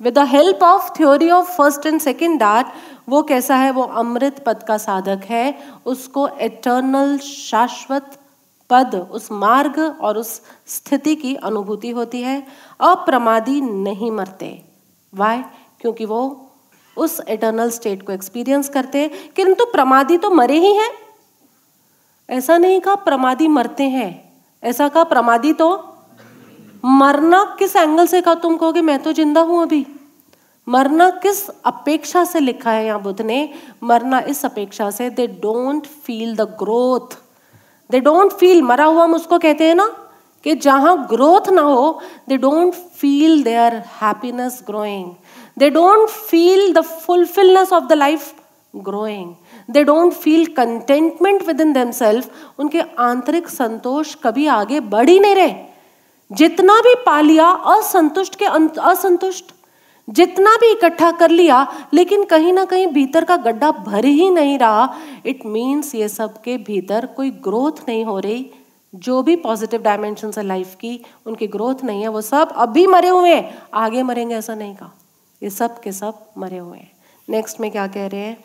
[0.00, 2.66] with the help of theory of first and second art
[3.08, 3.70] वो कैसा है?
[3.70, 8.18] वो अमृत पद का साधक है, उसको एटर्नल शाश्वत
[8.70, 12.46] पद, उस मार्ग और उस स्थिति की अनुभूति होती है।
[12.80, 14.62] अप्रमादी नहीं मरते।
[15.14, 15.42] वाई
[15.80, 16.50] क्योंकि वो
[16.96, 20.90] उस एटर्नल स्टेट को एक्सपीरियंस करते हैं। किंतु प्रमादी तो मरे ही हैं।
[22.28, 25.68] ऐसा नहीं कहा प्रमादी मरते हैं। ऐसा कहा प्रमादी तो
[26.84, 28.82] मरना किस एंगल से कहा तुम कहोगे?
[28.82, 29.86] मैं तो ज़िंदा हूँ अभी।
[30.68, 33.50] मरना किस अपेक्षा से लिखा है यहाँ बुद्ध ने?
[33.82, 37.16] मरना इस अपेक्षा से। They don't feel the growth
[37.90, 39.86] they don't feel मरा हुआ हम उसको कहते हैं ना
[40.44, 45.12] कि जहाँ ग्रोथ ना हो they don't feel their happiness growing
[45.58, 48.32] they don't feel the fulfilness of the life
[48.76, 49.34] growing
[49.70, 51.90] they don't feel contentment within them
[52.58, 55.54] उनके आंतरिक संतोष कभी आगे बढ़ ही नहीं रहे।
[56.30, 58.44] जितना भी पा लिया असंतुष्ट के
[58.80, 59.52] असंतुष्ट
[60.08, 64.58] जितना भी इकट्ठा कर लिया, लेकिन कहीं ना कहीं भीतर का गड्ढा भर ही नहीं
[64.58, 64.94] रहा।
[65.26, 68.50] इट मीन्स ये सब के भीतर कोई ग्रोथ नहीं हो रही।
[68.94, 73.08] जो भी पॉजिटिव डायमेंशन है लाइफ की, उनकी ग्रोथ नहीं है। वो सब अभी मरे
[73.08, 74.90] हुए हैं। आगे मरेंगे ऐसा नहीं कहा।
[75.42, 76.92] ये सब के सब मरे हुए हैं।
[77.28, 78.44] नेक्स्ट में क्या कह रहे हैं?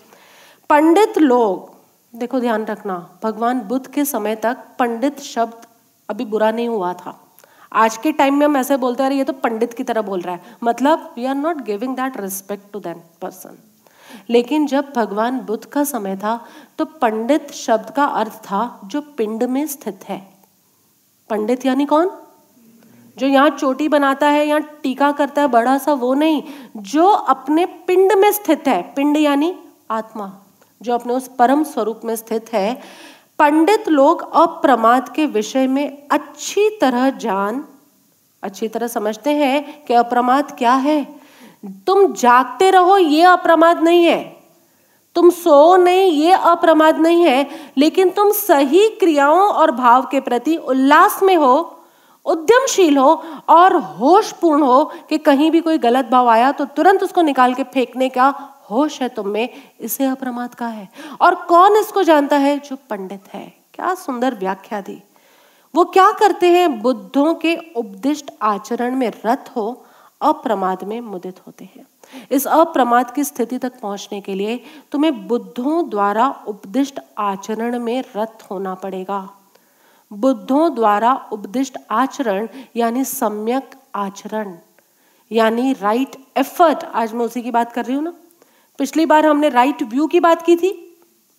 [0.70, 1.74] पंडित लोग,
[2.20, 5.66] देखो ध्यान रखना, भगवान बुद्ध के समय तक पंडित शब्द
[6.10, 7.23] अभी बुरा नहीं हुआ था।
[7.74, 10.22] आज के टाइम में हम ऐसे बोलते हैं, अरे, ये तो पंडित की तरह बोल
[10.22, 13.58] रहा है। मतलब we are not giving that respect to that person
[14.30, 16.46] लेकिन जब भगवान बुद्ध का समय था
[16.78, 20.22] तो पंडित शब्द का अर्थ था, जो पिंड में स्थित है।
[21.30, 22.12] पंडित यानी कौन?
[23.18, 26.44] जो यहाँ चोटी बनाता है या टीका करता है, बड़ा सा वो नहीं,
[26.78, 29.56] जो अपने पिंड में स्थित है। पिंड यानी
[29.92, 30.32] आत्मा,
[30.82, 32.82] जो अपने उस परम स्वरूप में स्थित है।
[33.44, 37.64] पंडित लोग अप्रमाद के विषय में अच्छी तरह जान,
[38.44, 41.16] अच्छी तरह समझते हैं कि अप्रमाद क्या है।
[41.88, 44.38] तुम जागते रहो, ये अप्रमाद नहीं है।
[45.16, 50.56] तुम सो नहीं, ये अप्रमाद नहीं है। लेकिन तुम सही क्रियाओं और भाव के प्रति
[50.56, 51.80] उल्लास में हो,
[52.26, 57.22] उद्यमशील हो और होशपूर्ण हो कि कहीं भी कोई गलत भाव आया तो तुरंत उसको
[57.22, 59.50] निकाल के फेंकने का होश है तुम में,
[59.80, 60.88] इसे अप्रमाद का है।
[61.22, 63.54] और कौन इसको जानता है जो पंडित है?
[63.74, 65.02] क्या सुंदर व्याख्या दी।
[65.74, 66.82] वो क्या करते हैं?
[66.82, 69.86] बुद्धों के उपदिष्ट आचरण में रत हो,
[70.22, 71.86] अप्रमाद में मुदित होते हैं।
[72.32, 74.60] इस अप्रमाद की स्थिति तक पहुँचने के लिए
[74.92, 79.30] तुम्हें बुद्धों द्वारा उपदिष्ट आचरण में रत होना पड़ेगा।
[80.12, 84.56] बुद्धों द्वारा उपदिष्ट आचरण, यानी सम्यक आचरण,
[85.32, 88.14] यानी राइट एफर्ट आज मैं उसी की बात कर रही हूँ ना?
[88.80, 90.72] पिछली बार हमने राइट व्यू की बात की थी।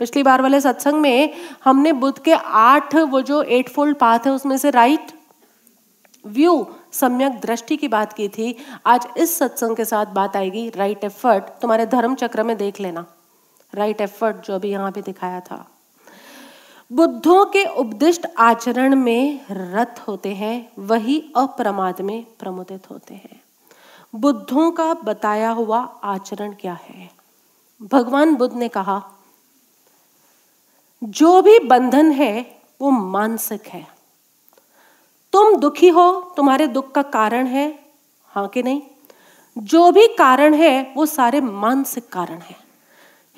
[0.00, 4.32] पिछली बार वाले सत्संग में हमने बुद्ध के आठ वो जो एट फोल्ड पाथ है,
[4.32, 5.12] उसमें से राइट
[6.26, 8.56] व्यू सम्यक दृष्टि की बात की थी।
[8.86, 13.04] आज इस सत्संग के साथ बात आएगी राइट एफर्ट तुम्हारे धर्म चक्र में देख लेना।
[13.74, 15.66] राइट एफर्ट जो अभी यहाँ पे दिखाया था।
[16.92, 23.42] बुद्धों के उपदिष्ट आचरण में रत होते हैं, वही अप्रमाद में प्रमुदित होते हैं।
[24.14, 27.13] बुद्धों का बताया हुआ आचरण क्या है?
[27.82, 29.02] भगवान बुद्ध ने कहा,
[31.04, 33.86] जो भी बंधन है, वो मानसिक है।
[35.32, 37.84] तुम दुखी हो, तुम्हारे दुख का कारण है।
[38.24, 38.82] हाँ कि नहीं?
[39.58, 42.56] जो भी कारण है, वो सारे मानसिक कारण है।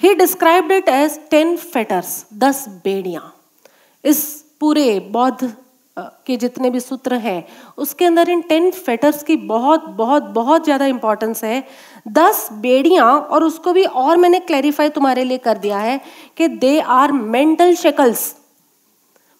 [0.00, 3.36] He described it as ten fetters दस बेड़ियाँ।
[4.04, 5.56] इस पूरे बौद्ध
[5.96, 7.44] के जितने भी सूत्र हैं,
[7.78, 11.62] उसके अंदर इन टेन फेटर्स की बहुत बहुत बहुत ज़्यादा इंपॉर्टेंस है।
[12.10, 16.00] दस बेड़ियाँ, और उसको भी और मैंने क्लैरिफाई तुम्हारे लिए कर दिया है
[16.36, 18.34] कि दे आर मेंटल शेकल्स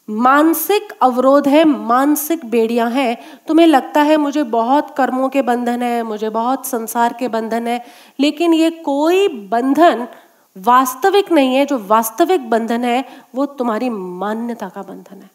[0.09, 3.17] मानसिक अवरोध है, मानसिक बेड़ियाँ हैं।
[3.49, 7.83] तुम्हें लगता है मुझे बहुत कर्मों के बंधन है, मुझे बहुत संसार के बंधन है,
[8.21, 10.07] लेकिन ये कोई बंधन
[10.57, 13.05] वास्तविक नहीं है। जो वास्तविक बंधन है,
[13.35, 15.31] वो तुम्हारी मान्यता का बंधन है।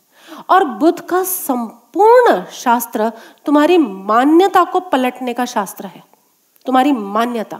[0.49, 3.11] और बुद्ध का संपूर्ण शास्त्र
[3.45, 6.03] तुम्हारी मान्यता को पलटने का शास्त्र है।
[6.65, 7.59] तुम्हारी मान्यता।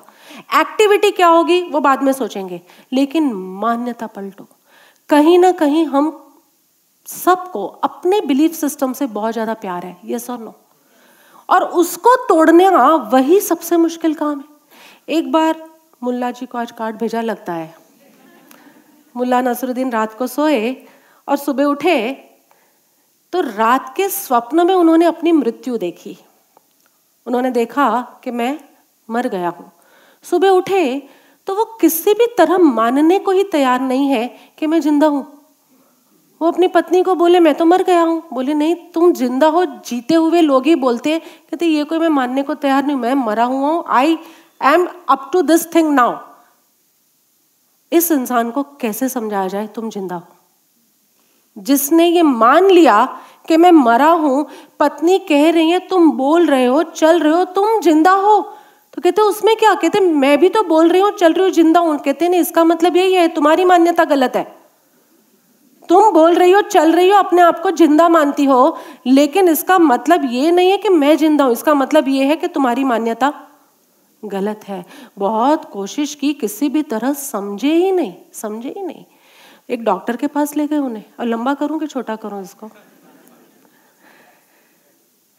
[0.54, 2.62] एक्टिविटी क्या होगी वो बाद में सोचेंगे,
[2.92, 4.48] लेकिन मान्यता पलटो।
[5.10, 6.12] कहीं ना कहीं हम
[7.08, 10.54] सबको अपने बिलीफ सिस्टम से बहुत ज़्यादा प्यार है ये और नो
[11.50, 15.64] और उसको तोड़ने वही सबसे मुश्किल काम है। एक बार
[16.04, 17.74] मुल्ला जी को आज कार्ड भेजा लगता है।
[19.16, 20.72] मुल्ला नसरुद्दीन रात को सोए
[21.28, 21.98] और सुबह उठे
[23.34, 26.18] तो रात के स्वप्न में उन्होंने अपनी मृत्यु देखी।
[27.28, 27.90] उन्होंने देखा
[28.24, 28.58] कि मैं
[29.10, 29.72] मर गया हूँ।
[30.26, 30.82] सुबह उठे
[31.48, 34.28] तो वो किसी भी तरह मानने को ही तैयार नहीं है
[34.60, 35.26] कि मैं ज़िंदा हूँ।
[36.42, 39.64] वो अपनी पत्नी को बोले, मैं तो मर गया हूँ। बोले, नहीं, तुम ज़िंदा हो,
[39.66, 43.44] जीते हुए लोग ही बोलते कहते ये कोई मैं मानने को तैयार नहीं मैं मरा
[43.46, 44.18] हुआ हूँ। I
[44.62, 46.18] am up to this thing now
[47.92, 50.28] इस इंसान को कैसे समझाया जाए, तुम ज़िंदा हो?
[51.58, 53.06] जिसने ये मान लिया
[53.48, 54.46] कि मैं मरा हूँ,
[54.80, 58.42] पत्नी कह रही है, तुम बोल रहे हो, चल रहे हो, तुम ज़िंदा हो।
[58.94, 59.74] तो कहते, उसमें क्या?
[59.74, 62.64] कहते, मैं भी तो बोल रही हूँ, चल रही हूँ, ज़िंदा हूँ। कहते, नहीं, इसका
[62.64, 64.44] मतलब यही है, तुम्हारी मान्यता गलत है।
[65.90, 68.78] तुम बोल रही हो, चल रही हो, अपने आप को ज़िंदा मानती हो,
[69.08, 72.48] लेकिन इसका मतलब ये नहीं है कि मैं ज़िंदा हूँ, इसका मतलब ये है कि
[72.48, 73.34] तुम्हारी मान्यता
[74.24, 74.86] गलत है।
[75.18, 79.06] बहुत कोशिश की, किसी भी तरह समझे ही नहीं, समझे ही नहीं।
[79.70, 82.70] एक डॉक्टर के पास ले गए उन्हें। और लंबा करूँ कि छोटा करूँ इसको?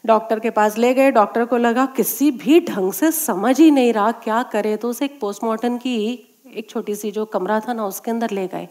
[0.05, 3.93] डॉक्टर के पास ले गए। डॉक्टर को लगा, किसी भी ढंग से समझ ही नहीं
[3.93, 4.77] रहा, क्या करे?
[4.77, 8.47] तो उसे एक पोस्टमार्टम की एक छोटी सी जो कमरा था ना, उसके अंदर ले
[8.47, 8.67] गए।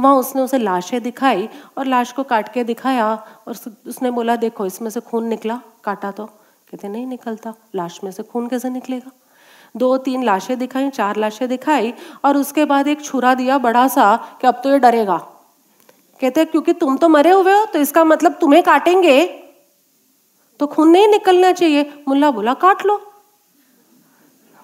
[0.00, 1.48] वहाँ उसने उसे लाशें दिखाई
[1.78, 3.14] और लाश को काट के दिखाया
[3.48, 8.10] और उसने बोला, देखो, इसमें से खून निकला, काटा तो। कहते, नहीं निकलता। लाश में
[8.10, 9.10] से खून कैसे निकलेगा?
[9.76, 11.92] दो तीन लाशें दिखाई, चार लाशें दिखाई
[12.24, 15.16] और उसके बाद एक छुरा दिया बड़ा सा कि अब तो ये डरेगा।
[16.20, 19.24] कहते क्योंकि तुम तो मरे हुए हो तो इसका मतलब तुम्हें काटेंगे।
[20.60, 23.00] तो खून नहीं निकलना चाहिए। मुल्ला बोला, काट लो।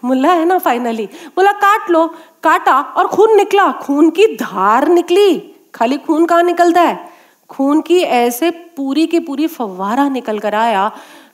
[0.04, 1.06] मुल्ला है ना फाइनली
[1.36, 2.06] बोला, काट लो।
[2.42, 5.38] काटा और खून निकला। खून की धार निकली।
[5.74, 7.12] खाली खून कहाँ निकलता है?
[7.50, 10.90] खून की ऐसे पूरी की पूरी फवारा निकल कर आया।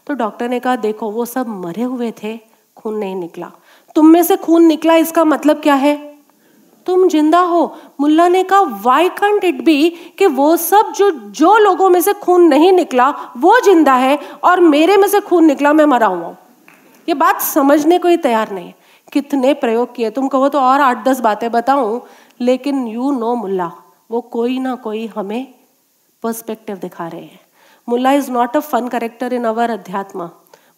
[0.07, 2.39] तो डॉक्टर ने कहा, देखो, वो सब मरे हुए थे,
[2.77, 3.51] खून नहीं निकला।
[3.99, 5.97] तुम में से खून निकला, इसका मतलब क्या है?
[6.87, 7.63] तुम ज़िंदा हो।
[8.01, 9.89] मुल्ला ने कहा वाई कंट इट बी
[10.19, 14.61] कि वो सब जो जो लोगों में से खून नहीं निकला, वो ज़िंदा है और
[14.61, 16.35] मेरे में से खून निकला, मैं मरा हुआ
[17.09, 18.73] ये बात समझने को ही तैयार नहीं
[19.13, 22.01] कितने प्रयोग किए। तुम कहो तो और आठ दस बातें बताऊँ,
[22.41, 23.71] लेकिन यू नो मुल्ला,
[24.11, 25.47] वो कोई ना कोई हमें
[26.23, 27.41] पर्सपेक्टिव दिखा रहे हैं।
[27.89, 30.31] Mulla is not a fun character in our अध्यात्म।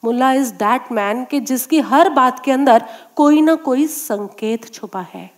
[0.02, 2.84] मुल्ला इज़ दैट मैन कि जिसकी हर बात के अंदर
[3.16, 5.30] कोई ना कोई संकेत छुपा है।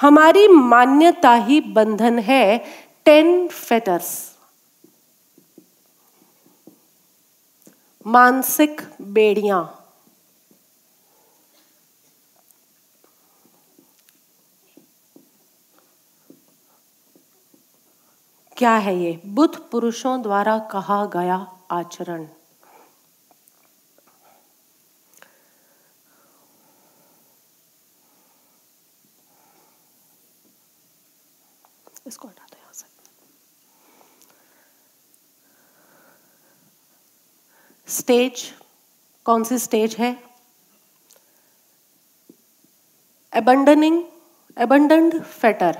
[0.00, 2.58] हमारी मान्यता ही बंधन है
[3.04, 4.12] टेन फेटर्स
[8.06, 9.62] मानसिक बेड़ियाँ।
[18.56, 19.20] क्या है ये?
[19.26, 22.26] बुद्ध पुरुषों द्वारा कहा गया आचरण।
[32.06, 32.86] इसको हटा दो यहाँ से।
[37.88, 38.52] स्टेज
[39.26, 40.12] कौन सी स्टेज है?
[43.32, 44.02] एबंडनिंग
[44.56, 45.78] एबंडन्ड फेटर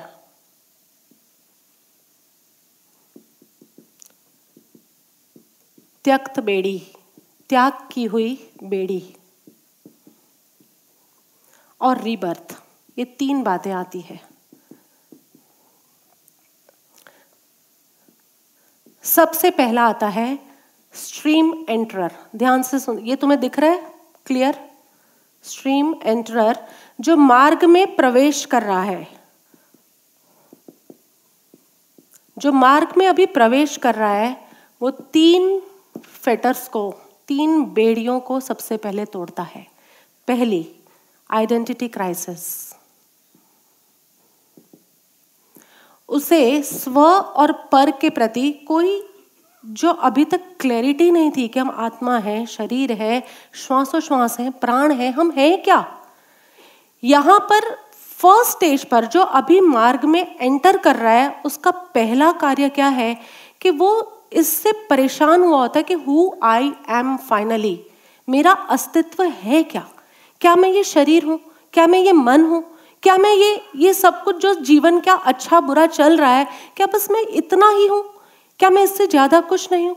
[6.05, 6.79] त्यक्त बेड़ी,
[7.51, 9.17] त्याग की हुई बेड़ी।
[11.81, 12.55] और रीबर्थ
[12.99, 14.34] ये तीन बातें आती है।
[19.05, 20.39] सबसे पहला आता है
[20.95, 23.95] स्ट्रीम एंटरर ध्यान से सुन, ये तुम्हें दिख रहा है?
[24.27, 24.71] क्लियर
[25.43, 26.69] स्ट्रीम एंटरर
[27.01, 29.09] जो मार्ग में प्रवेश कर रहा है।
[32.39, 34.49] जो मार्ग में अभी प्रवेश कर रहा है,
[34.83, 35.63] वो तीन
[35.99, 36.95] फेटर्स को,
[37.29, 39.67] तीन बेड़ियों को सबसे पहले तोड़ता है।
[40.29, 40.77] पहली
[41.31, 42.74] आइडेंटिटी क्राइसिस
[46.09, 49.09] उसे स्व और पर के प्रति कोई
[49.67, 53.23] जो अभी तक क्लैरिटी नहीं थी कि हम आत्मा है, शरीर है,
[53.55, 56.01] श्वासोश्वास है, प्राण है, हम हैं क्या?
[57.05, 57.75] यहाँ पर
[58.19, 62.89] फ़र्स्ट स्टेज पर जो अभी मार्ग में एंटर कर रहा है, उसका पहला कार्य क्या
[62.89, 63.17] है?
[63.61, 67.87] कि वो इससे परेशान हुआ होता है कि हु आई एम फाइनली
[68.29, 69.89] मेरा अस्तित्व है क्या?
[70.41, 71.41] क्या मैं ये शरीर हूँ?
[71.73, 72.74] क्या मैं ये मन हूँ?
[73.05, 76.47] क्या मैं ये ये सब कुछ जो जीवन क्या अच्छा बुरा चल रहा है,
[76.77, 78.03] क्या बस मैं इतना ही हूँ?
[78.59, 79.97] क्या मैं इससे ज़्यादा कुछ नहीं हूँ?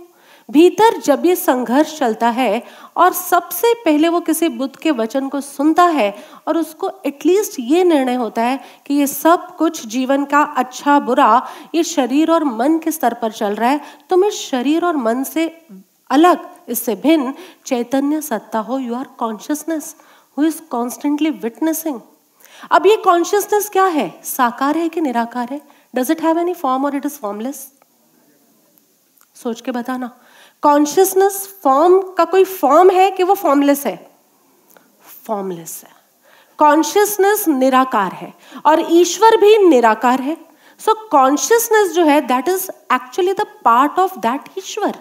[0.52, 2.64] भीतर जब ये संघर्ष चलता है
[2.98, 6.16] और सबसे पहले वो किसी बुद्ध के वचन को सुनता है
[6.48, 11.48] और उसको एटलीस्ट ये निर्णय होता है कि ये सब कुछ जीवन का अच्छा बुरा,
[11.76, 15.24] ये शरीर और मन के स्तर पर चल रहा है तो मैं शरीर और मन
[15.24, 15.48] से
[16.10, 17.34] अलग, इससे भिन्न
[17.66, 19.96] चैतन्य सत्ता हो you are consciousness
[20.38, 22.00] who is constantly witnessing
[22.72, 24.10] अब ये कॉन्शियसनेस क्या है?
[24.24, 25.62] साकार है कि निराकार है?
[25.96, 27.72] Does it have any form और इट इज़ फॉर्मलेस
[29.36, 30.10] सोच के बताना।
[30.62, 33.96] कॉन्शियसनेस फॉर्म का कोई फॉर्म है कि वो फॉर्मलेस है?
[35.26, 35.96] फॉर्मलेस है।
[36.60, 38.34] कॉन्शियसनेस निराकार है
[38.66, 40.38] और ईश्वर भी निराकार है।
[40.80, 44.98] सो कॉन्शियसनेस जो है that is actually the part of that ईश्वर।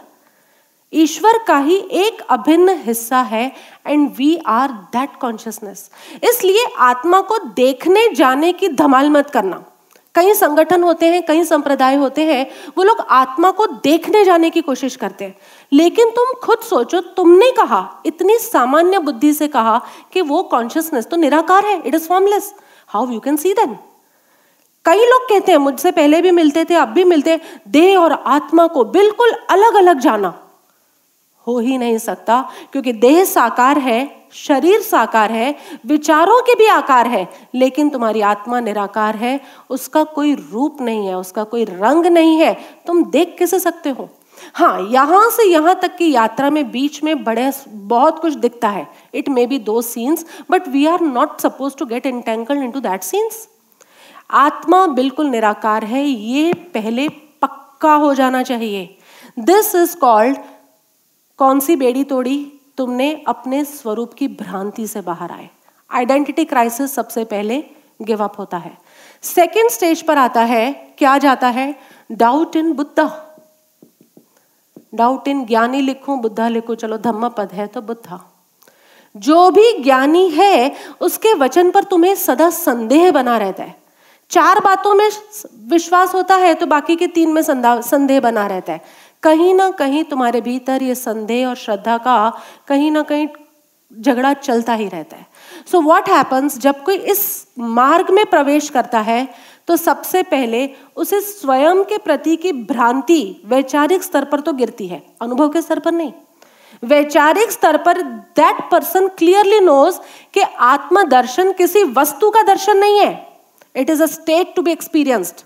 [0.97, 3.51] ईश्वर का ही एक अभिन्न हिस्सा है
[3.87, 5.91] and we are that consciousness
[6.25, 9.63] इसलिए आत्मा को देखने जाने की धमाल मत करना।
[10.15, 12.47] कई संगठन होते हैं, कई संप्रदाय होते हैं,
[12.79, 15.37] वो लोग आत्मा को देखने जाने की कोशिश करते हैं।
[15.73, 19.81] लेकिन तुम खुद सोचो, तुमने कहा, इतनी सामान्य बुद्धि से कहा
[20.13, 22.53] कि वो कॉन्शियसनेस तो निराकार है it is formless
[22.89, 23.77] how you can see then
[24.85, 28.67] कई लोग कहते हैं, मुझसे पहले भी मिलते थे, अब भी मिलते देह और आत्मा
[28.67, 30.35] को बिल्कुल अलग अलग जाना।
[31.47, 32.41] हो ही नहीं सकता,
[32.73, 35.55] क्योंकि देह साकार है, शरीर साकार है,
[35.87, 39.41] विचारों के भी आकार है, लेकिन तुम्हारी आत्मा निराकार है,
[39.71, 42.55] उसका कोई रूप नहीं है, उसका कोई रंग नहीं है।
[42.87, 44.09] तुम देख कैसे सकते हो?
[44.55, 48.87] हाँ यहाँ से यहाँ तक की यात्रा में बीच में बड़े, बहुत कुछ दिखता है।
[49.15, 53.03] It may be though scenes but we are not suppose to get entangled into that
[53.03, 53.47] scenes
[54.33, 57.09] आत्मा बिल्कुल निराकार है, ये पहले
[57.43, 58.97] पक्का हो जाना चाहिए।
[59.39, 60.37] दिस इज़ कॉल्ड
[61.39, 65.49] कौन सी बेड़ी तोड़ी तुमने अपने स्वरूप की भ्रांति से बाहर आए?
[65.91, 67.63] आइडेंटिटी क्राइसिस सबसे पहले
[68.03, 68.77] गिव अप होता है।
[69.23, 71.75] सेकेंड स्टेज पर आता है, क्या जाता है?
[72.13, 73.23] Doubt in Buddha
[74.95, 78.21] doubt in ज्ञानी लिखो, बुद्धा लिखो, चलो धम्म पद है तो बुद्धा।
[79.15, 83.75] जो भी ज्ञानी है, उसके वचन पर तुम्हें सदा संदेह बना रहता है।
[84.31, 85.09] चार बातों में
[85.69, 88.81] विश्वास होता है तो बाकी के तीन में संदेह बना रहता है।
[89.23, 92.17] कहीं ना कहीं तुम्हारे भीतर ये संदेह और श्रद्धा का
[92.69, 93.27] कहीं ना कहीं
[93.91, 95.27] झगड़ा चलता ही रहता है।
[95.71, 99.29] सो वॉट हैपन्स जब कोई इस मार्ग में प्रवेश करता है
[99.69, 105.03] तो सबसे पहले उसे स्वयं के प्रति की भ्रांति वैचारिक स्तर पर तो गिरती है,
[105.23, 106.13] अनुभव के स्तर पर नहीं।
[106.83, 109.99] वैचारिक स्तर पर दैट पर्सन क्लियरली नोज़
[110.35, 113.27] कि आत्मदर्शन किसी वस्तु का दर्शन नहीं है।
[113.75, 115.46] It is a state to be experienced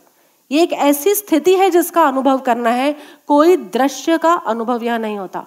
[0.51, 2.97] ये एक ऐसी स्थिति है जिसका अनुभव करना है,
[3.27, 5.47] कोई दृश्य का अनुभव यह नहीं होता।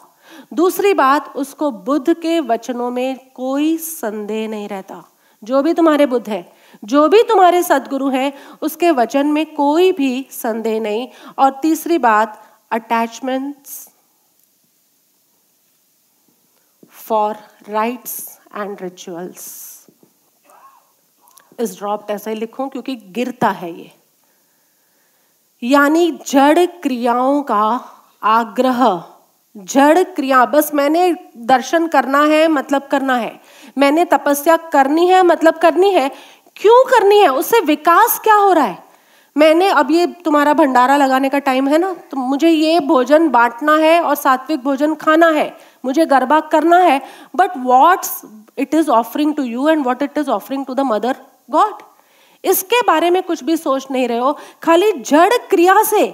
[0.54, 5.04] दूसरी बात, उसको बुद्ध के वचनों में कोई संदेह नहीं रहता।
[5.44, 10.28] जो भी तुम्हारे बुद्ध है, जो भी तुम्हारे सदगुरु हैं, उसके वचन में कोई भी
[10.32, 13.90] संदेह नहीं। और तीसरी बात attachments
[16.90, 17.36] for
[17.70, 19.70] rites and rituals
[21.60, 23.92] इस ड्रॉप ऐसे लिखूं क्योंकि गिरता है ये।
[25.64, 27.82] यानी जड़ क्रियाओं का
[28.24, 29.04] आग्रह।
[29.58, 33.42] जड़ क्रिया, बस मैंने दर्शन करना है मतलब करना है।
[33.78, 36.12] मैंने तपस्या करनी है मतलब करनी है।
[36.56, 37.28] क्यों करनी है?
[37.28, 38.84] उससे विकास क्या हो रहा है?
[39.38, 41.94] मैंने, अब ये तुम्हारा भंडारा लगाने का टाइम है ना?
[41.94, 47.02] तो मुझे ये भोजन बांटना है और सात्विक भोजन खाना है। मुझे गरबा करना है।
[47.36, 48.22] But what's
[48.58, 51.16] it is offering to you and what it is offering to the mother
[51.52, 51.74] god
[52.44, 56.06] इसके बारे में कुछ भी सोच नहीं रहे हो। खाली जड़ क्रिया से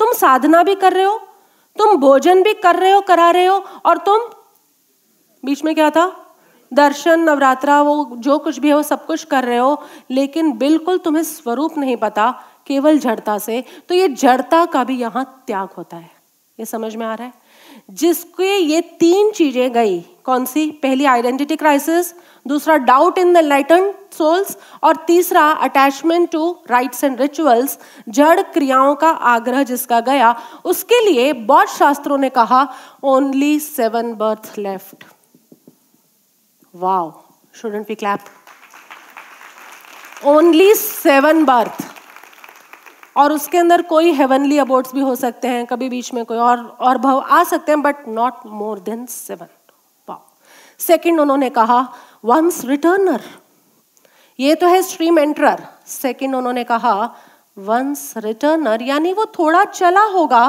[0.00, 1.16] तुम साधना भी कर रहे हो,
[1.76, 4.20] तुम भोजन भी कर रहे हो, करा रहे हो, और तुम,
[5.44, 6.20] बीच में क्या था?
[6.72, 10.98] दर्शन, नवरात्रा, वो जो कुछ भी है वो सब कुछ कर रहे हो, लेकिन बिल्कुल
[10.98, 12.30] तुम्हें स्वरूप नहीं पता,
[12.66, 16.10] केवल जड़ता से। तो ये जड़ता का भी यहाँ त्याग होता है।
[16.58, 17.32] ये समझ में आ रहा है?
[17.90, 20.70] जिसके ये तीन चीज़ें गई, कौन सी?
[20.82, 22.12] पहली आइडेंटिटी क्राइसिस
[22.46, 27.78] दूसरा doubt in the lighten souls और तीसरा attachment to rites and rituals
[28.08, 34.58] जड़ क्रियाओं का आग्रह जिसका गया, उसके लिए बौद्ध शास्त्रों ने कहा only seven birth
[34.58, 35.04] left
[36.74, 37.22] wow
[37.54, 38.20] shouldn't we clap
[40.24, 41.84] only seven birth
[43.16, 46.76] और उसके अंदर कोई हेवनली अबोर्ड्स भी हो सकते हैं, कभी बीच में कोई और
[46.80, 49.46] और भाव आ सकते हैं but not more than seven
[50.78, 51.94] second उन्होंने कहा
[52.24, 53.20] वंस रिटर्नर
[54.38, 56.94] ये तो है स्ट्रीम एंटरर सेकंड उन्होंने कहा
[57.56, 60.44] वंस रिटर्नर यानी वो थोड़ा चला होगा,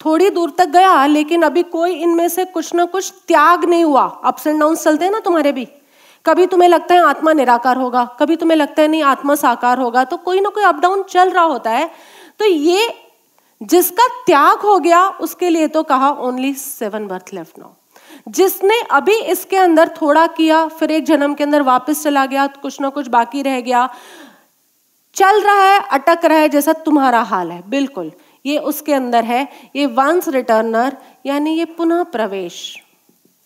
[0.00, 4.04] थोड़ी दूर तक गया, लेकिन अभी कोई इनमें से कुछ ना कुछ त्याग नहीं हुआ।
[4.24, 5.66] अप्स एंड डाउन चलते हैं ना तुम्हारे भी।
[6.26, 10.04] कभी तुम्हें लगता है आत्मा निराकार होगा, कभी तुम्हें लगता है नहीं, आत्मा साकार होगा
[10.04, 11.90] तो कोई ना कोई अप डाउन चल रहा होता है।
[12.38, 12.92] तो ये
[13.60, 17.70] जिसका त्याग हो गया, उसके लिए तो कहा only seven birth left now
[18.26, 22.80] जिसने अभी इसके अंदर थोड़ा किया, फिर एक जन्म के अंदर वापस चला गया, कुछ
[22.80, 23.88] ना कुछ बाकी रह गया।
[25.16, 28.12] चल रहा है, अटक रहा है, जैसा तुम्हारा हाल है। बिल्कुल,
[28.46, 30.96] ये उसके अंदर है। ये वंस रिटर्नर
[31.26, 32.82] यानी ये पुनः प्रवेश।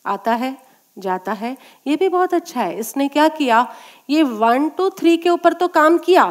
[0.04, 0.56] आता है,
[0.98, 1.56] जाता है।
[1.86, 3.66] ये भी बहुत अच्छा है। इसने क्या किया?
[4.10, 6.24] ये वन टू थ्री के ऊपर तो काम किया।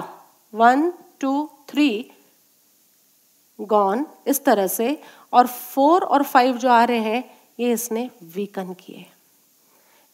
[0.54, 1.89] वन टू थ्री
[3.60, 5.02] गॉन इस तरह से।
[5.34, 9.05] और फोर और फाइव जो आ रहे हैं ये इसने वीकन किए।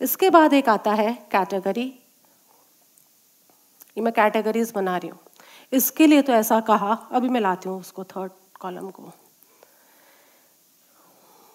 [0.01, 1.85] इसके बाद एक आता है कैटेगरी
[3.97, 5.19] ये मैं कैटेगरीज बना रही हूँ।
[5.71, 8.31] इसके लिए तो ऐसा कहा, अभी मैं लाती हूँ उसको थर्ड
[8.61, 9.11] कॉलम को।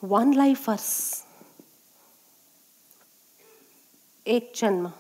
[0.03, 1.25] वन लाइफर्स
[4.27, 4.91] एक जन्म।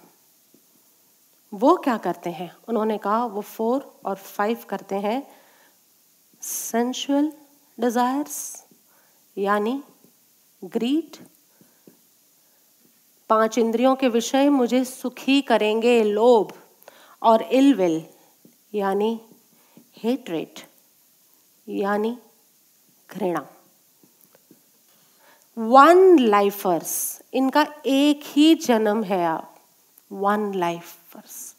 [1.52, 2.50] वो क्या करते हैं?
[2.68, 5.22] उन्होंने कहा, वो फोर और फाइव करते हैं।
[6.42, 7.32] सेंशुअल
[7.78, 8.64] डिजायर्स
[9.36, 9.82] यानी
[10.62, 11.16] ग्रीड
[13.30, 16.52] पाँच इंद्रियों के विषय मुझे सुखी करेंगे, लोभ
[17.22, 18.02] और इलविल
[18.74, 19.20] यानी
[19.96, 20.60] हेट्रेट
[21.68, 22.16] यानी
[23.10, 23.46] घृणा।
[25.56, 29.54] वन लाइफर्स इनका एक ही जन्म है आप।
[30.12, 31.54] वन लाइफर्स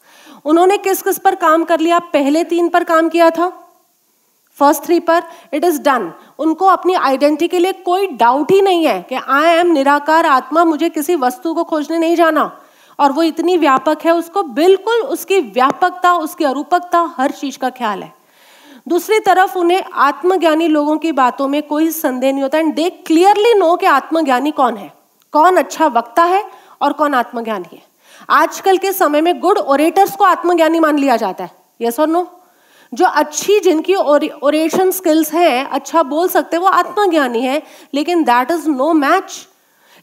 [0.46, 2.00] उन्होंने किस किस पर काम कर लिया?
[2.00, 3.59] पहले तीन पर काम किया था?
[4.60, 8.86] फ़र्स्ट थ्री पर इट इज़ डन उनको अपनी आइडेंटिटी के लिए कोई डाउट ही नहीं
[8.86, 12.62] है कि आई एम निराकार आत्मा, मुझे किसी वस्तु को खोजने नहीं जाना।
[13.00, 18.04] और वो इतनी व्यापक है, उसको बिल्कुल उसकी व्यापकता, उसकी अरूपकता हर चीज़ का ख्याल
[18.04, 18.14] है।
[18.88, 23.54] दूसरी तरफ़ उन्हें आत्मज्ञानी लोगों की बातों में कोई संदेह नहीं होता। एंड दे क्लियरली
[23.54, 24.92] नो कि आत्मज्ञानी कौन है।
[25.32, 26.44] कौन अच्छा वक्ता है
[26.82, 27.82] और कौन आत्मज्ञानी है।
[28.30, 31.52] आजकल के समय में गुड ओरेटर्स को आत्मज्ञानी मान लिया जाता है।
[31.82, 32.39] यस और नो
[32.94, 37.62] जो अच्छी जिनकी ओरेशन स्किल्स हैं अच्छा बोल सकते हैं, वो आत्मज्ञानी है,
[37.94, 39.48] लेकिन दैट इज़ नो मैच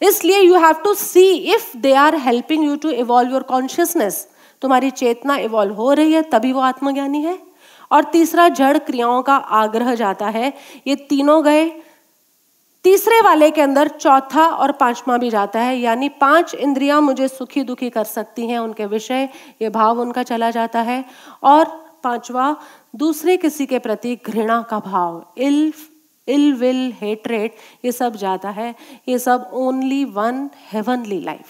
[0.02, 4.26] इसलिए you have to see if they are helping you to evolve your consciousness
[4.62, 7.38] तुम्हारी चेतना इवॉल्व हो रही है, तभी वो आत्मज्ञानी है.
[7.90, 10.52] और तीसरा, जड़ क्रियाओं का आग्रह जाता है.
[10.86, 11.66] ये तीनों गए.
[12.84, 15.78] तीसरे वाले के अंदर चौथा और पांचवा भी जाता है.
[15.78, 19.28] यानी पाँच इंद्रियाँ मुझे सुखी दुखी कर सकती हैं, उनके विषय,
[19.62, 21.04] ये भाव उनका चला जाता है.
[21.42, 22.54] और पांचवा,
[22.96, 25.72] दूसरे किसी के प्रति घृणा का भाव, इल
[26.28, 28.74] इल विल हेटरेट ये सब जाता है।
[29.08, 31.46] ये सब ओनली वन हेवनली लाइफ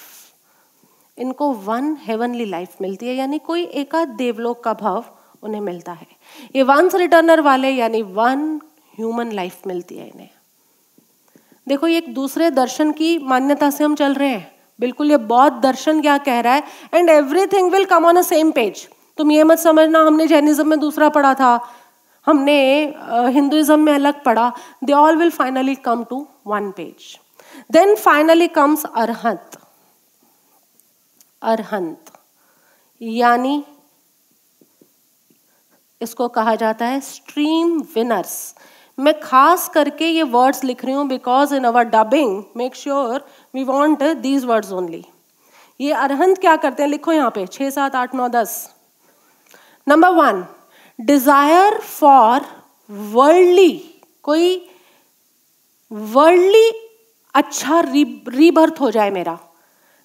[1.19, 5.05] इनको वन हेवनली लाइफ मिलती है, यानी कोई एकाध देवलोक का भाव
[5.43, 6.07] उन्हें मिलता है।
[6.57, 8.61] ये वंस रिटर्नर वाले, यानी वन
[8.99, 10.29] ह्यूमन लाइफ मिलती है इन्हें।
[11.67, 14.51] देखो, ये एक दूसरे दर्शन की मान्यता से हम चल रहे हैं।
[14.81, 16.63] बिल्कुल, ये बौद्ध दर्शन क्या कह रहा है?
[16.95, 18.89] And everything will come on a same page
[19.19, 21.59] तुम ये मत समझना, हमने जैनिज्म में दूसरा पढ़ा था।
[22.27, 22.59] हमने
[23.33, 24.51] हिंदुइज्म में अलग पढ़ा।
[24.85, 27.19] They all will finally come to one page
[27.73, 29.59] then finally comes arhant.
[31.43, 32.13] Arhant.
[33.01, 33.65] यानी
[36.01, 38.55] इसको कहा जाता है स्ट्रीम विनर्स
[38.99, 43.65] मैं खास करके ये वर्ड्स लिख रही हूँ because in our dubbing make sure we
[43.65, 45.05] want these words only
[45.81, 46.91] ये अरहंत क्या करते हैं?
[46.91, 48.76] लिखो यहाँ पे, छः, सात, आठ, नौ, दस।
[49.87, 50.45] Number one
[50.99, 52.45] desire for
[52.91, 53.73] worldly
[54.25, 54.57] कोई
[56.15, 56.71] वर्ल्डली
[57.35, 59.39] अच्छा रीबर्थ हो जाए मेरा।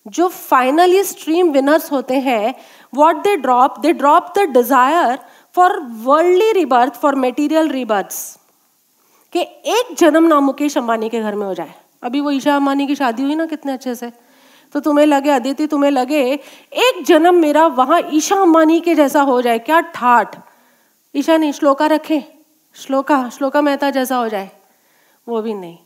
[0.06, 2.54] जो फाइनली स्ट्रीम विनर्स होते हैं
[2.94, 5.20] what they drop they drop the desire
[5.56, 8.14] for worldly rebirth for material rebirth
[9.34, 11.74] कि एक जन्म ना मुकेश अंबानी के घर में हो जाए।
[12.04, 14.12] अभी वो ईशा अंबानी की शादी हुई ना कितने अच्छे से।
[14.76, 19.42] तो तुम्हें लगे, अदिति तुम्हें लगे, एक जन्म मेरा वहाँ ईशा अंबानी के जैसा हो
[19.42, 20.36] जाए, क्या ठाठ।
[21.16, 22.24] ईशा नहीं श्लोका रखे,
[22.76, 24.50] श्लोका श्लोका मेहता जैसा हो जाए,
[25.28, 25.78] वो भी नहीं।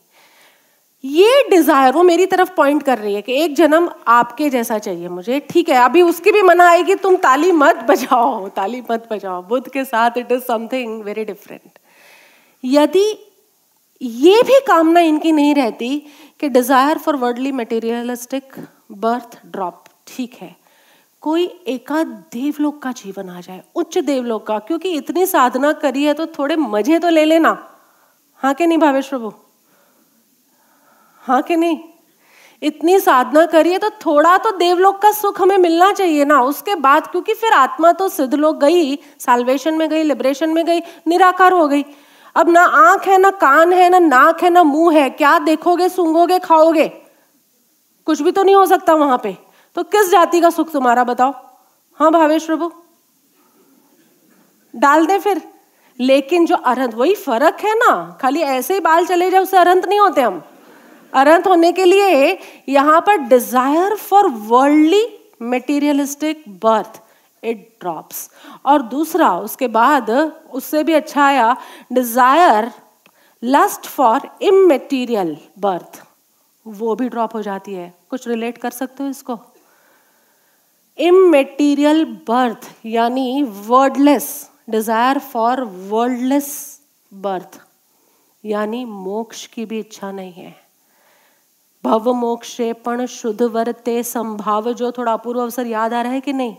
[1.03, 5.07] ये डिज़ायर वो मेरी तरफ़ पॉइंट कर रही है कि एक जन्म आपके जैसा चाहिए
[5.09, 9.41] मुझे, ठीक है, अभी उसकी भी मना आएगी, तुम ताली मत बजाओ, ताली मत बजाओ,
[9.43, 11.79] बुद्ध के साथ it is something very different
[12.63, 13.05] यदि
[14.01, 15.97] ये भी कामना इनकी नहीं रहती
[16.39, 18.55] कि desire for worldly materialistic
[18.89, 20.55] birth drop, ठीक है।
[21.23, 26.13] कोई एकाध देवलोक का जीवन आ जाए, उच्च देवलोक का, क्योंकि इतनी साधना करी है
[26.13, 27.57] तो थोड़े मज़े तो ले लेना।
[28.41, 29.31] हाँ के नहीं भावेश प्रभु?
[31.23, 31.79] हाँ के नहीं?
[32.61, 37.07] इतनी साधना करिए तो थोड़ा तो देवलोक का सुख हमें मिलना चाहिए ना। उसके बाद,
[37.07, 41.67] क्योंकि फिर आत्मा तो सिद्ध लोग गई साल्वेशन में गई लिबरेशन में गई, निराकार हो
[41.67, 41.83] गई।
[42.36, 45.89] अब ना आँख है, ना कान है, ना नाक है, ना मुँह है, क्या देखोगे
[45.89, 46.91] सूंगोगे खाओगे?
[48.08, 49.36] कुछ भी तो नहीं हो सकता वहाँ पे।
[49.78, 51.34] तो किस जाति का सुख तुम्हारा, बताओ?
[51.99, 52.72] हाँ भावेश प्रभु?
[54.74, 55.41] डाल दे फिर।
[55.99, 58.18] लेकिन जो अरंत वही फ़र्क है ना?
[58.22, 60.41] खाली ऐसे ही बाल चले जाए उससे अरंत नहीं होते हम।
[61.14, 62.38] अनंत होने के लिए
[62.70, 65.06] यहाँ पर desire for worldly
[65.43, 67.01] materialistic birth
[67.43, 68.30] it drops
[68.66, 71.56] और दूसरा, उसके बाद उससे भी अच्छा आया
[71.93, 72.72] desire
[73.43, 76.01] lust for immaterial birth
[76.66, 79.38] वो भी ड्रॉप हो जाती है। कुछ रिलेट कर सकते हो इसको?
[80.97, 84.28] इमेटीरियल बर्थ यानी worldless
[84.70, 86.51] desire for worldless
[87.11, 87.59] birth
[88.43, 90.53] यानी मोक्ष की भी इच्छा नहीं है।
[91.84, 96.55] भव मोक्षेपण शुद्ध वर्ते संभाव, जो थोड़ा अपूर्व अवसर याद आ रहा है कि नहीं?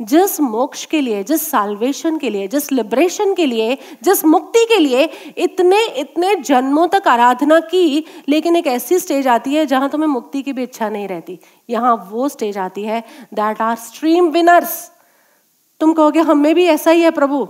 [0.00, 4.78] जिस मोक्ष के लिए, जिस साल्वेशन के लिए, जिस लिबरेशन के लिए, जिस मुक्ति के
[4.78, 10.08] लिए इतने इतने जन्मों तक आराधना की, लेकिन एक ऐसी स्टेज आती है जहाँ तुम्हें
[10.08, 11.38] मुक्ति की भी इच्छा नहीं रहती।
[11.70, 13.00] यहाँ वो स्टेज आती है
[13.34, 14.90] दैट आर स्ट्रीम विनर्स
[15.80, 17.46] तुम कहोगे, हमें भी ऐसा ही है प्रभु।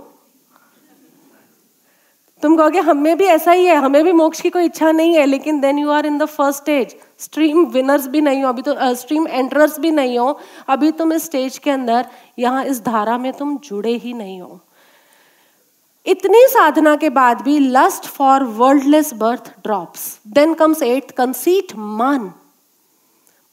[2.43, 5.25] तुम कहोगे, हमें भी ऐसा ही है, हमें भी मोक्ष की कोई इच्छा नहीं है,
[5.25, 8.93] लेकिन then you are in the first stage stream winners भी नहीं हो, अभी तो
[8.95, 12.05] स्ट्रीम एंटरर्स भी नहीं हो, अभी तुम इस स्टेज के अंदर,
[12.39, 14.59] यहाँ इस धारा में तुम जुड़े ही नहीं हो।
[16.05, 22.31] इतनी साधना के बाद भी lust for worldless birth drops then comes at conceit मान।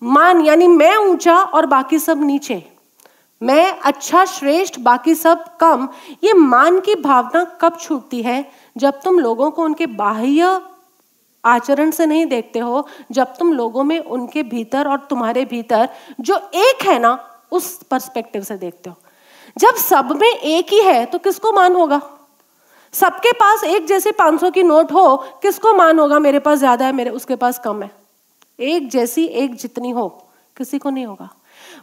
[0.03, 2.63] मान यानी मैं ऊँचा और बाकी सब नीचे।
[3.43, 5.89] मैं अच्छा श्रेष्ठ, बाकी सब कम।
[6.25, 8.45] ये मान की भावना कब छूटती है?
[8.77, 10.61] जब तुम लोगों को उनके बाह्य
[11.45, 15.89] आचरण से नहीं देखते हो, जब तुम लोगों में उनके भीतर और तुम्हारे भीतर
[16.21, 17.19] जो एक है ना,
[17.53, 18.97] उस पर्सपेक्टिव से देखते हो।
[19.59, 22.01] जब सब में एक ही है तो किसको मान होगा?
[22.95, 26.19] सबके पास एक जैसे 500 की नोट हो, किसको मान होगा?
[26.19, 27.91] मेरे पास ज़्यादा है, मेरे, उसके पास कम है।
[28.61, 30.09] एक जैसी एक जितनी हो,
[30.57, 31.29] किसी को नहीं होगा।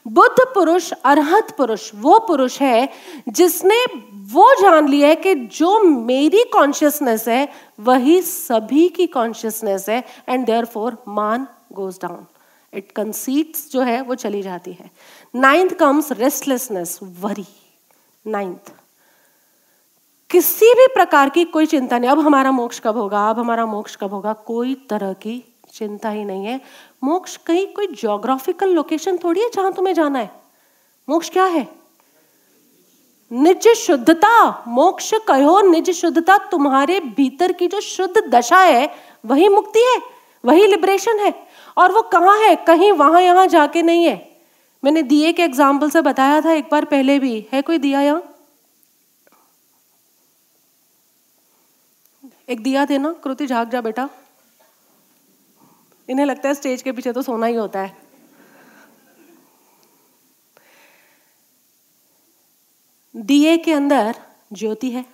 [0.07, 2.89] बुद्ध पुरुष, अरहत पुरुष, वो पुरुष है
[3.29, 7.47] जिसने वो जान लिया है कि जो मेरी कॉन्शियसनेस है,
[7.79, 12.25] वही सभी की कॉन्शियसनेस है and therefore maan goes down
[12.73, 14.91] it conceits जो है, वो चली जाती है.
[15.35, 17.45] Ninth comes restlessness worry
[18.27, 18.71] ninth
[20.29, 23.29] किसी भी प्रकार की कोई चिंता नहीं। अब हमारा मोक्ष कब होगा?
[23.29, 24.33] अब हमारा मोक्ष कब होगा?
[24.33, 25.43] कोई तरह की
[25.73, 26.61] चिंता ही नहीं है।
[27.01, 30.29] मोक्ष कहीं कोई जोग्राफिकल लोकेशन थोड़ी है जहाँ तुम्हें जाना है?
[31.07, 31.67] मोक्ष क्या है?
[33.31, 38.89] निज शुद्धता मोक्ष कहो निज शुद्धता तुम्हारे भीतर की जो शुद्ध दशा है,
[39.25, 40.01] वही मुक्ति है,
[40.43, 41.33] वही लिबरेशन है।
[41.77, 42.55] और वो कहाँ है?
[42.57, 44.29] कहीं वहाँ यहाँ जाके नहीं है।
[44.83, 48.23] मैंने दिए के एग्ज़ाम्पल से बताया था एक बार पहले भी। है कोई दिया यहाँ?
[52.49, 54.09] एक दिया देना कृति झाग जा बेटा।
[56.11, 57.97] इन्हें लगता है स्टेज के पीछे तो सोना ही होता है।
[63.15, 64.19] दिए के अंदर
[64.53, 65.05] ज्योति है।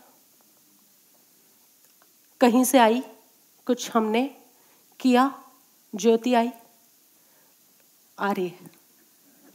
[2.41, 3.01] कहीं से आई,
[3.67, 4.23] कुछ हमने
[4.99, 5.43] किया,
[5.93, 6.51] ज्योति आई।
[8.19, 8.69] आ रही है,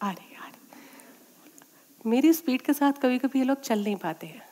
[0.03, 4.27] आ रही आ रही मेरी स्पीड के साथ कभी कभी ये लोग चल नहीं पाते
[4.27, 4.52] हैं।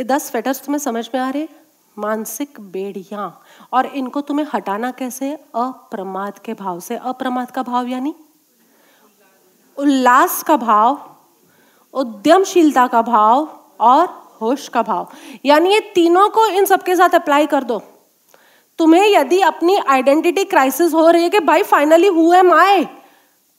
[0.00, 1.46] ये दस स्वेटर्स तुम्हें समझ में आ रहे
[1.96, 3.24] मानसिक बेड़िया।
[3.72, 8.14] और इनको तुम्हें हटाना कैसे अप्रमाद के भाव से। अप्रमाद का भाव यानी?
[9.78, 10.98] उल्लास का भाव,
[11.94, 13.48] उद्यमशीलता का भाव
[13.80, 14.06] और
[14.40, 15.08] होश का भाव।
[15.44, 17.78] यानी ये तीनों को इन सबके साथ अप्लाई कर दो।
[18.78, 22.84] तुम्हें यदि अपनी आइडेंटिटी क्राइसिस हो रही है कि भाई फाइनली हु एम आई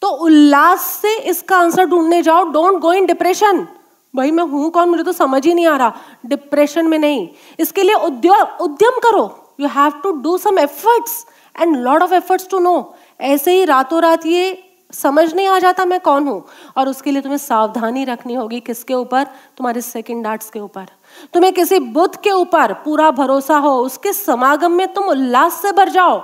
[0.01, 3.65] तो उल्लास से इसका आंसर ढूँढने जाओ। डोंट गो इन डिप्रेशन
[4.13, 4.89] भाई, मैं हूँ कौन?
[4.89, 5.93] मुझे तो समझ ही नहीं आ रहा।
[6.25, 7.27] डिप्रेशन में नहीं।
[7.59, 11.25] इसके लिए उद्योग उद्यम करो। You have to do some efforts
[11.61, 15.85] and lot of efforts to no ऐसे ही रातों रात ये समझ नहीं आ जाता
[15.85, 16.45] मैं कौन हूँ।
[16.77, 19.23] और उसके लिए तुम्हें सावधानी रखनी होगी किसके ऊपर?
[19.57, 20.87] तुम्हारे सेकंड आर्ट्स के ऊपर।
[21.33, 25.89] तुम्हें किसी बुद्ध के ऊपर पूरा भरोसा हो, उसके समागम में तुम उल्लास से भर
[25.89, 26.21] जाओ।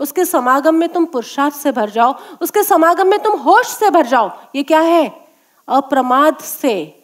[0.00, 4.06] उसके समागम में तुम पुरुषार्थ से भर जाओ। उसके समागम में तुम होश से भर
[4.06, 5.28] जाओ। ये क्या है?
[5.68, 6.97] अप्रमाद से।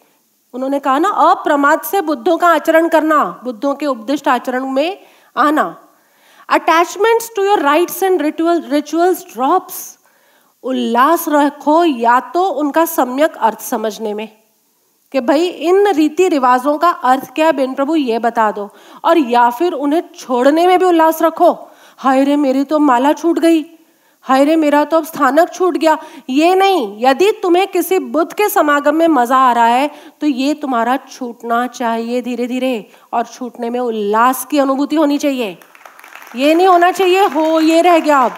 [0.55, 4.99] उन्होंने कहा ना, अप्रमाद से बुद्धों का आचरण करना, बुद्धों के उपदिष्ट आचरण में
[5.37, 5.75] आना।
[6.49, 9.99] Attachments to your rites and ritual rituals drops
[10.63, 14.29] उल्लास रखो या तो उनका सम्यक अर्थ समझने में।
[15.11, 17.51] कि भाई, इन रीति रिवाजों का अर्थ क्या है?
[17.51, 18.69] बेन प्रभु, ये बता दो।
[19.03, 21.57] और या फिर उन्हें छोड़ने में भी उल्लास रखो।
[21.97, 23.74] हाय रे, मेरी तो माला छूट गई।
[24.25, 25.97] हाय रे मेरा तो अब स्थानक छूट गया।
[26.29, 29.89] ये नहीं, यदि तुम्हें किसी बुद्ध के समागम में मज़ा आ रहा है
[30.21, 35.57] तो ये तुम्हारा छूटना चाहिए धीरे धीरे और छूटने में उल्लास की अनुभूति होनी चाहिए।
[36.35, 38.35] ये नहीं होना चाहिए, हो, ये रह गया अब।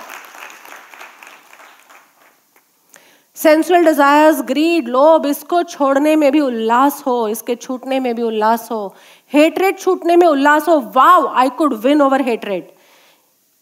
[3.38, 8.68] सेंसुअल डिजायर्स ग्रीड लोभ, इसको छोड़ने में भी उल्लास हो, इसके छूटने में भी उल्लास
[8.72, 8.96] हो।
[9.32, 12.76] हेटरेट छूटने में उल्लास हो। Wow I could win over hatred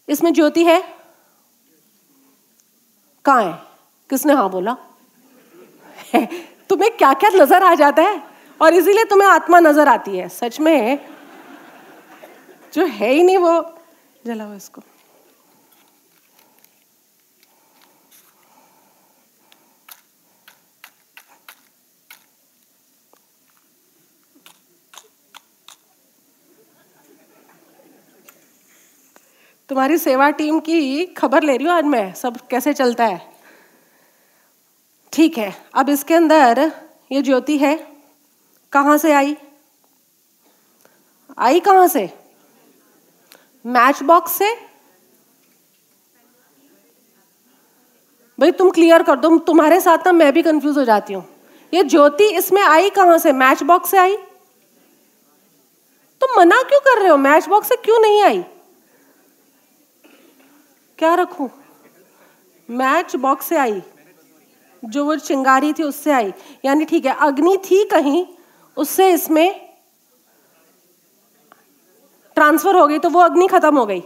[0.08, 0.82] इसमें ज्योति है?
[3.26, 3.52] कहा है?
[4.10, 4.76] किसने हाँ बोला?
[6.68, 8.22] तुम्हें क्या क्या नज़र आ जाता है?
[8.60, 10.98] और इसीलिए तुम्हें आत्मा नज़र आती है, सच में।
[12.74, 13.60] जो है ही नहीं वो।
[14.24, 14.82] जलाओ इसको।
[29.70, 33.20] तुम्हारी सेवा टीम की खबर ले रही हूँ आज मैं। सब कैसे चलता है?
[35.12, 36.60] ठीक है, अब इसके अंदर
[37.12, 37.74] ये ज्योति है।
[38.72, 39.36] कहाँ से आई?
[41.38, 42.08] आई कहाँ से?
[43.64, 44.54] मैच बॉक्स से?
[48.38, 51.24] भाई, तुम क्लियर कर दो। तुम्हारे साथ ना मैं भी कंफ्यूज हो जाती हूँ।
[51.72, 53.32] ये ज्योति इसमें आई कहाँ से?
[53.34, 54.16] मैच बॉक्स से आई?
[56.20, 57.16] तुम मना क्यों कर रहे हो?
[57.16, 58.44] मैच बॉक्स से क्यों नहीं आई?
[60.98, 61.48] क्या रखूँ?
[62.68, 63.82] मैच बॉक्स से आई।
[64.82, 66.32] जो वो चिंगारी थी उससे आई।
[66.64, 68.26] यानी ठीक है, अग्नि थी कहीं,
[68.76, 69.60] उससे इसमें
[72.36, 74.00] ट्रांसफ़र हो गई तो वो अग्नि खत्म हो गई।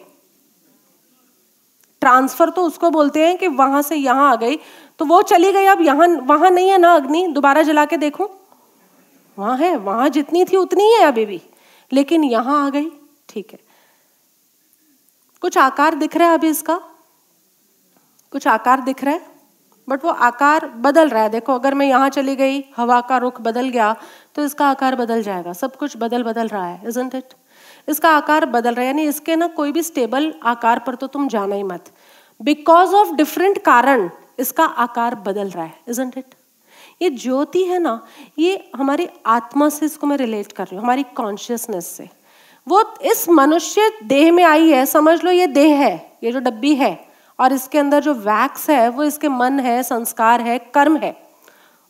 [2.03, 4.59] ट्रांसफ़र तो उसको बोलते हैं कि वहाँ से यहाँ आ गई।
[4.99, 7.27] तो वो चली गई, अब यहाँ, वहाँ नहीं है ना अग्नि?
[7.27, 8.31] दोबारा जला के देखो।
[9.39, 11.41] वहाँ है, वहाँ जितनी थी उतनी ही है अभी भी।
[11.93, 12.91] लेकिन यहाँ आ गई,
[13.29, 13.59] ठीक है।
[15.43, 16.75] कुछ आकार दिख रहा है अभी इसका?
[18.33, 19.29] कुछ आकार दिख रहा है?
[19.89, 23.41] बट वो आकार बदल रहा है। देखो, अगर मैं यहाँ चली गई, हवा का रुख
[23.41, 23.95] बदल गया
[24.35, 27.35] तो इसका आकार बदल जाएगा। सब कुछ बदल बदल रहा है इजंट इट
[27.89, 31.29] इसका आकार बदल रहा है। यानी इसके ना कोई भी स्टेबल आकार पर तो तुम
[31.29, 31.91] जाना ही मत।
[32.41, 34.09] बिकॉज़ ऑफ़ डिफरेंट कारण,
[34.39, 36.35] इसका आकार बदल रहा है इजंट इट
[37.03, 38.01] ये ज्योति है ना,
[38.39, 42.09] ये हमारी आत्मा से इसको मैं रिलेट कर रही हूँ, हमारी कॉन्शियसनेस से।
[42.67, 46.75] वो इस मनुष्य देह में आई है, समझ लो ये देह है, ये जो डब्बी
[46.75, 46.99] है,
[47.39, 51.15] और इसके अंदर जो वैक्स है, वो इसके मन है, संस्कार है, कर्म है।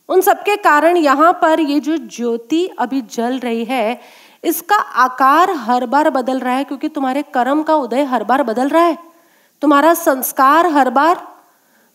[0.09, 3.99] उन सबके कारण यहाँ पर ये जो ज्योति अभी जल रही है,
[4.43, 8.69] इसका आकार हर बार बदल रहा है, क्योंकि तुम्हारे कर्म का उदय हर बार बदल
[8.69, 8.97] रहा है।
[9.61, 11.27] तुम्हारा संस्कार हर बार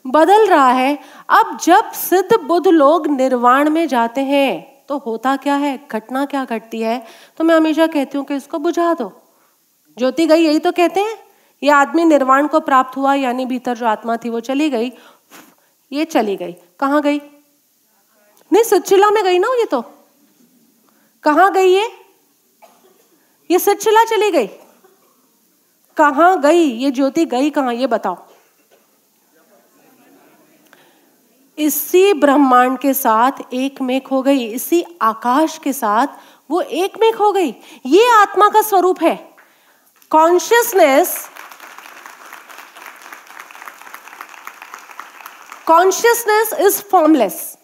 [0.04, 0.98] बदल रहा है।
[1.30, 5.88] अब जब सिद्ध बुद्ध लोग निर्वाण में जाते हैं तो होता क्या है?
[5.90, 7.06] घटना क्या घटती है?
[7.36, 9.22] तो मैं हमेशा कहती हूँ कि इसको बुझा दो।
[9.98, 11.18] ज्योति गई, यही तो कहते हैं।
[11.62, 14.92] ये आदमी निर्वाण को प्राप्त हुआ, यानी भीतर जो आत्मा थी वो चली गई।
[15.92, 17.20] ये चली गई। कहाँ गई?
[18.52, 19.84] नहीं सचिला में गई ना ये तो।
[21.22, 21.90] कहाँ गई ये?
[23.50, 24.46] ये सचिला चली गई।
[25.96, 26.62] कहाँ गई?
[26.62, 27.74] ये ज्योति गई कहाँ?
[27.74, 28.26] ये बताओ।
[31.58, 36.06] इसी ब्रह्मांड के साथ एक मेक हो गई, इसी आकाश के साथ
[36.50, 37.54] वो एक मेक हो गई।
[37.86, 39.16] ये आत्मा का स्वरूप है।
[40.10, 41.28] कॉन्शियसनेस
[45.66, 47.58] कॉन्शियसनेस इज़ फॉर्मलेस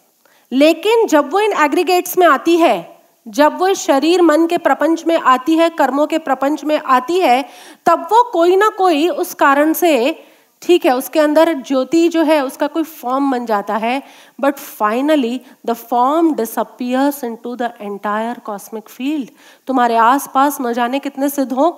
[0.51, 5.19] लेकिन जब वो इन एग्रीगेट्स में आती है, जब वो शरीर, मन के प्रपंच में
[5.19, 7.49] आती है, कर्मों के प्रपंच में आती है,
[7.85, 10.23] तब वो कोई ना कोई उस कारण से
[10.63, 14.01] ठीक है, उसके अंदर ज्योति जो है, उसका कोई फॉर्म बन जाता है
[14.41, 19.29] but finally the form disappears into the entire cosmic field
[19.67, 21.69] तुम्हारे आसपास न जाने कितने सिद्ध हो।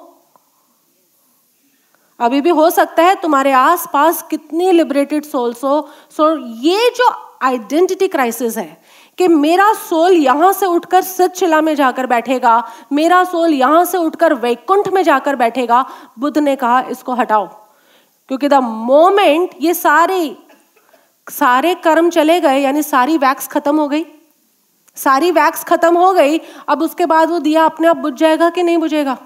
[2.19, 5.81] अभी भी हो सकता है तुम्हारे आसपास कितनी लिबरेटेड सोल्स हो।
[6.17, 7.09] सो ये जो
[7.43, 8.77] आइडेंटिटी क्राइसिस है
[9.17, 12.63] कि मेरा सोल यहाँ से उठकर सचिला में जाकर बैठेगा,
[12.93, 15.85] मेरा सोल यहाँ से उठकर वैकुंठ में जाकर बैठेगा,
[16.19, 17.47] बुद्ध ने कहा, इसको हटाओ।
[18.29, 20.35] क्योंकि द मोमेंट ये सारे
[21.27, 24.05] सारे कर्म चले गए, यानी सारी वैक्स खत्म हो गई।
[24.97, 26.37] सारी वैक्स खत्म हो गई,
[26.69, 29.17] अब उसके बाद वो दिया अपने आप बुझ जाएगा कि नहीं बुझेगा?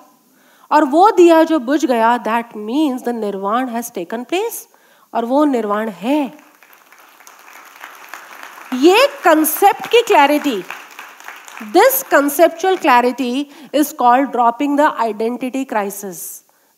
[0.72, 4.68] और वो दिया जो बुझ गया that means the nirvana has taken place
[5.14, 6.22] और वो निर्वाण है।
[8.74, 10.58] ये कंसेप्ट की clarity
[11.64, 16.20] this conceptual clarity is called dropping the identity crisis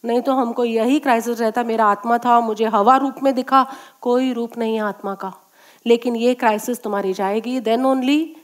[0.05, 3.67] नहीं तो हमको यही क्राइसिस रहता, मेरा आत्मा था, मुझे हवा रूप में दिखा,
[4.01, 5.33] कोई रूप नहीं है आत्मा का।
[5.85, 8.35] लेकिन ये क्राइसिस तुम्हारी जाएगी देन ओनली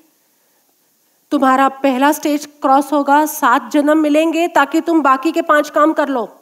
[1.31, 6.09] तुम्हारा पहला स्टेज क्रॉस होगा, सात जन्म मिलेंगे ताकि तुम बाकी के पाँच काम कर
[6.09, 6.33] लो।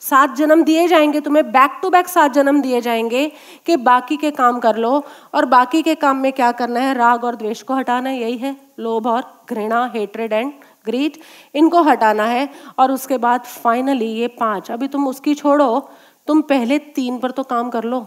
[0.00, 3.32] सात जन्म दिए जाएँगे तुम्हें बैक टू बैक सात जन्म दिए जाएँगे
[3.66, 6.94] कि बाकी के काम कर लो। और बाकी के काम में क्या करना है?
[6.94, 10.52] राग और द्वेष को हटाना यही है। लोभ और घृणा हेट्रेड एंड
[10.86, 11.18] ग्रीट
[11.54, 12.48] इनको हटाना है
[12.78, 15.90] और उसके बाद फाइनली ये पाँच, अभी तुम उसकी छोड़ो,
[16.28, 18.06] तुम पहले तीन पर तो काम कर लो।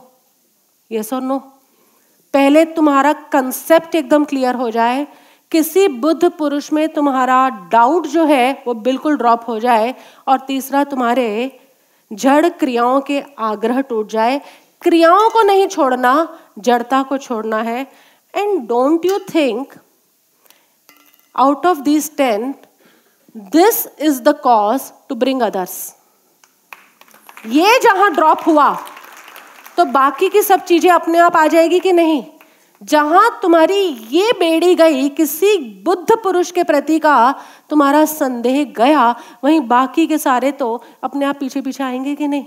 [0.92, 1.38] ये और नो
[2.34, 5.06] पहले तुम्हारा कंसेप्ट एकदम क्लियर हो जाए,
[5.52, 9.94] किसी बुद्ध पुरुष में तुम्हारा डाउट जो है, वो बिल्कुल ड्रॉप हो जाए
[10.28, 11.60] और तीसरा तुम्हारे
[12.12, 14.42] जड़ क्रियाओं के आग्रह टूट जाए।
[14.82, 17.82] क्रियाओं को नहीं छोड़ना, जड़ता को छोड़ना है।
[18.34, 19.74] And don't you think
[21.36, 22.54] out of this ten
[23.36, 25.96] this is the cause to bring others
[27.46, 28.74] ये जहाँ ड्रॉप हुआ
[29.78, 32.24] तो बाकी की सब चीज़ें अपने आप आ जाएगी कि नहीं?
[32.82, 33.82] जहाँ तुम्हारी
[34.12, 37.16] ये बेड़ी गई किसी बुद्ध पुरुष के प्रति का
[37.70, 39.10] तुम्हारा संदेह गया,
[39.44, 42.46] वहीं बाकी के सारे तो अपने आप पीछे पीछे आएँगे कि नहीं?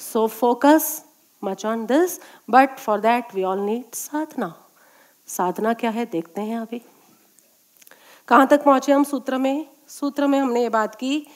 [0.00, 1.04] So focus
[1.42, 2.18] much on this
[2.50, 4.54] but for that we all need sadhana
[5.28, 6.06] साधना क्या है?
[6.06, 6.82] देखते हैं अभी।
[8.28, 9.66] कहाँ तक पहुँचे हम सूत्र में?
[9.92, 11.26] सूत्र में हमने ये बात की,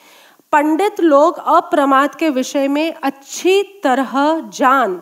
[0.51, 5.01] पंडित लोग अप्रमाद के विषय में अच्छी तरह जान,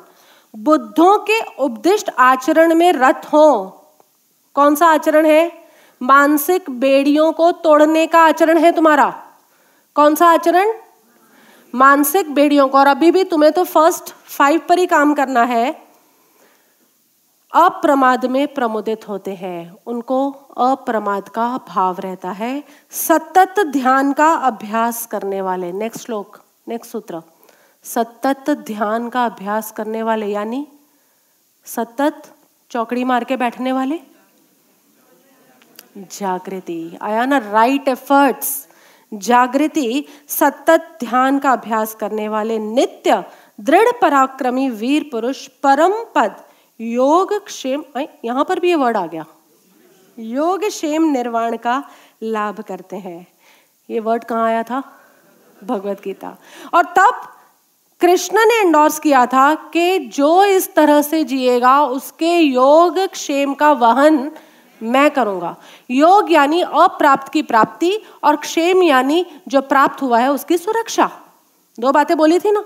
[0.55, 3.67] बुद्धों के उपदिष्ट आचरण में रत हो।
[4.53, 5.67] कौन सा आचरण है?
[6.01, 9.23] मानसिक बेड़ियों को तोड़ने का आचरण है तुम्हारा।
[9.95, 10.73] कौन सा आचरण?
[11.75, 15.84] मानसिक बेड़ियों को। और अभी भी तुम्हें तो फ़र्स्ट फाइव पर ही काम करना है।
[17.53, 25.05] अप्रमाद में प्रमुदित होते हैं। उनको अप्रमाद का भाव रहता है। सतत ध्यान का अभ्यास
[25.05, 27.21] करने वाले नेक्स्ट श्लोक नेक्स्ट सूत्र।
[27.83, 30.67] सतत ध्यान का अभ्यास करने वाले, यानी
[31.65, 32.21] सतत
[32.71, 33.99] चौकड़ी मार के बैठने वाले।
[35.97, 38.67] जागृति आया ना राइट एफर्ट्स
[39.13, 43.23] जागृति, सतत ध्यान का अभ्यास करने वाले नित्य,
[43.61, 46.44] दृढ़ पराक्रमी वीर पुरुष परम पद।
[46.79, 47.83] योग क्षेम
[48.25, 49.25] यहाँ पर भी ये वर्ड आ गया।
[50.19, 51.83] योग क्षेम निर्वाण का
[52.23, 53.27] लाभ करते हैं।
[53.89, 54.83] ये वर्ड कहाँ आया था?
[55.63, 56.35] भगवत गीता।
[56.73, 57.21] और तब
[58.01, 63.71] कृष्ण ने एंडोर्स किया था कि जो इस तरह से जिएगा, उसके योग क्षेम का
[63.71, 64.31] वहन
[64.83, 65.55] मैं करूँगा।
[65.91, 71.11] योग यानी अप्राप्त की प्राप्ति और क्षेम यानी जो प्राप्त हुआ है उसकी सुरक्षा।
[71.79, 72.63] दो बातें बोली थी ना?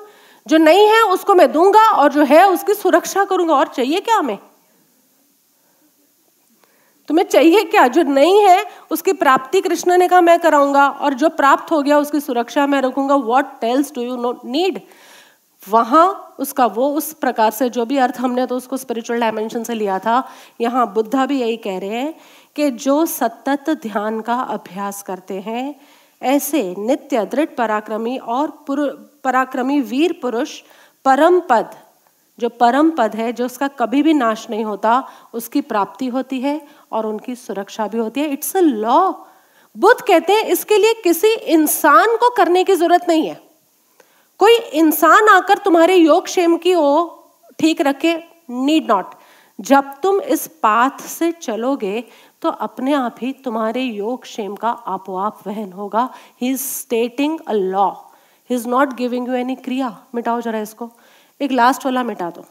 [0.49, 4.15] जो नहीं है, उसको मैं दूँगा और जो है, उसकी सुरक्षा करूँगा। और चाहिए क्या
[4.15, 4.37] हमें?
[7.07, 7.87] तुम्हें चाहिए क्या?
[7.87, 11.99] जो नहीं है, उसकी प्राप्ति कृष्ण ने कहा, मैं कराऊँगा। और जो प्राप्त हो गया,
[11.99, 14.81] उसकी सुरक्षा मैं रखूँगा। What tells do you know need
[15.63, 19.73] वहाँ उसका वो उस प्रकार से जो भी अर्थ हमने तो उसको स्पिरिचुअल डायमेंशन से
[19.73, 20.23] लिया था।
[20.61, 22.13] यहाँ बुद्धा भी यही कह रहे हैं
[22.55, 25.75] कि जो सतत ध्यान का अभ्यास करते हैं,
[26.21, 28.51] ऐसे नित्य, दृढ़, पराक्रमी और
[29.23, 30.59] पराक्रमी वीर पुरुष
[31.05, 31.69] परम पद,
[32.39, 36.59] जो परम पद है, जो उसका कभी भी नाश नहीं होता, उसकी प्राप्ति होती है
[36.91, 39.11] और उनकी सुरक्षा भी होती है। इट्स अ लॉ
[39.75, 43.39] बुद्ध कहते हैं, इसके लिए किसी इंसान को करने की ज़रूरत नहीं है।
[44.39, 47.07] कोई इंसान आकर तुम्हारे योग क्षेम की ओ
[47.59, 48.15] ठीक रखे
[48.49, 49.15] नीड नॉट
[49.59, 52.03] जब तुम इस पाथ से चलोगे
[52.41, 56.07] तो अपने आप ही तुम्हारे योग क्षेम का आपोआप वहन होगा।
[56.41, 57.89] He is stating a law
[58.49, 60.91] he is not giving you any kriya मिटाओ जरा इसको।
[61.41, 62.45] एक लास्ट वाला मिटा दो।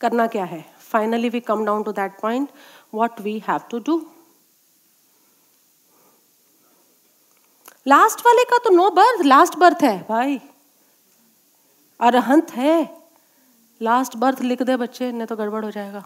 [0.00, 0.64] करना क्या है?
[0.80, 2.48] Finally we come down to that point
[2.94, 3.98] what we have to do
[7.86, 10.40] last वाले का तो नो बर्थ लास्ट बर्थ है, भाई।
[12.00, 13.02] अरहंत है।
[13.80, 16.04] लास्ट बर्थ लिख दे बच्चे, नहीं तो गड़बड़ हो जाएगा।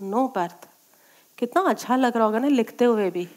[0.00, 0.68] नो बर्थ
[1.38, 3.28] कितना अच्छा लग रहा होगा ना लिखते हुए भी।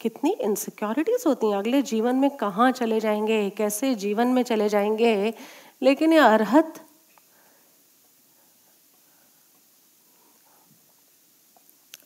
[0.00, 3.48] कितनी इनसिक्योरिटीज होती हैं। अगले जीवन में कहाँ चले जाएँगे?
[3.50, 5.34] कैसे जीवन में चले जाएँगे?
[5.82, 6.80] लेकिन ये अरहत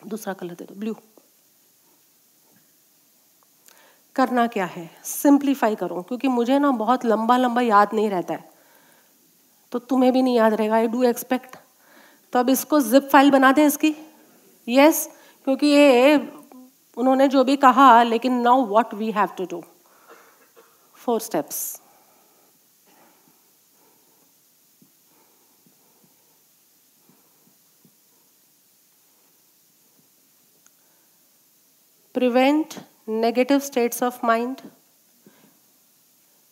[0.07, 0.95] दूसरा कलर दे दो ब्लू
[4.17, 4.91] करना क्या है?
[5.05, 8.49] सिंप्लीफाई करो क्योंकि मुझे ना बहुत लंबा लंबा याद नहीं रहता है।
[9.73, 11.57] तो तुम्हें भी नहीं याद रहेगा आई डू एक्सपेक्ट
[12.33, 13.95] तो अब इसको जिप फ़ाइल बना दें इसकी।
[14.69, 15.15] यस yes,
[15.45, 16.17] क्योंकि ये
[17.01, 19.63] उन्होंने जो भी कहा, लेकिन now what we have to do
[20.95, 21.81] four steps
[32.15, 32.75] prevent
[33.09, 34.61] negative states of mind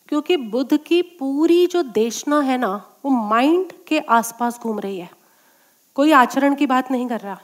[0.09, 5.09] क्योंकि बुद्ध की पूरी जो देशना है ना, वो माइंड के आसपास घूम रही है।
[5.95, 7.39] कोई आचरण की बात नहीं कर रहा।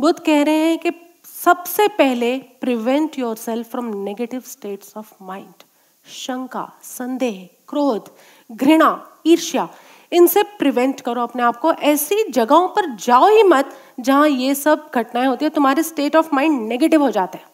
[0.00, 0.90] बुद्ध कह रहे हैं कि
[1.24, 5.62] सबसे पहले prevent yourself from negative states of mind
[6.06, 8.10] शंका, संदेह, क्रोध,
[8.52, 9.68] घृणा, ईर्ष्या,
[10.12, 14.90] इनसे प्रिवेंट करो अपने आप को। ऐसी जगहों पर जाओ ही मत जहाँ ये सब
[14.94, 17.46] घटनाएँ होती है, तुम्हारे स्टेट ऑफ़ माइंड नेगेटिव हो जाते हैं।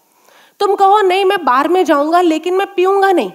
[0.61, 3.31] तुम कहो, नहीं, मैं बार में जाऊँगा, लेकिन मैं पीऊँगा नहीं।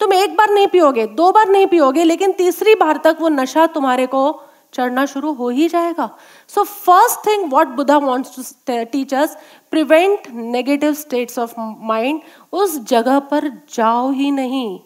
[0.00, 3.66] तुम एक बार नहीं पियोगे, दो बार नहीं पियोगे, लेकिन तीसरी बार तक वो नशा
[3.66, 4.42] तुम्हारे को
[4.74, 6.08] चढ़ना शुरू हो ही जाएगा।
[6.50, 9.36] So first thing what Buddha wants to teachers
[9.72, 12.20] prevent negative states of mind
[12.52, 14.78] उस जगह पर जाओ ही नहीं।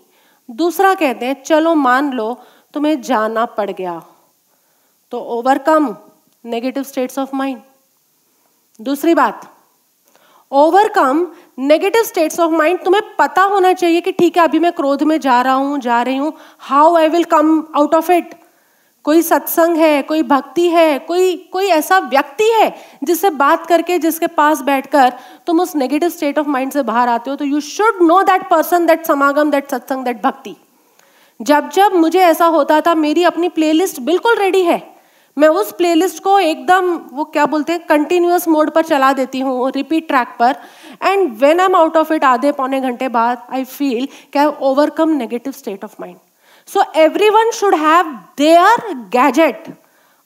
[0.49, 2.35] दूसरा कहते हैं, चलो मान लो,
[2.75, 4.03] तुम्हें जाना पड़ गया।
[5.13, 5.95] तो overcome
[6.45, 7.61] negative states of mind
[8.81, 9.49] दूसरी बात
[10.53, 11.27] overcome
[11.61, 15.19] negative states of mind तुम्हें पता होना चाहिए कि ठीक है, अभी मैं क्रोध में
[15.21, 18.35] जा रहा हूँ, जा रही हूँ how I will come out of it
[19.05, 24.27] कोई सत्संग है, कोई भक्ति है, कोई कोई ऐसा व्यक्ति है जिससे बात करके, जिसके
[24.29, 25.13] पास बैठकर
[25.47, 28.49] तुम उस नेगेटिव स्टेट ऑफ़ माइंड से बाहर आते हो तो you should know that
[28.51, 30.55] person that samagam that satsang that bhakti.
[31.41, 34.83] जब जब मुझे ऐसा होता था, मेरी अपनी प्लेलिस्ट बिल्कुल रेडी है।
[35.37, 39.71] मैं उस प्लेलिस्ट को एकदम, वो क्या बोलते हैं कंटिन्यूस मोड पर चला देती हूँ
[39.73, 40.57] रिपीट ट्रैक पर।
[41.03, 44.47] And when I am out of it आधे पौने घंटे बाद आई फील कि I
[44.63, 46.17] overcome negative state of mind
[46.69, 48.07] so every one should have
[48.39, 49.79] their gadget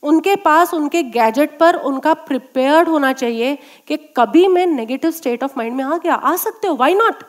[0.03, 3.59] उनके पास उनके गैजेट पर उनका प्रिपेयर्ड होना चाहिए
[3.89, 7.25] कि कभी मैं नेगेटिव स्टेट ऑफ़ माइंड में आ गया, आ सकते हो why not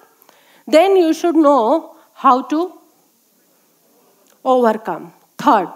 [0.69, 2.79] then you should know how to
[4.45, 5.09] overcome
[5.39, 5.69] third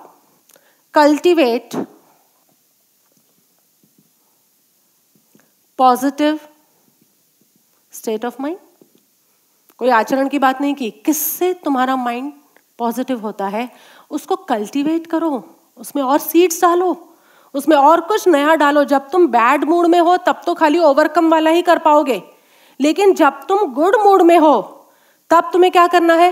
[0.94, 1.88] cultivate
[5.78, 6.40] positive
[7.92, 8.58] state of mind
[9.78, 12.34] कोई आचरण की बात नहीं की, किससे तुम्हारा माइंड
[12.80, 13.70] पॉजिटिव होता है,
[14.12, 15.44] उसको कल्टीवेट करो,
[15.78, 16.96] उसमें और सीड्स डालो,
[17.54, 21.30] उसमें और कुछ नया डालो। जब तुम बैड मूड में हो, तब तो खाली ओवरकम
[21.32, 22.22] वाला ही कर पाओगे।
[22.80, 24.62] लेकिन जब तुम गुड मूड में हो,
[25.30, 26.32] तब तुम्हें क्या करना है?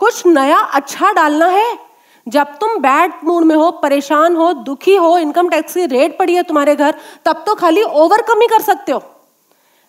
[0.00, 1.78] कुछ नया अच्छा डालना है।
[2.26, 6.34] जब तुम बैड मूड में हो, परेशान हो, दुखी हो इनकम टैक्स की रेट पड़ी
[6.34, 9.02] है तुम्हारे घर, तब तो खाली ओवरकम ही कर सकते हो।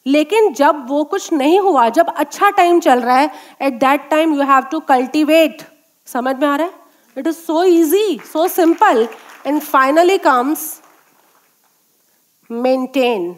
[0.05, 3.31] लेकिन जब वो कुछ नहीं हुआ, जब अच्छा टाइम चल रहा है
[3.61, 5.61] at that time you have to cultivate
[6.07, 6.73] समझ में आ रहा है?
[7.17, 9.07] It is so easy so simple
[9.47, 10.81] and finally comes
[12.49, 13.31] maintain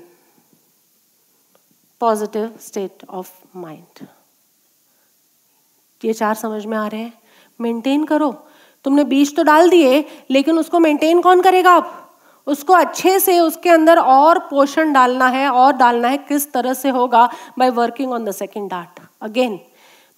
[2.02, 4.06] positive state of mind
[6.06, 7.14] ये चार समझ में आ रहे हैं?
[7.60, 8.32] मेंटेन करो.
[8.86, 12.11] तुमने बीज तो डाल दिए, लेकिन उसको मेंटेन कौन करेगा आप
[12.48, 16.90] उसको अच्छे से उसके अंदर और पोषण डालना है, और डालना है किस तरह से
[16.90, 17.26] होगा?
[17.60, 19.60] By working on the second dart again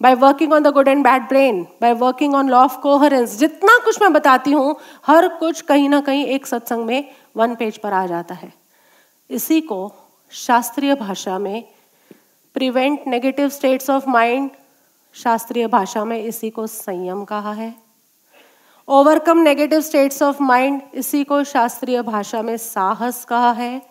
[0.01, 3.77] by working on the good and bad brain by working on law of coherence जितना
[3.85, 4.75] कुछ मैं बताती हूँ,
[5.07, 8.51] हर कुछ कहीं ना कहीं एक सत्संग में वन पेज पर आ जाता है।
[9.29, 9.91] इसी को
[10.31, 11.63] शास्त्रीय भाषा में
[12.55, 14.49] prevent negative states of mind
[15.15, 17.73] शास्त्रीय भाषा में इसी को संयम कहा है।
[18.87, 23.81] Overcome negative states of mind इसी को शास्त्रीय भाषा में साहस कहा है।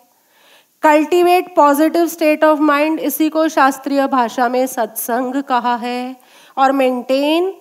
[0.81, 6.15] Cultivate positive state of mind इसी को शास्त्रीय भाषा में सत्संग कहा है।
[6.57, 7.53] और maintain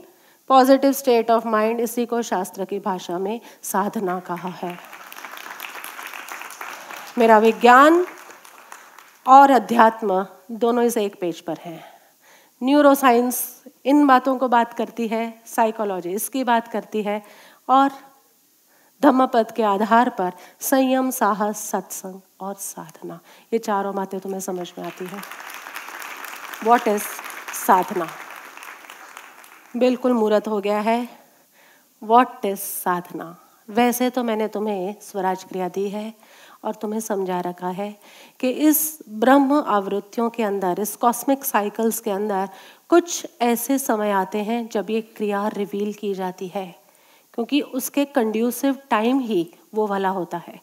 [0.49, 4.79] positive state of mind इसी को शास्त्र की भाषा में साधना कहा है।
[7.19, 8.07] मेरा विज्ञान
[9.27, 11.85] और अध्यात्म दोनों इस एक पेज पर हैं।
[12.63, 13.52] न्यूरोसाइंस
[13.85, 17.23] इन बातों को बात करती है साइकोलॉजी इसकी बात करती है,
[17.69, 17.91] और
[19.03, 23.19] धम्मपद के आधार पर संयम, साहस, सत्संग और साधना।
[23.53, 25.21] ये चारों बातें तुम्हें समझ में आती है।
[26.65, 27.05] What is
[27.67, 28.07] sadhana?
[29.77, 31.09] बिल्कुल मूर्त हो गया है।
[32.03, 33.37] What is sadhana?
[33.69, 36.13] वैसे तो मैंने तुम्हें स्वराज क्रिया दी है
[36.65, 37.91] और तुम्हें समझा रखा है
[38.41, 42.49] कि इस ब्रह्म आवृत्तियों के अंदर, इस कॉस्मिक साइकिल्स के अंदर
[42.93, 46.65] कुछ ऐसे समय आते हैं जब ये क्रिया रिवील की जाती है,
[47.35, 50.61] क्योंकि उसके कंड्यूसिव टाइम ही वो वाला होता है।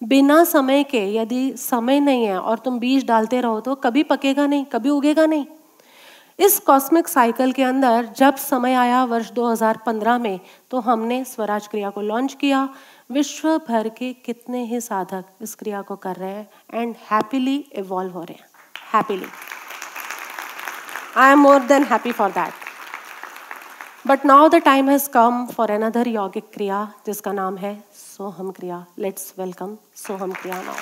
[0.00, 4.46] बिना समय के यदि समय नहीं है और तुम बीज डालते रहो तो कभी पकेगा
[4.46, 5.46] नहीं, कभी उगेगा नहीं।
[6.38, 10.38] इस कॉस्मिक साइकिल के अंदर जब समय आया वर्ष 2015 में
[10.70, 12.68] तो हमने स्वराज क्रिया को लॉन्च किया।
[13.10, 18.12] विश्व भर के कितने ही साधक इस क्रिया को कर रहे हैं एंड हैप्पीली इवॉल्व
[18.12, 18.50] हो रहे हैं।
[18.92, 19.26] Happily
[21.16, 22.52] I am more than happy for that
[24.06, 28.84] but now the time has come for another यौगिक क्रिया जिसका नाम है सोहम क्रिया
[28.98, 30.74] लेट्स वेलकम सोहम क्रिया नाउ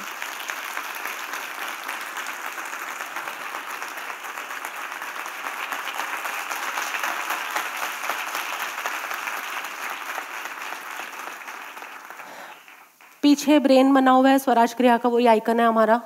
[13.23, 16.01] पीछे ब्रेन बना हुआ है, स्वराज क्रिया का वही आइकन है हमारा।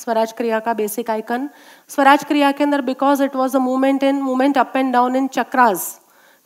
[0.00, 1.48] स्वराज क्रिया का बेसिक आइकन
[1.90, 5.26] स्वराज क्रिया के अंदर because it was a movement in movement up and down in
[5.34, 5.88] chakras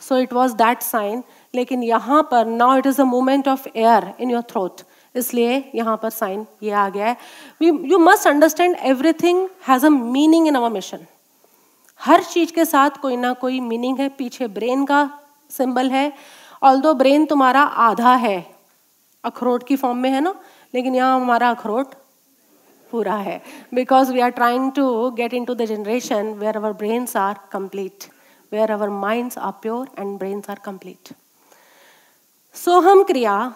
[0.02, 1.22] so it was that sign
[1.54, 4.80] लेकिन यहाँ पर now it is a movement of air in your throat
[5.14, 7.16] इसलिए यहाँ पर साइन ये आ गया है.
[7.62, 11.06] You must understand everything has a meaning in our mission
[12.00, 14.08] हर चीज़ के साथ कोई ना कोई मीनिंग है.
[14.08, 15.08] पीछे ब्रेन का
[15.50, 16.12] सिंबल है.
[16.62, 18.46] ऑल दो ब्रेन तुम्हारा आधा है,
[19.24, 20.34] अखरोट की फॉर्म में है ना?
[20.74, 21.94] लेकिन यहाँ हमारा अखरोट
[22.94, 23.40] पूरा है।
[23.74, 28.04] Because we are trying to get into the generation where our brains are complete
[28.52, 31.12] where our minds are pure and brains are complete
[32.56, 33.52] so हम क्रिया,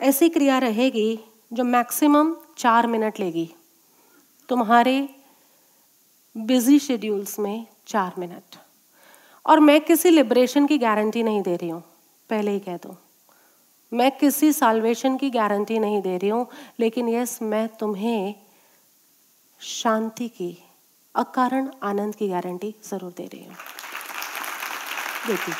[0.00, 1.18] ऐसी क्रिया रहेगी
[1.52, 3.48] जो मैक्सिमम चार मिनट लेगी।
[4.48, 5.08] तुम्हारे
[6.36, 8.56] बिज़ी शेड्यूल्स में चार मिनट
[9.46, 11.80] और मैं किसी लिबरेशन की गारंटी नहीं दे रही हूँ,
[12.30, 12.96] पहले ही कह दूँ।
[13.92, 16.46] मैं किसी साल्वेशन की गारंटी नहीं दे रही हूँ,
[16.80, 18.34] लेकिन यस मैं तुम्हें
[19.60, 20.56] शांति की,
[21.14, 23.56] अकारण आनंद की गारंटी ज़रूर दे रही हूँ।
[25.26, 25.52] देती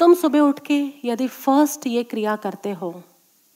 [0.00, 2.92] तुम सुबह उठ के यदि फ़र्स्ट ये क्रिया करते हो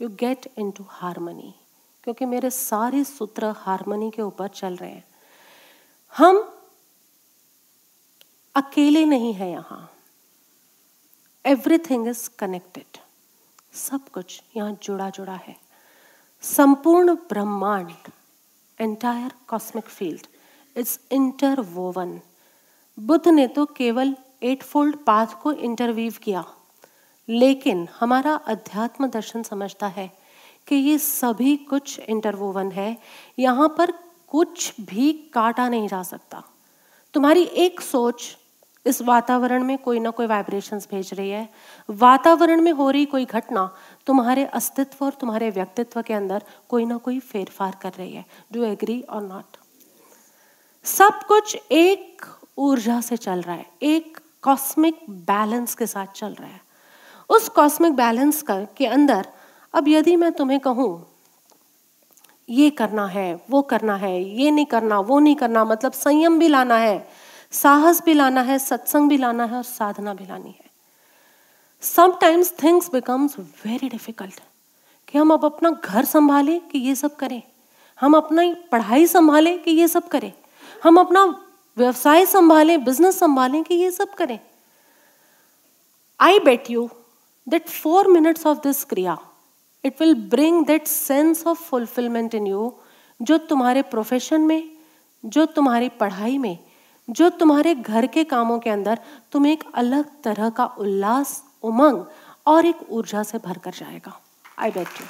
[0.01, 1.55] you get into harmony
[2.05, 5.05] क्योंकि मेरे सारे सूत्र हारमनी के ऊपर चल रहे हैं।
[6.15, 6.43] हम
[8.55, 9.81] अकेले नहीं है यहाँ।
[11.45, 12.99] एवरीथिंग इज़ कनेक्टेड
[13.75, 15.57] सब कुछ यहाँ जुड़ा जुड़ा है।
[16.43, 17.91] संपूर्ण ब्रह्मांड
[18.79, 20.27] entire cosmic field
[20.77, 22.21] it's interwoven
[22.99, 26.45] Buddha ने तो केवल एट फोल्ड पाथ को इंटरवीव किया।
[27.29, 30.11] लेकिन हमारा अध्यात्म दर्शन समझता है
[30.67, 32.97] कि ये सभी कुछ इंटरवोवन है।
[33.39, 33.93] यहाँ पर
[34.29, 36.43] कुछ भी काटा नहीं जा सकता।
[37.15, 38.37] तुम्हारी एक सोच
[38.87, 41.49] इस वातावरण में कोई ना कोई वाइब्रेशंस भेज रही है।
[41.89, 43.69] वातावरण में हो रही कोई घटना
[44.07, 48.65] तुम्हारे अस्तित्व और तुम्हारे व्यक्तित्व के अंदर कोई ना कोई फेरफार कर रही है। डू
[48.65, 49.57] एग्री और नॉट
[50.85, 52.27] सब कुछ एक
[52.59, 56.61] ऊर्जा से चल रहा है। एक कॉस्मिक बैलेंस के साथ चल रहा है।
[57.31, 59.27] उस कॉस्मिक बैलेंस का, के अंदर
[59.75, 61.07] अब यदि मैं तुम्हें कहूँ,
[62.49, 66.49] ये करना है, वो करना है, ये नहीं करना, वो नहीं करना मतलब संयम भी
[66.49, 66.99] लाना है
[67.55, 70.71] साहस भी लाना है, सत्संग भी लाना है और साधना भी लानी है।
[71.83, 74.41] Sometimes things becomes very difficult
[75.09, 77.43] कि हम अब अपना घर संभालें कि ये सब करें।
[77.99, 80.33] हम अपना पढ़ाई संभालें कि ये सब करें।
[80.85, 81.25] हम अपना
[81.77, 84.39] व्यवसाय संभालें बिज़नेस संभालें कि ये सब करें।
[86.21, 86.89] I bet you
[87.47, 89.19] that four minutes of this kriya
[89.85, 92.73] it will bring that sense of fulfilment in you
[93.21, 94.71] जो तुम्हारे प्रोफेशन में,
[95.25, 96.59] जो तुम्हारी पढ़ाई में
[97.09, 98.99] जो तुम्हारे घर के कामों के अंदर
[99.33, 102.05] तुम्हें एक अलग तरह का उल्लास, उमंग
[102.47, 104.21] और एक ऊर्जा से भर कर जाएगा।
[104.59, 105.07] आई बेट यू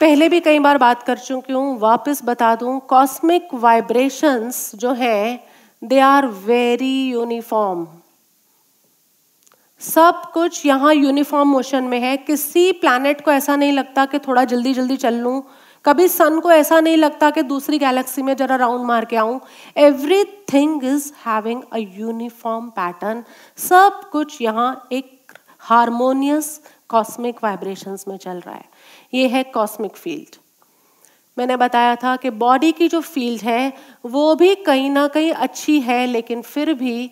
[0.00, 5.44] पहले भी कई बार बात कर चुकी हूँ, वापस बता दूँ कॉस्मिक वाइब्रेशंस जो है
[5.82, 7.86] दे आर वेरी यूनिफॉर्म
[9.80, 14.44] सब कुछ यहाँ यूनिफॉर्म मोशन में है। किसी प्लैनेट को ऐसा नहीं लगता कि थोड़ा
[14.44, 15.42] जल्दी जल्दी चल लूँ
[15.84, 19.40] कभी सन को ऐसा नहीं लगता कि दूसरी गैलेक्सी में जरा राउंड मार के आऊँ।
[19.76, 23.24] Every thing is having a uniform pattern
[23.58, 28.64] सब कुछ यहाँ एक हारमोनियस कॉस्मिक वाइब्रेशंस में चल रहा है।
[29.14, 30.36] ये है कॉस्मिक फ़ील्ड
[31.36, 33.72] मैंने बताया था कि बॉडी की जो फ़ील्ड है,
[34.06, 37.10] वो भी कहीं ना कहीं अच्छी है, लेकिन फिर भी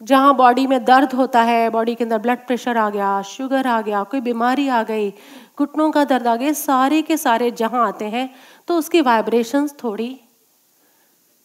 [0.00, 3.80] जहाँ बॉडी में दर्द होता है बॉडी के अंदर ब्लड प्रेशर आ गया शुगर आ
[3.80, 5.10] गया, कोई बीमारी आ गई
[5.58, 8.28] घुटनों का दर्द आ गया सारे के सारे जहाँ आते हैं
[8.68, 10.18] तो उसकी वाइब्रेशंस थोड़ी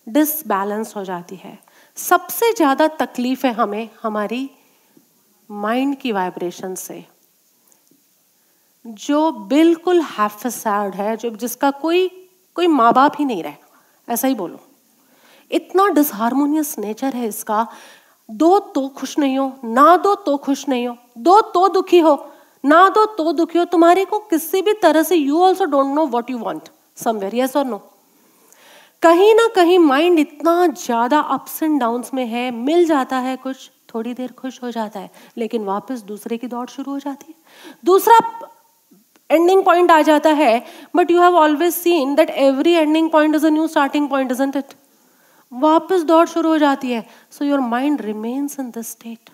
[0.07, 1.57] डिसबैलेंस हो जाती है।
[1.97, 4.49] सबसे ज़्यादा तकलीफ़ है हमें हमारी
[5.49, 7.03] माइंड की वाइब्रेशन से,
[8.85, 12.07] जो बिल्कुल हैफसार्ड है, जो जिसका कोई
[12.55, 13.53] कोई माँ बाप ही नहीं रहे,
[14.07, 14.59] ऐसा ही बोलो।
[15.51, 17.67] इतना डिसहारमोनियस नेचर है इसका,
[18.29, 22.15] दो तो खुश नहीं हो, ना दो तो खुश नहीं हो, दो तो दुखी हो
[22.63, 26.05] ना दो तो दुखी हो, तुम्हारे को किसी भी तरह से you also don't know
[26.07, 27.77] what you want somewhere yes और नो
[29.03, 33.69] कहीं ना कहीं माइंड इतना ज़्यादा अप्स एंड डाउन में है, मिल जाता है कुछ,
[33.93, 37.35] थोड़ी देर खुश हो जाता है, लेकिन वापस दूसरे की दौड़ शुरू हो जाती है।
[37.85, 38.19] दूसरा
[39.29, 40.63] एंडिंग पॉइंट आ जाता है
[40.95, 44.55] but you have always seen that every ending point is a new starting point isn't
[44.55, 44.73] it
[45.51, 49.29] वापस दौड़ शुरू हो जाती है so your mind remains in this state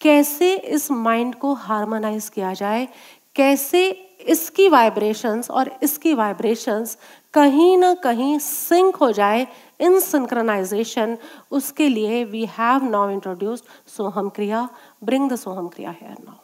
[0.00, 2.88] कैसे इस माइंड को हार्मोनाइज किया जाए?
[3.36, 3.90] कैसे
[4.28, 6.96] इसकी वाइब्रेशंस और इसकी वाइब्रेशंस
[7.34, 9.46] कहीं ना कहीं सिंक हो जाए?
[9.80, 11.16] इन सिंक्रनाइजेशन
[11.50, 13.64] उसके लिए we have now introduced
[13.96, 14.68] Soham kriya.
[15.04, 16.36] Bring the Soham kriya here now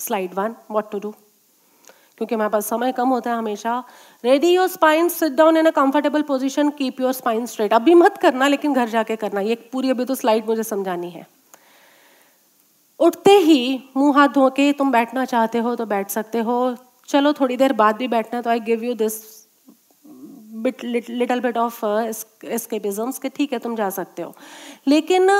[0.00, 1.14] slide one what to do
[2.18, 3.82] क्योंकि हमारे पास समय कम होता है हमेशा
[4.24, 8.16] ready your spine sit down in a comfortable position keep your spine straight अभी मत
[8.18, 11.26] करना, लेकिन घर जाके करना। ये पूरी अभी तो स्लाइड मुझे समझानी है।
[13.00, 16.76] उठते ही मुँह हाथ धो के, तुम बैठना चाहते हो तो बैठ सकते हो।
[17.08, 19.22] चलो, थोड़ी देर बाद भी बैठना तो I give you this
[20.56, 24.34] bit little bit of escapisms के ठीक है, तुम जा सकते हो।
[24.86, 25.30] लेकिन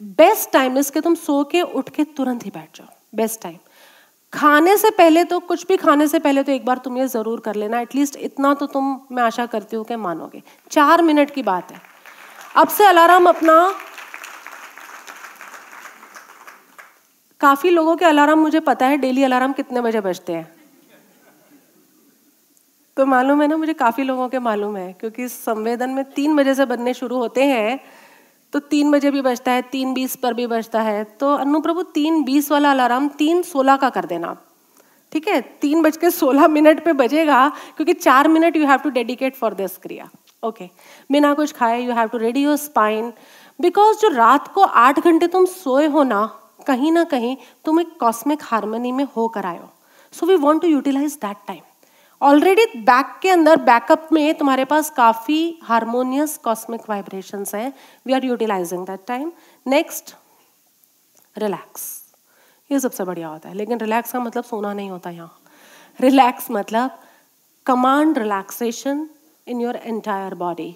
[0.00, 3.58] बेस्ट टाइम इसके तुम सो के उठ के तुरंत ही बैठ जाओ। बेस्ट टाइम
[4.32, 7.40] खाने से पहले तो कुछ भी खाने से पहले तो एक बार तुम ये ज़रूर
[7.40, 11.42] कर लेना एटलीस्ट इतना तो तुम, मैं आशा करती हूँ कि मानोगे। चार मिनट की
[11.42, 11.80] बात है।
[12.56, 13.74] अब से अलार्म अपना।
[17.40, 20.48] काफ़ी लोगों के अलार्म मुझे पता है, डेली अलार्म कितने बजे बजते हैं।
[22.96, 26.54] तो मालूम है ना, मुझे काफ़ी लोगों के मालूम है, क्योंकि संवेदन में तीन बजे
[26.54, 27.80] से बनने शुरू होते हैं
[28.52, 31.82] तो तीन बजे भी बजता है, तीन बीस पर भी बजता है। तो अनु प्रभु,
[31.84, 34.36] तीन बीस वाला अलार्म तीन सोलह का कर देना।
[35.12, 35.40] ठीक है?
[35.60, 39.54] तीन बज के सोलह मिनट पे बजेगा, क्योंकि चार minute you have to dedicate for
[39.54, 40.08] this kriya.
[40.42, 40.68] Okay
[41.12, 43.12] बिना कुछ खाए you have to ready your spine
[43.58, 46.26] because जो रात को आठ घंटे तुम सोए हो ना,
[46.66, 49.68] कहीं ना कहीं तुम एक कॉस्मिक हारमोनी में हो कर आयो
[50.12, 51.60] so we want to utilise that time
[52.22, 57.72] already back के अंदर बैकअप में तुम्हारे पास काफ़ी हारमोनियस कॉस्मिक वाइब्रेशंस हैं।
[58.06, 59.32] We are utilising that time
[59.66, 60.14] next
[61.36, 61.86] relax
[62.70, 65.40] ये सबसे बढ़िया होता है। लेकिन रिलैक्स का मतलब सोना नहीं होता यहाँ।
[66.00, 66.98] रिलैक्स मतलब
[67.66, 69.08] command relaxation
[69.46, 70.74] in your entire body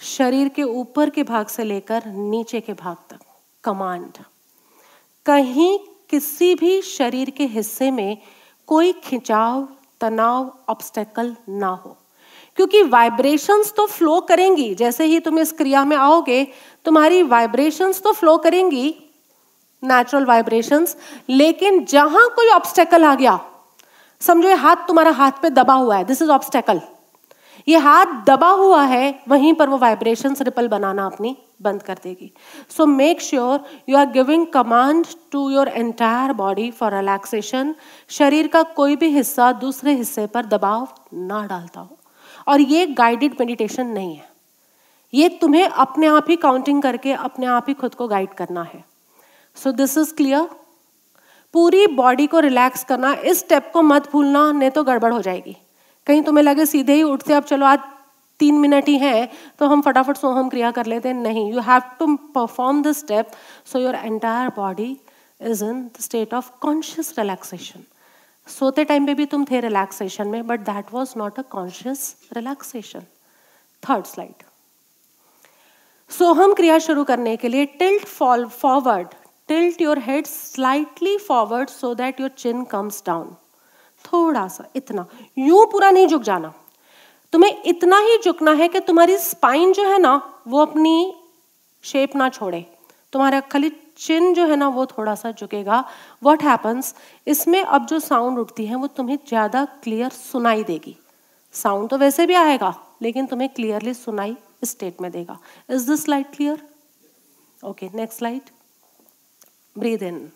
[0.00, 3.20] शरीर के ऊपर के भाग से लेकर नीचे के भाग तक।
[3.64, 4.24] कमांड
[5.26, 5.78] कहीं
[6.10, 8.18] किसी भी शरीर के हिस्से में
[8.68, 9.68] कोई खिंचाव
[10.00, 11.96] तनाव ऑब्स्टेकल ना हो।
[12.56, 16.46] क्योंकि वाइब्रेशंस तो फ्लो करेंगी। जैसे ही तुम इस क्रिया में आओगे,
[16.84, 18.94] तुम्हारी वाइब्रेशंस तो फ्लो करेंगी
[19.82, 20.96] नेचुरल वाइब्रेशंस
[21.28, 23.38] लेकिन जहाँ कोई ऑब्स्टेकल आ गया,
[24.20, 26.80] समझो हाथ तुम्हारा हाथ पे दबा हुआ है दिस इज़ ऑब्स्टेकल
[27.68, 32.32] ये हाथ दबा हुआ है, वहीं पर वो वाइब्रेशन रिपल बनाना अपनी बंद कर देगी।
[32.76, 37.74] So make sure you are giving command to your entire body for relaxation
[38.08, 41.98] शरीर का कोई भी हिस्सा दूसरे हिस्से पर दबाव ना डालता हो।
[42.48, 44.28] और ये गाइडेड मेडिटेशन नहीं है।
[45.14, 48.84] ये तुम्हें अपने आप ही काउंटिंग करके अपने आप ही खुद को गाइड करना है।
[49.56, 50.48] सो दिस इज़ क्लियर
[51.54, 55.56] पूरी बॉडी को रिलैक्स करना, इस स्टेप को मत भूलना, नहीं तो गड़बड़ हो जाएगी।
[56.06, 57.78] कहीं तुम्हें लगे सीधे ही उठते अब चलो आज
[58.40, 59.28] तीन मिनट ही है
[59.58, 63.30] तो हम फटाफट सोहम क्रिया कर लेते हैं। नहीं you have to perform the step
[63.72, 64.96] so your entire body
[65.40, 67.84] is in the state of conscious relaxation
[68.46, 73.06] सोते टाइम पे भी तुम थे रिलैक्सेशन में but that was not a conscious relaxation
[73.82, 74.44] third slide
[76.10, 79.08] Soham kriya शुरू करने के लिए tilt fall forward
[79.48, 83.34] tilt your head slightly forward so that your chin comes down
[84.06, 85.06] थोड़ा सा इतना।
[85.38, 86.52] यूँ पूरा नहीं झुक जाना।
[87.32, 91.14] तुम्हें इतना ही झुकना है कि तुम्हारी स्पाइन जो है ना, वो अपनी
[91.84, 92.64] शेप ना छोड़े।
[93.12, 95.84] तुम्हारा खाली चिन जो है ना, वो थोड़ा सा झुकेगा।
[96.22, 96.94] व्हाट हैपन्स
[97.26, 100.96] इसमें अब जो साउंड उठती है, वो तुम्हें ज़्यादा क्लियर सुनाई देगी।
[101.54, 105.38] साउंड तो वैसे भी आएगा, लेकिन तुम्हें क्लियरली सुनाई स्टेट में देगा।
[105.70, 106.62] Is this light clear
[107.62, 108.50] okay next slide
[109.76, 110.30] breathe in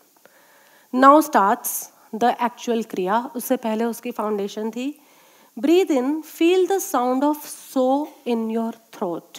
[0.93, 4.89] now starts the actual क्रिया उससे पहले उसकी फाउंडेशन थी
[5.57, 9.37] breathe in feel the sound of so in your throat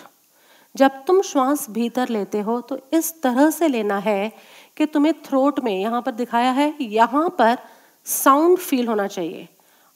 [0.75, 4.33] जब तुम श्वास भीतर लेते हो तो इस तरह से लेना है
[4.77, 7.59] कि तुम्हें थ्रोट में यहाँ पर दिखाया है, यहाँ पर
[8.07, 9.49] साउंड फील होना चाहिए।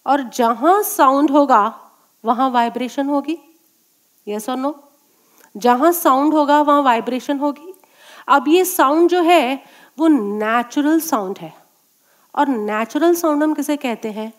[0.06, 1.62] और जहाँ साउंड होगा,
[2.24, 3.38] वहाँ वाइब्रेशन होगी।
[4.28, 4.74] यस और नो
[5.56, 7.72] जहाँ साउंड होगा, वहाँ वाइब्रेशन होगी।
[8.28, 9.62] अब ये साउंड जो है,
[9.98, 11.52] वो नेचुरल साउंड है।
[12.36, 14.32] और नेचुरल साउंड हम किसे कहते हैं?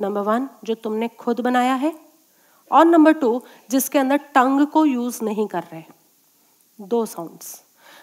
[0.00, 1.92] नंबर वन जो तुमने खुद बनाया है।
[2.70, 5.82] और नंबर टू जिसके अंदर टंग को यूज़ नहीं कर रहे।
[6.80, 7.60] दो साउंड्स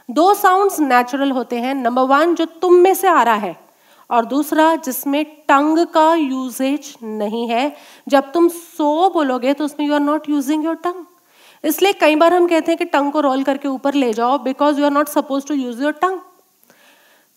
[0.09, 3.55] दो साउंड्स नेचुरल होते हैं। नंबर वन जो तुम में से आ रहा है।
[4.09, 7.75] और दूसरा, जिसमें टंग का यूजेज नहीं है।
[8.07, 11.05] जब तुम सो बोलोगे तो उसमें you are not using your tongue
[11.63, 14.79] इसलिए कई बार हम कहते हैं कि टंग को रोल करके ऊपर ले जाओ because
[14.79, 16.19] you are not suppose to use your tongue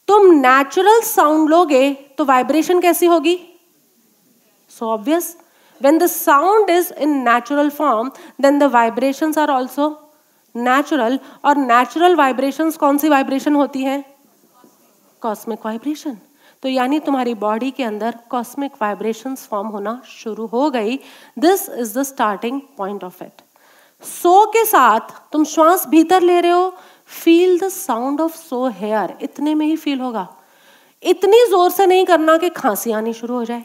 [0.09, 3.39] तुम नेचुरल साउंड लोगे तो वाइब्रेशन कैसी होगी?
[4.71, 5.37] So obvious
[5.81, 8.11] when the sound is in natural form,
[8.43, 9.87] then the vibrations are also
[10.55, 11.17] natural.
[11.45, 14.05] और natural vibrations कौन सी vibration होती है?
[15.25, 16.15] Cosmic vibration.
[16.63, 20.97] तो यानी तुम्हारी बॉडी के अंदर कॉस्मिक वाइब्रेशंस फॉर्म होना शुरू हो गई।
[21.39, 23.43] This is the starting point of it
[24.03, 25.01] सो के साथ
[25.33, 26.75] तुम श्वास भीतर ले रहे हो
[27.13, 30.27] फील द साउंड ऑफ़ सो हेयर इतने में ही फील होगा।
[31.03, 33.65] इतनी ज़ोर से नहीं करना कि खांसी आनी शुरू हो जाए।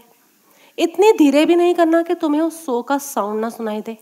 [0.77, 3.97] इतनी धीरे भी नहीं करना कि तुम्हें उस सो का साउंड ना सुनाई दे।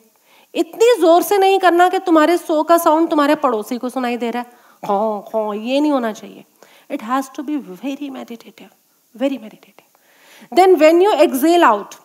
[0.53, 4.30] इतनी ज़ोर से नहीं करना कि तुम्हारे सो का साउंड तुम्हारे पड़ोसी को सुनाई दे
[4.31, 6.43] रहा है। हाँ हाँ ये नहीं होना चाहिए।
[6.91, 8.69] It has to be very meditative
[9.15, 11.95] very meditative then when you exhale out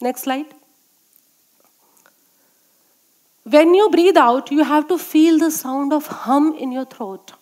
[0.00, 0.54] next slide
[3.46, 7.32] when you breathe out, you have to feel the sound of hum in your throat.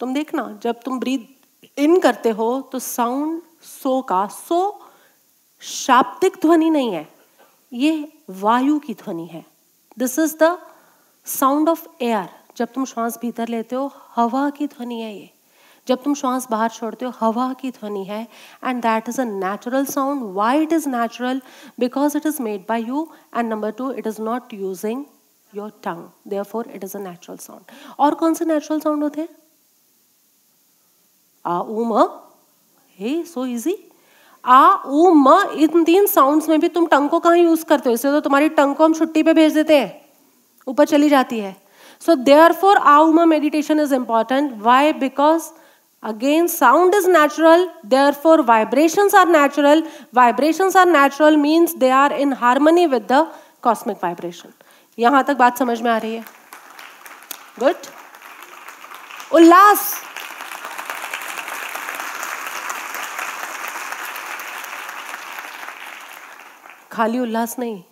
[0.00, 1.26] तुम देखना, जब तुम ब्रीद
[1.78, 4.60] इन करते हो तो sound so का सो
[5.60, 7.08] शाब्दिक ध्वनि नहीं है।
[7.72, 9.44] ये वायु की ध्वनि है।
[9.98, 10.58] This is the
[11.26, 15.30] sound of air जब तुम श्वास भीतर लेते हो, हवा की ध्वनि है ये।
[15.86, 18.26] जब तुम श्वास बाहर छोड़ते हो, हवा की ध्वनि है
[18.64, 21.40] and that is a natural sound why it is natural
[21.80, 25.04] because it is made by you and number two it is not using
[25.52, 26.08] your tongue
[26.42, 29.28] therefore it is a natural sound और कौन से natural sound होते हैं?
[31.44, 32.08] आ ऊ म
[32.98, 33.76] हे so easy
[34.44, 37.94] आ ऊ म इन तीन साउंड्स में भी तुम टंग को कहाँ यूज़ करते हो?
[37.94, 40.00] इससे तो तुम्हारी टंग को हम छुट्टी पे भेज देते हैं।
[40.66, 41.56] ऊपर चली जाती है।
[42.02, 45.50] सो देयर फोर आ ऊ म meditation is important why because
[46.04, 47.68] again sound is natural
[48.22, 49.82] therefore vibration are natural
[50.14, 53.26] vibration are natural means they are in harmony with the
[53.62, 54.52] cosmic vibration
[54.98, 56.24] यहाँ तक बात समझ में आ रही है?
[57.58, 57.86] गुड
[59.34, 59.92] उल्लास.
[66.92, 67.82] खाली उल्लास नहीं,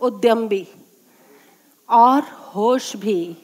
[0.00, 0.66] उद्यम भी
[1.88, 2.22] और
[2.54, 3.36] होश भी।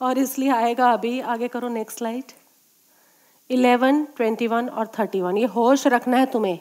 [0.00, 2.32] और इसलिए आएगा अभी, आगे करो next slide
[3.50, 6.58] eleven, twenty one और थर्टी वन। ये होश रखना है तुम्हें।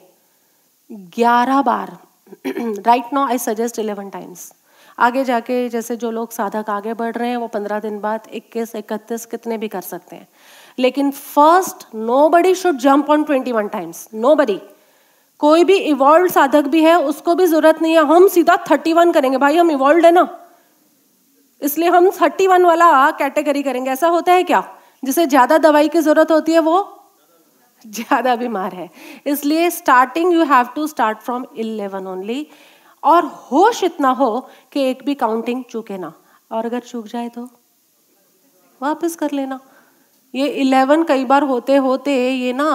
[0.92, 1.98] ग्यारह बार।
[2.82, 4.54] Right now I suggest eleven times
[5.00, 8.76] आगे जाके जैसे जो लोग साधक आगे बढ़ रहे हैं, वो पंद्रह दिन बाद इक्कीस,
[8.76, 10.28] इकतीस कितने भी कर सकते हैं।
[10.80, 11.96] लेकिन first
[12.30, 14.60] nobody should jump on twenty one times nobody
[15.40, 19.12] कोई भी इवॉल्व साधक भी है, उसको भी ज़रूरत नहीं है। हम सीधा थर्टी वन
[19.12, 20.40] करेंगे। भाई, हम इवॉल्व है ना।
[21.62, 24.79] इसलिए हम थर्टी वन वाला कैटेगरी करेंगे। ऐसा होता है क्या?
[25.04, 26.78] जिसे ज़्यादा दवाई की ज़रूरत होती है वो
[27.86, 28.90] ज़्यादा बीमार है।
[29.28, 32.46] इसलिए starting you have to start from eleven only
[33.04, 36.12] और होश इतना हो कि एक भी काउंटिंग चूके ना।
[36.52, 37.50] और अगर चूक जाए तो?
[38.82, 39.60] वापस कर लेना।
[40.34, 42.70] ये इलेवन कई बार होते होते ये ना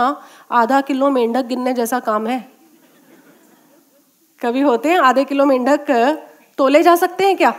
[0.53, 2.39] आधा किलो मेंढक गिनने जैसा काम है।
[4.41, 5.91] कभी होते हैं आधे किलो मेंढक
[6.59, 7.53] तोले जा सकते हैं क्या?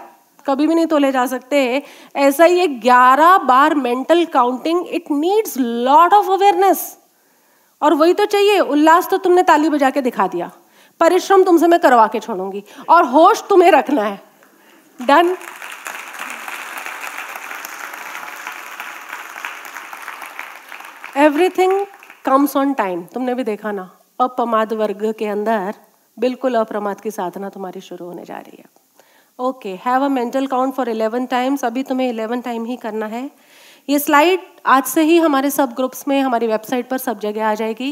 [0.45, 1.81] कभी भी नहीं तोले जा सकते।
[2.15, 6.97] ऐसा ही ग्यारह बार mental counting it needs lot of awareness
[7.81, 10.51] और वही तो चाहिए, उल्लास तो तुमने ताली बजा के दिखा दिया।
[11.01, 14.19] परिश्रम तुमसे मैं करवा के छोड़ूँगी। और होश तुम्हें रखना है।
[14.99, 15.35] Done
[21.17, 21.85] everything
[22.25, 23.89] comes on time तुमने भी देखा ना
[24.19, 25.75] अप्रमाद वर्ग के अंदर
[26.17, 28.84] बिल्कुल अप्रमाद की साधना तुम्हारी शुरू होने जा रही है।
[29.39, 33.29] Okay have a mental count for eleven times अभी तुम्हें इलेवन टाइम ही करना है।
[33.89, 37.53] ये स्लाइड आज से ही हमारे सब ग्रुप्स में हमारी वेबसाइट पर सब जगह आ
[37.53, 37.91] जाएगी।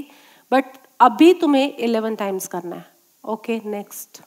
[0.51, 0.65] बट
[1.01, 2.85] अभी तुम्हें इलेवन टाइम्स करना है।
[3.23, 4.21] ओके okay, नेक्स्ट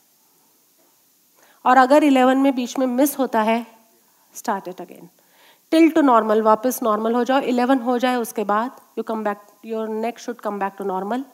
[1.65, 3.67] और अगर इलेवन में बीच में मिस होता है
[4.35, 5.09] start it again
[5.73, 9.39] till to normal वापस नॉर्मल हो जाओ। इलेवन हो जाए उसके बाद you come back
[9.65, 11.25] your neck should come back to normal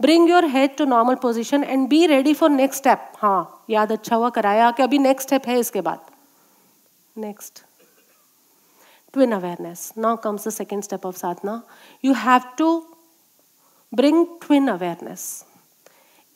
[0.00, 4.16] bring your head to normal position and be ready for next step हाँ याद अच्छा
[4.16, 6.10] हुआ, कराया कि अभी नेक्स्ट स्टेप है इसके बाद।
[7.16, 7.62] Next
[9.14, 9.82] twin awareness.
[9.96, 11.52] Now comes the second step of sadhana.
[12.04, 12.66] You have to
[13.92, 15.20] bring twin awareness.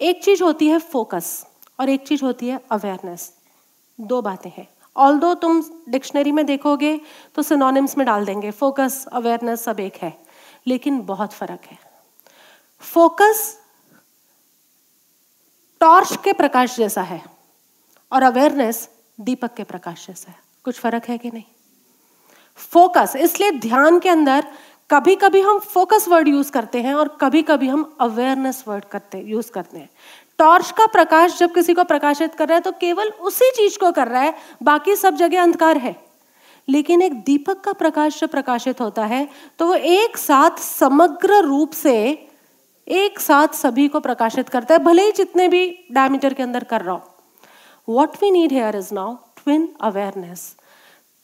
[0.01, 1.47] एक चीज़ होती है फोकस
[1.81, 3.33] और एक चीज़ होती है अवेयरनेस
[4.01, 7.01] दो बातें हैं। ऑल दो तुम डिक्शनरी में देखोगे
[7.35, 10.13] तो सिनोनिम्स में डाल देंगे। फोकस अवेयरनेस सब एक है।
[10.67, 11.79] लेकिन बहुत फ़र्क है।
[12.81, 13.59] फोकस
[15.81, 17.23] टॉर्च के प्रकाश जैसा है
[18.13, 18.89] और अवेयरनेस
[19.21, 21.43] दीपक के प्रकाश जैसा है। कुछ फ़र्क है कि नहीं?
[22.57, 24.47] फोकस, इसलिए ध्यान के अंदर
[24.91, 29.19] कभी कभी हम फोकस वर्ड यूज़ करते हैं और कभी कभी हम अवेयरनेस वर्ड करते,
[29.19, 29.89] यूज़ करते हैं।
[30.39, 33.91] टॉर्च का प्रकाश जब किसी को प्रकाशित कर रहा है तो केवल उसी चीज़ को
[33.93, 35.95] कर रहा है, बाकी सब जगह अंधकार है।
[36.69, 39.29] लेकिन एक दीपक का प्रकाश जब प्रकाशित होता है
[39.59, 42.27] तो वो एक साथ समग्र रूप से
[42.91, 45.63] एक साथ सभी को प्रकाशित करता है, भले ही जितने भी
[45.93, 50.55] डायमीटर के अंदर कर रहा हो। What we need here is now twin awareness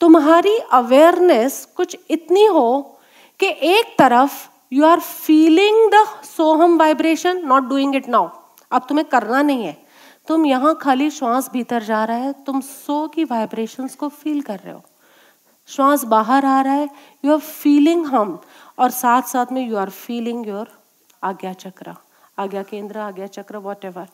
[0.01, 2.99] तुम्हारी अवेयरनेस कुछ इतनी हो
[3.39, 4.33] कि एक तरफ़
[4.73, 8.29] you are feeling the Soham vibration not doing it now
[8.71, 9.75] अब तुम्हें करना नहीं है।
[10.27, 14.59] तुम यहाँ खाली श्वास भीतर जा रहा है, तुम सो की वाइब्रेशंस को फील कर
[14.59, 14.83] रहे हो।
[15.69, 16.89] श्वास बाहर आ रहा है
[17.25, 18.39] यू आर फीलिंग हम,
[18.79, 20.67] और साथ साथ में यू आर फीलिंग योर
[21.23, 21.93] आज्ञा चक्र,
[22.37, 24.07] आज्ञा केंद्र, आज्ञा चक्र वॉट एवर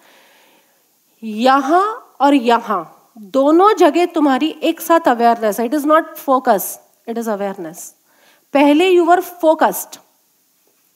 [1.23, 7.29] यहाँ और यहाँ, दोनों जगह तुम्हारी एक साथ awareness it is not focus it is
[7.29, 7.93] awareness
[8.53, 9.99] पहले you were focused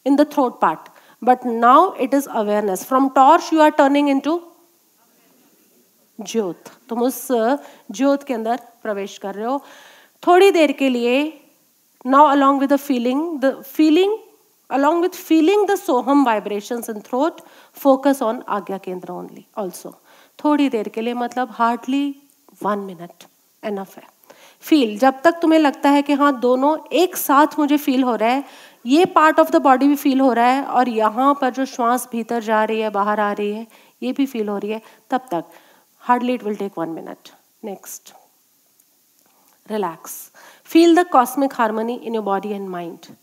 [0.06, 0.90] in the throat part
[1.22, 4.40] but now it is awareness from torch you are turning into
[6.20, 9.62] ज्योत। तुम उस ज्योत के अंदर प्रवेश कर रहे हो।
[10.24, 11.18] थोड़ी देर के लिए
[12.06, 14.18] now along with the feeling the feeling
[14.70, 17.42] along with feeling the soham vibrations in throat,
[17.74, 19.94] focus on agya kendra only also.
[20.40, 22.04] थोड़ी देर के लिए मतलब हार्डली
[22.64, 23.24] वन मिनट
[23.64, 24.04] एनफ है।
[24.64, 28.30] फील जब तक तुम्हें लगता है कि हाँ दोनों एक साथ मुझे फील हो रहा
[28.30, 28.44] है,
[28.86, 32.08] ये पार्ट ऑफ़ द बॉडी भी फील हो रहा है और यहाँ पर जो श्वास
[32.12, 33.66] भीतर जा रही है, बाहर आ रही है,
[34.04, 35.46] ये भी फील हो रही है, तब तक।
[36.02, 37.30] Hardly it will take one minute
[37.66, 38.14] next
[39.72, 40.14] relax
[40.70, 43.16] feel the cosmic harmony in your body and mind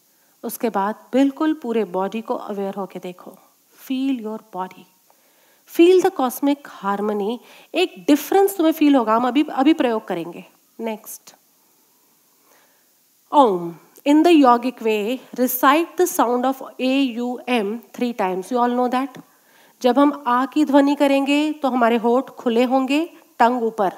[0.45, 3.37] उसके बाद बिल्कुल पूरे बॉडी को अवेयर होके देखो।
[3.79, 4.87] Feel your body
[5.73, 7.39] feel the cosmic harmony
[7.75, 10.45] एक डिफरेंस तुम्हें फील होगा हम अभी अभी प्रयोग करेंगे।
[10.81, 11.35] Next
[13.33, 13.75] Om
[14.07, 18.51] in the yogic way, recite the sound of A U M three times.
[18.53, 19.19] You all know that?
[19.83, 22.99] जब हम आ की ध्वनि करेंगे तो हमारे होठ खुले होंगे
[23.39, 23.93] टंग ऊपर।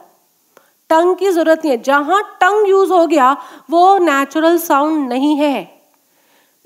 [0.91, 3.33] टंग की ज़रूरत नहीं है। जहाँ टंग यूज़ हो गया
[3.71, 5.76] वो नेचुरल साउंड नहीं है।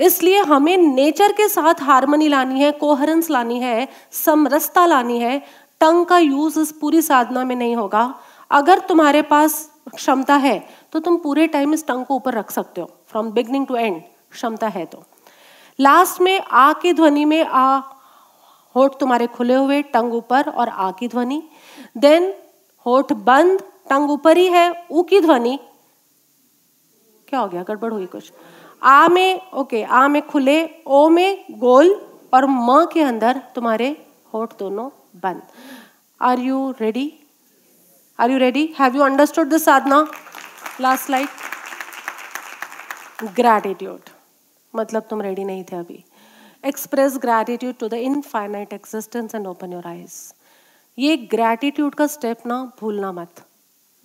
[0.01, 5.39] इसलिए हमें नेचर के साथ हारमोनी लानी है कोहरेंस लानी है, समरसता लानी है।
[5.81, 8.15] टंग का यूज़ इस पूरी साधना में नहीं होगा।
[8.51, 9.55] अगर तुम्हारे पास
[9.95, 10.59] क्षमता है
[10.93, 14.03] तो तुम पूरे टाइम इस टंग को ऊपर रख सकते हो। फ्रॉम बिगनिंग टू एंड
[14.33, 15.03] क्षमता है तो।
[15.79, 17.81] लास्ट में आ की ध्वनि में आ,
[18.75, 21.43] होठ तुम्हारे खुले हुए टंग ऊपर और आ की ध्वनि।
[21.97, 22.33] देन
[22.87, 25.59] होठ बंद टंग ऊपर ही है, ऊ की ध्वनि।
[27.29, 27.63] क्या हो गया?
[27.63, 28.33] गड़बड़ हुई कुछ।
[28.83, 31.91] आ में, ओके, आ में खुले, ओ में गोल
[32.35, 33.89] और म के अंदर तुम्हारे
[34.35, 34.89] होठ दोनों
[35.23, 35.43] बंद।
[36.21, 37.13] Are you ready
[38.19, 40.07] are you ready have you understood this Sadhana
[40.81, 41.29] last slide
[43.37, 44.11] gratitude
[44.75, 46.05] मतलब तुम रेडी नहीं थे अभी।
[46.65, 50.17] Express gratitude to the infinite existence and open your eyes
[50.99, 53.45] ये ग्रैटिट्यूड का स्टेप ना भूलना मत।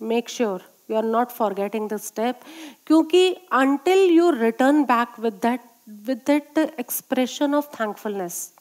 [0.00, 2.40] Make sure you are not forgetting the step
[2.86, 5.60] क्योंकि until you return back with that
[6.06, 8.52] with that expression of thankfulness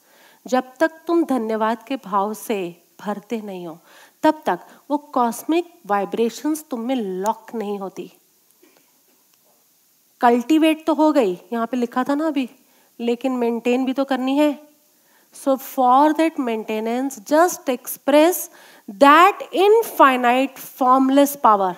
[0.45, 2.57] जब तक तुम धन्यवाद के भाव से
[3.01, 3.77] भरते नहीं हो,
[4.23, 4.59] तब तक
[4.91, 8.11] वो कॉस्मिक वाइब्रेशंस तुम में लॉक नहीं होती।
[10.21, 12.49] कल्टीवेट तो हो गई, यहाँ पे लिखा था ना अभी,
[12.99, 14.53] लेकिन मेंटेन भी तो करनी है।
[15.35, 18.49] So for that maintenance just express
[18.89, 21.75] that infinite formless power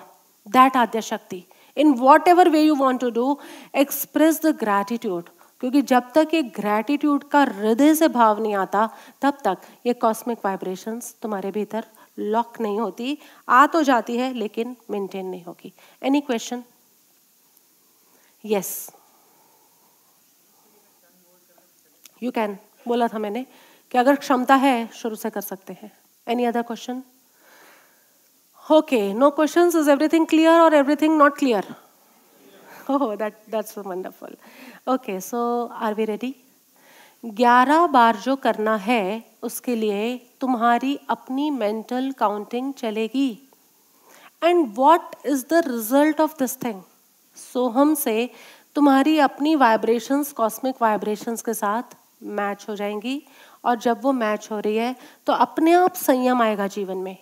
[0.48, 1.44] that आद्य शक्ति
[1.76, 1.92] in
[2.28, 3.38] whatever way you want to do
[3.76, 5.28] express the gratitude
[5.62, 8.88] क्योंकि जब तक ये ग्रैटिट्यूड का हृदय से भाव नहीं आता
[9.22, 11.84] तब तक ये कॉस्मिक वाइब्रेशंस तुम्हारे भीतर
[12.18, 13.16] लॉक नहीं होती
[13.48, 15.72] आ तो जाती है लेकिन मेंटेन नहीं होगी
[16.02, 16.62] any question
[18.44, 18.70] yes
[22.22, 22.56] you can
[22.86, 23.44] बोला था मैंने
[23.92, 25.92] कि अगर क्षमता है शुरू से कर सकते हैं
[26.26, 27.02] any other question
[28.68, 31.74] okay no question is everything clear और everything not clear
[32.90, 34.30] oh that, that's wonderful.
[34.86, 36.32] Okay, so are we ready?
[37.24, 43.28] ग्यारह बार जो करना है, उसके लिए तुम्हारी अपनी मेंटल काउंटिंग चलेगी।
[44.44, 46.82] And what is the result of this thing
[47.36, 48.28] Soham से
[48.74, 53.22] तुम्हारी अपनी वाइब्रेशंस कॉस्मिक वाइब्रेशंस के साथ मैच हो जाएँगी।
[53.64, 54.94] और जब वो मैच हो रही है
[55.26, 57.16] तो अपने आप संयम आएगा जीवन में।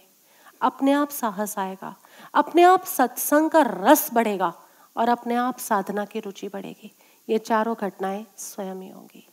[0.63, 1.97] अपने आप साहस आएगा।
[2.35, 4.55] अपने आप सत्संग का रस बढ़ेगा
[4.97, 6.93] और अपने आप साधना की रुचि बढ़ेगी।
[7.29, 9.29] ये चारों घटनाएँ स्वयं ही होंगी।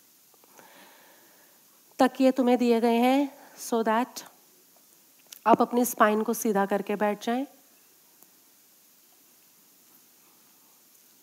[2.00, 4.22] तकिए तुम्हें दिए गए हैं सो so दैट
[5.48, 7.48] आप अपनी स्पाइन को सीधा करके बैठ जाएँ।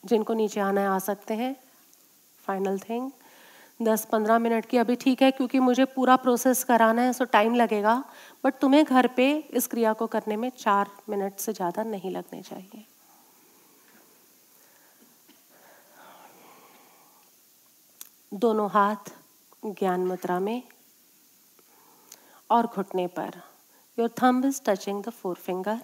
[0.04, 1.56] जिनको नीचे आना है आ सकते हैं।
[2.46, 3.10] फाइनल थिंग
[3.80, 7.54] दस पंद्रह मिनट की अभी ठीक है, क्योंकि मुझे पूरा प्रोसेस कराना है सो टाइम
[7.54, 8.02] लगेगा।
[8.44, 12.42] बट तुम्हें घर पे इस क्रिया को करने में चार मिनट से ज़्यादा नहीं लगने
[12.42, 12.84] चाहिए।
[18.32, 19.10] दोनों हाथ
[19.66, 20.62] ज्ञान मुद्रा में
[22.50, 23.40] और घुटने पर।
[23.98, 25.80] Your thumb is touching the forefinger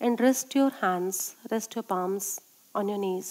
[0.00, 2.38] and rest your hands rest your palms
[2.74, 3.26] on your knees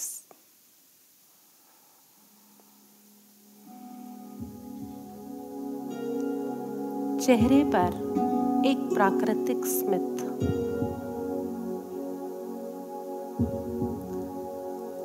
[7.20, 10.20] चेहरे पर एक प्राकृतिक स्मित।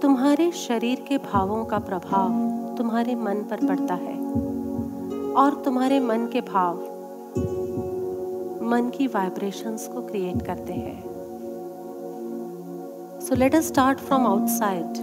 [0.02, 2.30] तुम्हारे शरीर के भावों का प्रभाव
[2.78, 4.16] तुम्हारे मन पर पड़ता है
[5.34, 6.78] और तुम्हारे मन के भाव
[8.70, 11.02] मन की वाइब्रेशंस को क्रिएट करते हैं।
[13.20, 14.98] So let us start from outside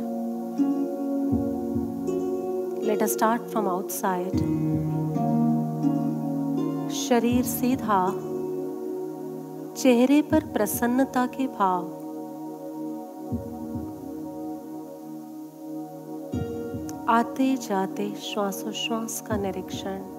[2.84, 4.81] let us start from outside
[6.92, 8.10] शरीर सीधा
[9.74, 11.84] चेहरे पर प्रसन्नता के भाव।
[17.08, 20.11] आते जाते श्वासोश्वास का निरीक्षण।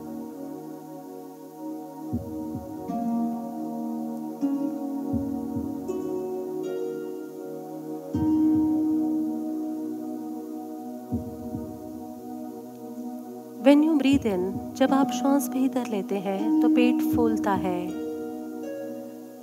[14.26, 17.86] इन जब आप श्वास भीतर लेते हैं तो पेट फूलता है।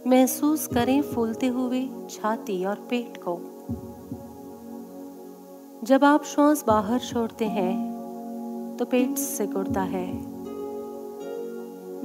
[0.06, 3.38] महसूस करें फूलते हुए छाती और पेट को।
[5.84, 10.06] जब आप श्वास बाहर छोड़ते हैं तो पेट सिकुड़ता है।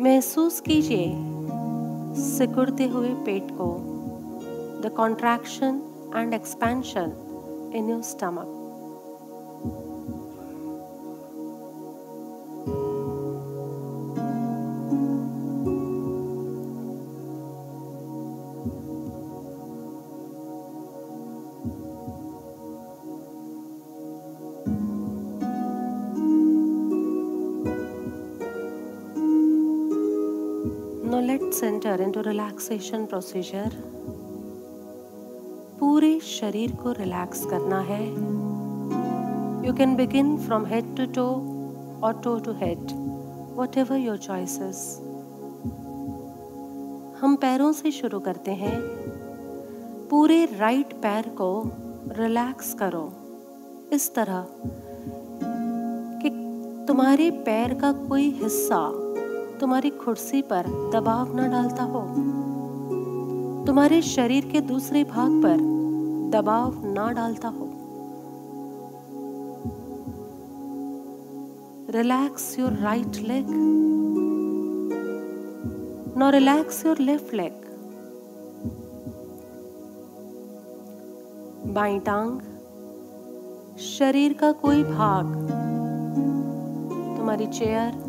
[0.04, 1.06] महसूस कीजिए
[2.22, 3.76] सिकुड़ते हुए पेट को।
[4.82, 5.82] The contraction
[6.16, 7.12] and expansion
[7.76, 8.55] in your stomach
[31.76, 33.74] enter into relaxation procedure
[35.80, 38.04] पूरे शरीर को रिलैक्स करना है।
[39.68, 41.26] You can begin from head to toe
[42.04, 42.94] और toe to head
[43.78, 44.80] whatever your choices
[47.22, 48.76] हम पैरों से शुरू करते हैं।
[50.10, 51.52] पूरे राइट पैर को
[52.18, 53.08] रिलैक्स करो।
[53.94, 54.46] इस तरह
[56.22, 56.30] कि
[56.88, 58.86] तुम्हारे पैर का कोई हिस्सा
[59.66, 62.02] तुम्हारी कुर्सी पर दबाव न डालता हो।
[63.66, 65.58] तुम्हारे शरीर के दूसरे भाग पर
[66.32, 67.66] दबाव ना डालता हो।
[71.90, 73.48] Relax your right leg
[76.18, 77.54] no relax your left leg
[81.74, 82.40] by टांग।
[83.80, 85.36] शरीर का कोई भाग।
[87.18, 88.05] तुम्हारी चेयर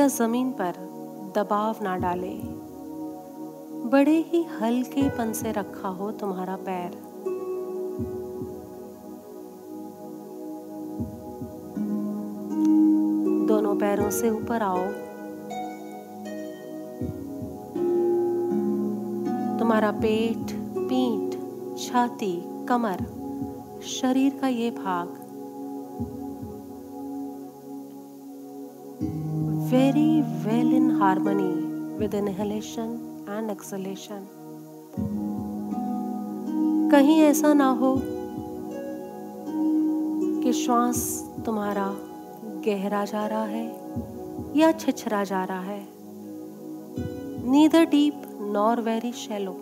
[0.00, 0.72] या ज़मीन पर
[1.36, 2.40] दबाव ना डाले।
[3.88, 6.90] बड़े ही हल्केपन से रखा हो तुम्हारा पैर।
[13.46, 14.86] दोनों पैरों से ऊपर आओ।
[19.58, 21.38] तुम्हारा पेट, पीठ,
[21.78, 23.06] छाती, कमर,
[23.82, 25.19] शरीर का ये भाग
[29.70, 31.52] very well in harmony
[31.98, 32.88] with inhalation
[33.28, 34.26] and exhalation
[36.92, 37.94] कहीं ऐसा ना हो
[40.42, 41.02] कि श्वास
[41.46, 41.86] तुम्हारा
[42.66, 43.66] गहरा जा रहा है
[44.56, 45.80] या छिछरा जा रहा है।
[47.50, 49.56] Neither deep nor very shallow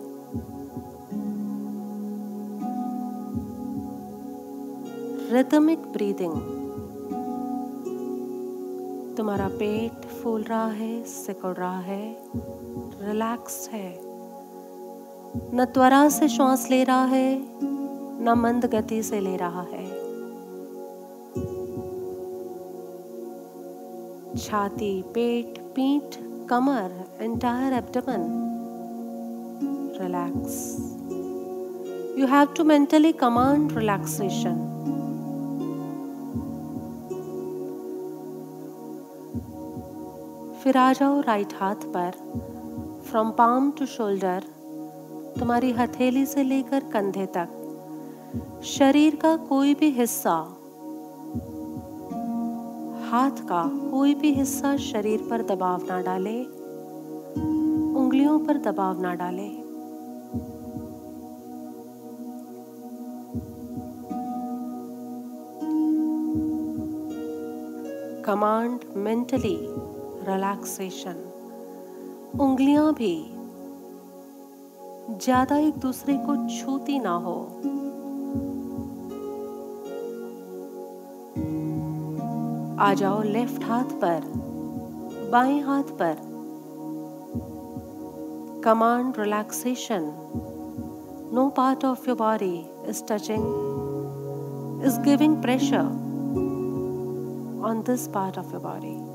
[5.31, 6.58] rhythmic breathing
[9.19, 12.17] तुम्हारा पेट फूल रहा है, सिकुड़ रहा है
[13.01, 13.99] रिलैक्स है।
[15.55, 17.39] न त्वरा से श्वास ले रहा है,
[18.23, 19.87] न मंद गति से ले रहा है।
[24.37, 26.17] छाती, पेट, पीठ,
[26.49, 28.25] कमर entire abdomen
[30.01, 30.57] relax
[32.19, 34.68] you have to mentally command relaxation
[40.69, 42.11] फिर आ जाओ राइट हाथ पर।
[43.05, 44.43] फ्रॉम पाम टू शोल्डर
[45.39, 50.35] तुम्हारी हथेली से लेकर कंधे तक। शरीर का कोई भी हिस्सा,
[53.09, 56.37] हाथ का कोई भी हिस्सा शरीर पर दबाव ना डाले,
[57.95, 59.49] उंगलियों पर दबाव ना डाले।
[68.23, 69.57] कमांड मेंटली
[70.29, 71.17] रिलैक्सेशन
[72.39, 73.15] उंगलियाँ भी
[75.25, 77.35] ज़्यादा एक दूसरे को छूती ना हो।
[82.79, 84.21] आ जाओ लेफ़्ट हाथ पर,
[85.31, 86.15] बाएँ हाथ पर।
[88.65, 90.11] Command relaxation
[91.33, 92.55] no part of your body
[92.89, 93.43] is touching
[94.85, 96.07] is giving pressure
[97.61, 99.08] on this part of your body.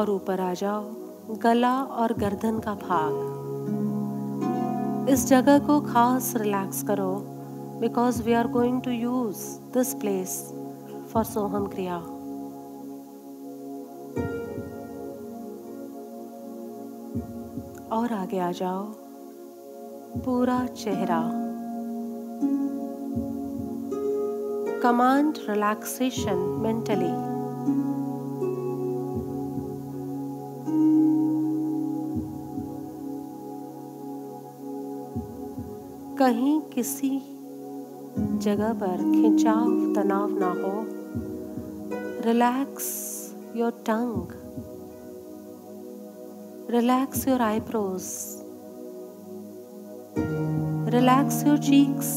[0.00, 0.82] और ऊपर आ जाओ,
[1.42, 3.12] गला और गर्दन का भाग।
[5.10, 7.12] इस जगह को खास रिलैक्स करो
[7.80, 9.42] because we are going to use
[9.74, 10.54] this place
[11.12, 11.96] for Soham क्रिया।
[17.92, 18.82] और आगे आ जाओ,
[20.24, 21.22] पूरा चेहरा।
[24.82, 27.29] कमांड रिलैक्सेशन मेंटली
[36.30, 37.08] कहीं किसी
[38.38, 40.72] जगह पर खिंचाव, तनाव ना हो।
[42.26, 42.84] Relax
[43.56, 44.34] your tongue
[46.70, 48.04] relax your eyebrows
[50.94, 52.12] relax your cheeks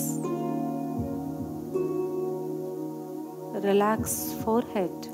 [3.65, 5.10] relax forehead.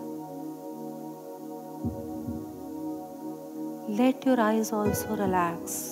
[4.00, 5.89] Let your eyes also relax.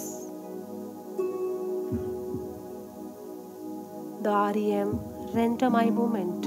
[4.37, 4.89] REM
[5.35, 6.45] render my movement.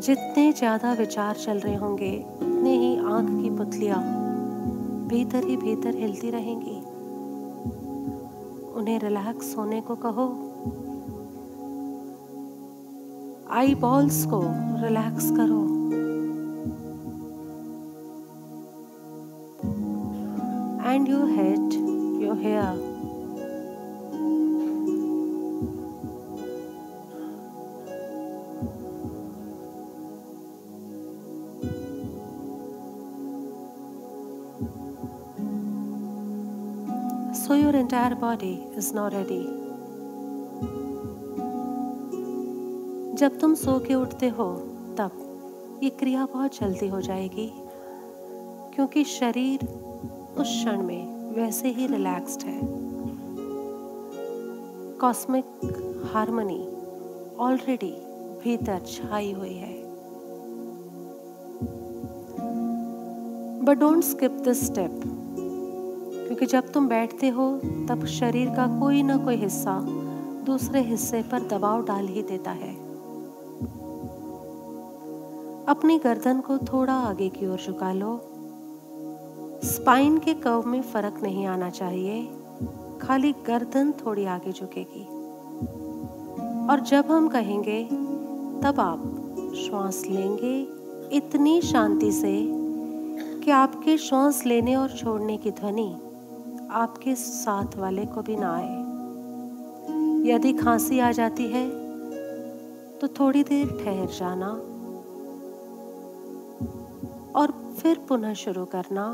[0.00, 2.10] जितने ज़्यादा विचार चल रहे होंगे,
[2.42, 4.00] उतने ही आँख की पुतलियाँ
[5.08, 6.76] भीतर ही भीतर हिलती रहेंगी।
[8.80, 10.28] उन्हें रिलैक्स होने को कहो।
[13.50, 14.40] आई बॉल्स को
[14.84, 15.62] रिलैक्स करो।
[20.90, 21.72] And your head
[22.22, 22.89] your hair
[38.00, 39.46] entire body is now ready.
[43.18, 44.46] जब तुम सो के उठते हो,
[44.98, 47.50] तब ये क्रिया बहुत जल्दी हो जाएगी,
[48.74, 49.66] क्योंकि शरीर
[50.38, 52.60] उस क्षण में वैसे ही रिलैक्स्ड है।
[55.00, 56.60] कॉस्मिक हार्मनी
[57.38, 57.92] ऑलरेडी
[58.44, 59.74] भीतर छाई हुई है।
[63.64, 65.00] But don't skip this step
[66.40, 69.80] क्योंकि जब तुम बैठते हो, तब शरीर का कोई ना कोई हिस्सा
[70.46, 72.74] दूसरे हिस्से पर दबाव डाल ही देता है।
[75.66, 78.20] अपनी गर्दन को थोड़ा आगे की ओर झुका लो।
[79.64, 82.32] स्पाइन के कर्व में फ़र्क नहीं आना चाहिए।
[83.00, 85.04] खाली गर्दन थोड़ी आगे झुकेगी।
[86.68, 87.84] और जब हम कहेंगे,
[88.62, 89.02] तब आप
[89.56, 90.68] श्वास लेंगे
[91.16, 92.46] इतनी शांति से
[93.40, 95.96] कि आपके श्वास लेने और छोड़ने की ध्वनि
[96.72, 98.78] आपके साथ वाले को भी ना आए।
[100.26, 101.68] यदि खांसी आ जाती है
[102.98, 104.50] तो थोड़ी देर ठहर जाना
[107.40, 109.06] और फिर पुनः शुरू करना।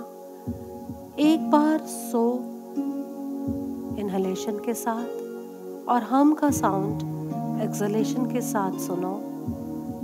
[1.18, 2.22] एक बार सो
[4.00, 9.14] इनहलेशन के साथ और हम का साउंड एक्सलेशन के साथ सुनो।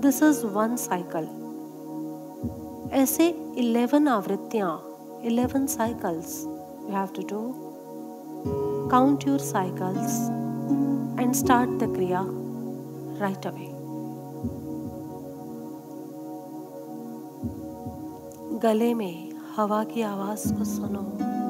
[0.01, 1.29] दिस इज़ वन साइकिल
[2.93, 4.73] ऐसे eleven आवृत्तियाँ
[5.25, 6.43] eleven cycles
[6.87, 7.43] you have to do
[8.91, 10.17] count your cycles
[11.19, 12.25] and start the kriya
[13.27, 13.71] right away
[18.65, 21.42] गले में हवा की आवाज़ को सुनो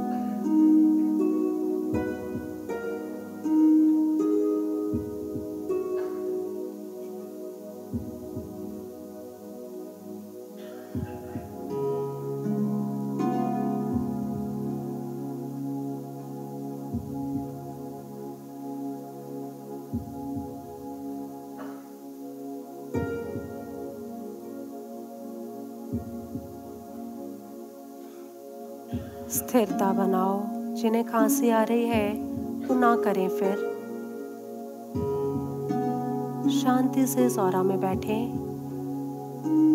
[29.53, 30.43] स्थिरता बनाओ,
[30.75, 32.13] जिन्हें खांसी आ रही है,
[32.67, 33.57] वो ना करें फिर।
[36.51, 38.33] शांति से इस और में बैठे।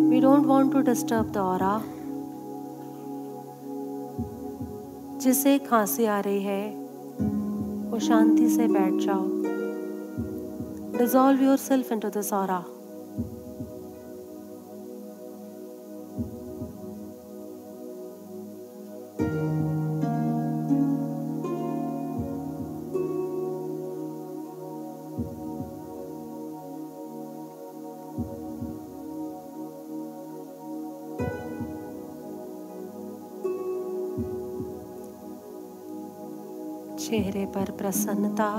[0.10, 1.82] We don't want to disturb the aura
[5.20, 6.72] जिसे खांसी आ रही है,
[7.92, 9.26] वो शांति से बैठ जाओ।
[10.98, 12.77] Dissolve yourself into this aura
[37.56, 38.50] पर प्रसन्नता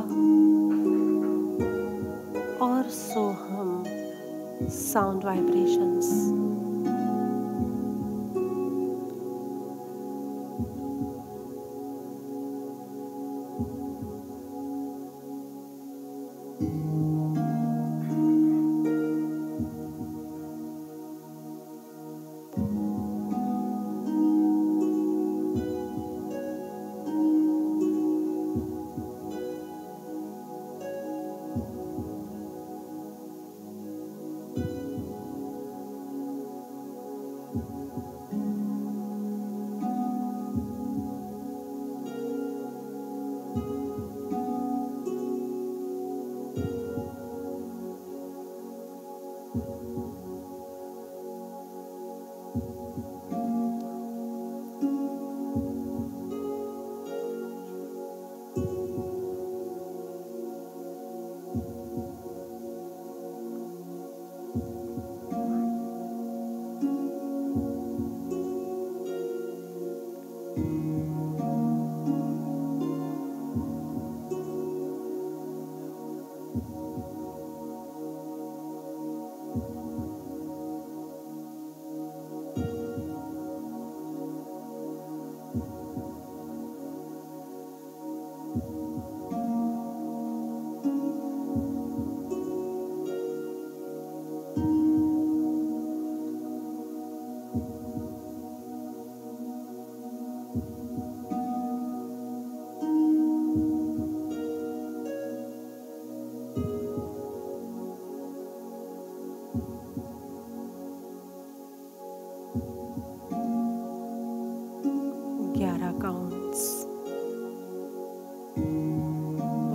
[2.66, 3.84] और सोहम
[4.70, 6.10] साउंड वाइब्रेशंस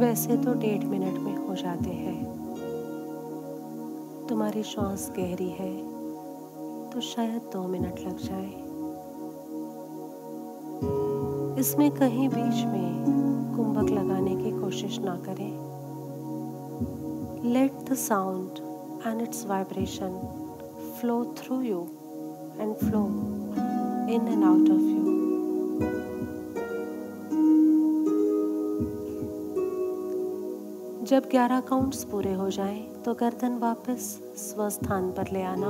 [0.03, 2.15] वैसे तो डेढ़ मिनट में हो जाते हैं।
[4.29, 5.71] तुम्हारी श्वास गहरी है
[6.89, 8.49] तो शायद दो मिनट लग जाए।
[11.59, 15.51] इसमें कहीं बीच में कुंभक लगाने की कोशिश ना करें।
[17.53, 18.59] Let the sound
[19.07, 20.19] and its vibration
[20.99, 21.81] flow through you
[22.59, 23.05] and flow
[24.15, 24.92] in and out of
[31.13, 34.05] जब 11 काउंट्स पूरे हो जाएँ, तो गर्दन वापस
[34.37, 35.67] स्वस्थान पर ले आना।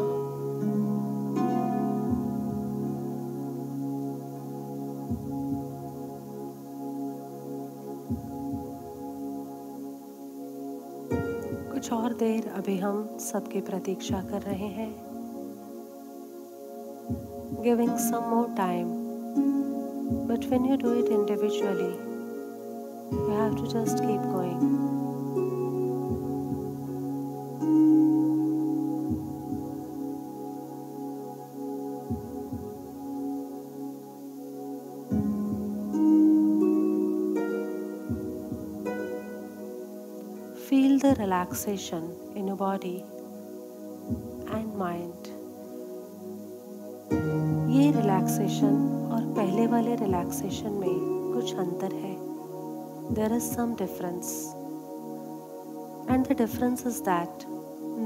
[11.74, 14.96] कुछ और देर अभी हम सबकी प्रतीक्षा कर रहे हैं।
[17.64, 18.88] Giving some more time
[20.28, 21.94] but when you do it individually
[23.12, 24.93] you have to just keep going.
[41.44, 43.04] Relaxation in your body
[44.50, 45.30] and mind.
[47.74, 48.76] ये रिलैक्सेशन
[49.14, 52.16] और पहले वाले रिलैक्सेशन में कुछ अंतर है।
[53.16, 54.32] There is some difference
[56.10, 57.46] and the difference is that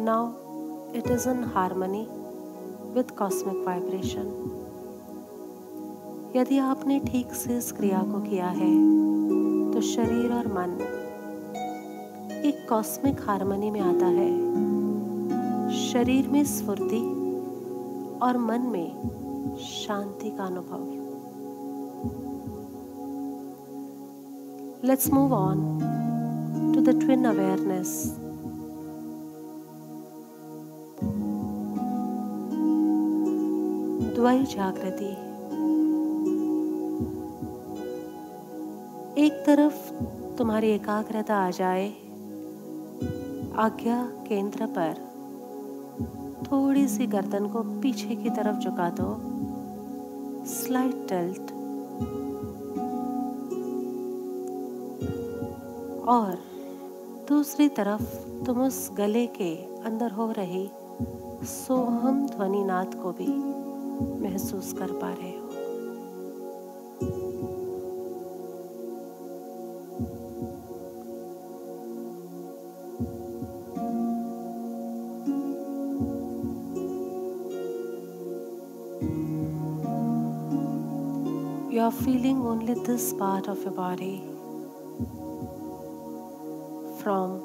[0.08, 0.28] now
[0.98, 2.06] it is in harmony
[2.96, 4.34] with cosmic vibration
[6.36, 8.72] यदि आपने ठीक से इस क्रिया को किया है
[9.74, 10.78] तो शरीर और मन
[12.70, 14.32] कॉस्मिक हारमोनी में आता है।
[15.74, 17.02] शरीर में स्फूर्ति
[18.22, 20.82] और मन में शांति का अनुभव।
[24.88, 25.60] Let's move on
[26.76, 28.18] to the twin awareness
[34.16, 35.12] द्वय जागृति।
[39.22, 39.94] एक तरफ़
[40.38, 42.07] तुम्हारी एकाग्रता आ जाए
[43.60, 44.94] आज्ञा केंद्र पर।
[46.44, 49.08] थोड़ी सी गर्दन को पीछे की तरफ़ झुका दो।
[50.46, 51.52] स्लाइट टिल्ट
[56.08, 56.38] और
[57.30, 58.16] दूसरी तरफ़
[58.46, 60.70] तुम उस गले के अंदर हो रही
[61.44, 63.28] सोहम ध्वनि नाद को भी
[64.22, 65.37] महसूस कर पा रहे
[82.04, 84.22] feeling only this part of your body.
[87.02, 87.40] From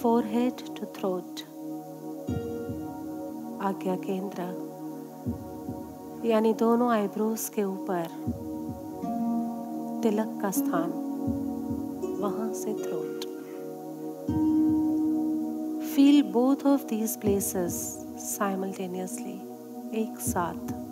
[0.00, 1.44] forehead to throat.
[3.68, 4.42] आज्ञा केंद्र
[6.28, 8.06] यानी दोनों आईब्रोज के ऊपर.
[10.02, 10.90] तिलक का स्थान.
[12.20, 13.24] वहाँ से throat
[15.94, 17.74] feel both of these places
[18.18, 19.36] simultaneously
[20.02, 20.83] एक साथ.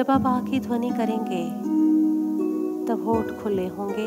[0.00, 1.50] जब आप आ की ध्वनि करेंगे,
[2.86, 4.06] तब होठ खुले होंगे,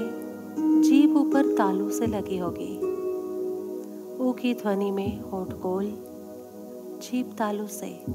[0.82, 2.78] जीभ ऊपर तालू से लगी होगी।
[4.18, 5.86] ओ की ध्वनि में होठ गोल,
[7.02, 8.06] जीभ तालू से,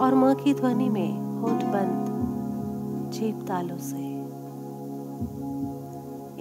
[0.00, 2.06] और म की ध्वनि में होठ बंद,
[3.12, 4.02] जीभ तालू से।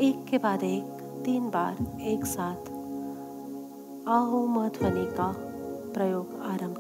[0.08, 2.70] एक के बाद एक, तीन बार, एक साथ
[4.08, 5.36] आहो म ध्वनि का
[5.94, 6.77] प्रयोग आरंभ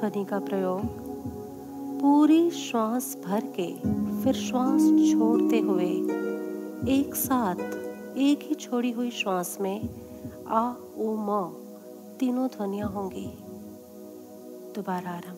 [0.00, 0.82] ध्वनि का प्रयोग
[2.00, 3.74] पूरी श्वास भर के
[4.22, 5.88] फिर श्वास छोड़ते हुए
[6.92, 7.56] एक साथ,
[8.16, 9.88] एक ही छोड़ी हुई श्वास में
[10.48, 11.52] आ ओ म,
[12.20, 13.26] तीनों ध्वनियाँ होंगी।
[14.74, 15.29] दोबारा आरंभ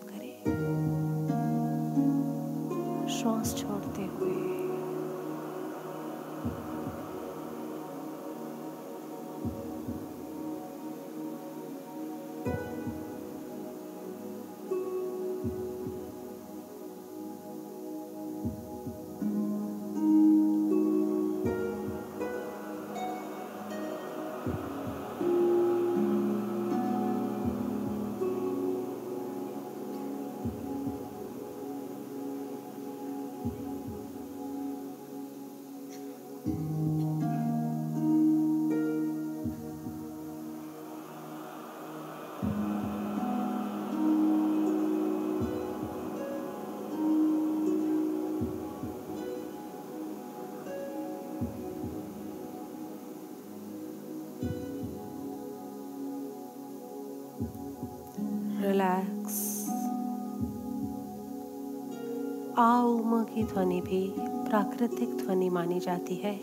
[62.58, 66.38] आ उम की ध्वनि भी प्राकृतिक ध्वनि मानी जाती है,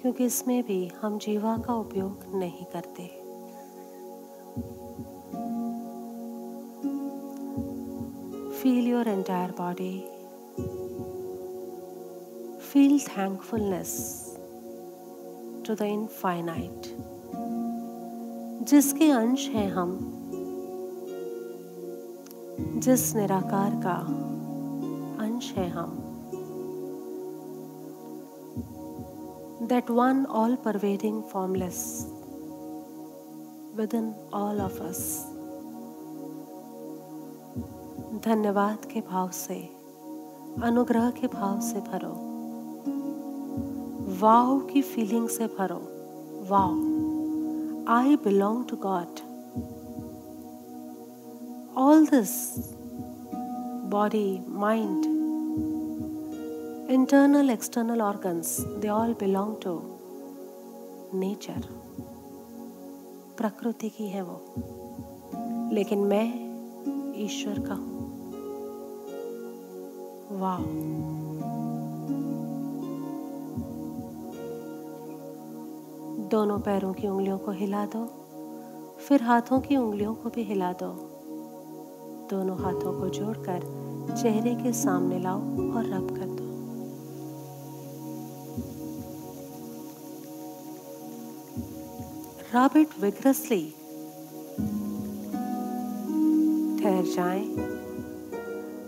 [0.00, 3.06] क्योंकि इसमें भी हम जीवा का उपयोग नहीं करते।
[8.52, 9.98] Feel your entire body
[12.62, 13.96] feel thankfulness
[15.66, 16.96] to the infinite
[18.68, 19.98] जिसके अंश हैं हम,
[22.78, 23.98] जिस निराकार का
[25.38, 25.90] अंश हैं हम।
[29.62, 32.06] That one all pervading formless
[33.94, 35.26] within all of us
[38.24, 39.58] धन्यवाद के भाव से,
[40.62, 42.14] अनुग्रह के भाव से भरो।
[44.20, 45.80] वाव की फीलिंग से भरो।
[46.48, 46.72] Wow
[47.88, 49.22] I belong to God
[51.76, 52.34] all this
[53.90, 55.17] body mind
[56.98, 59.80] internal, external organs, they all belong to
[61.14, 61.66] nature.
[63.36, 64.40] प्रकृति की है वो।
[65.72, 66.48] लेकिन मैं
[67.16, 67.98] ईश्वर का हूँ।
[70.40, 70.58] वाह।
[76.28, 78.06] दोनों पैरों की उंगलियों को हिला दो।
[78.98, 80.88] फिर हाथों की उंगलियों को भी हिला दो।
[82.30, 83.88] दोनों हाथों को जोड़कर
[84.22, 85.38] चेहरे के सामने लाओ
[85.72, 86.27] और रब कर
[92.58, 93.74] रब विग्रसली
[96.80, 97.44] ठहर जाएँ।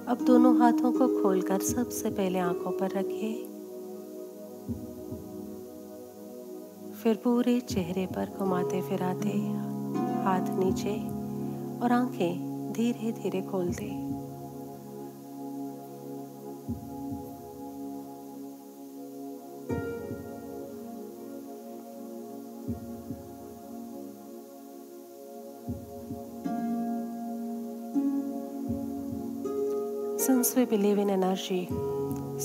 [0.09, 3.33] अब दोनों हाथों को खोलकर सबसे पहले आँखों पर रखिए।
[7.03, 9.39] फिर पूरे चेहरे पर घुमाते फिराते
[10.25, 10.97] हाथ नीचे
[11.85, 14.10] और आँखें धीरे धीरे खोल दे।
[30.71, 31.69] Since इन एनर्जी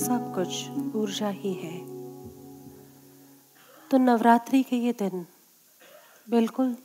[0.04, 1.78] सब कुछ ऊर्जा ही है।
[3.90, 5.26] तो नवरात्रि के ये दिन
[6.30, 6.76] बिल्कुल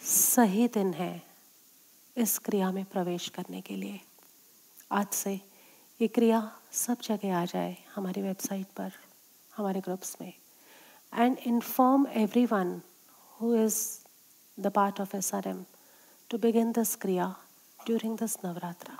[0.00, 1.22] सही दिन है
[2.16, 4.00] इस क्रिया में प्रवेश करने के लिए।
[4.92, 5.40] आज से
[6.00, 8.92] ये क्रिया सब जगह आ जाए हमारी वेबसाइट पर,
[9.56, 10.32] हमारे ग्रुप्स में।
[11.14, 12.80] And inform every one
[13.40, 13.80] who is
[14.60, 15.64] the part of S R M
[16.30, 17.34] to begin this क्रिया
[17.86, 18.98] ड्यूरिंग दिस नवरात्रा।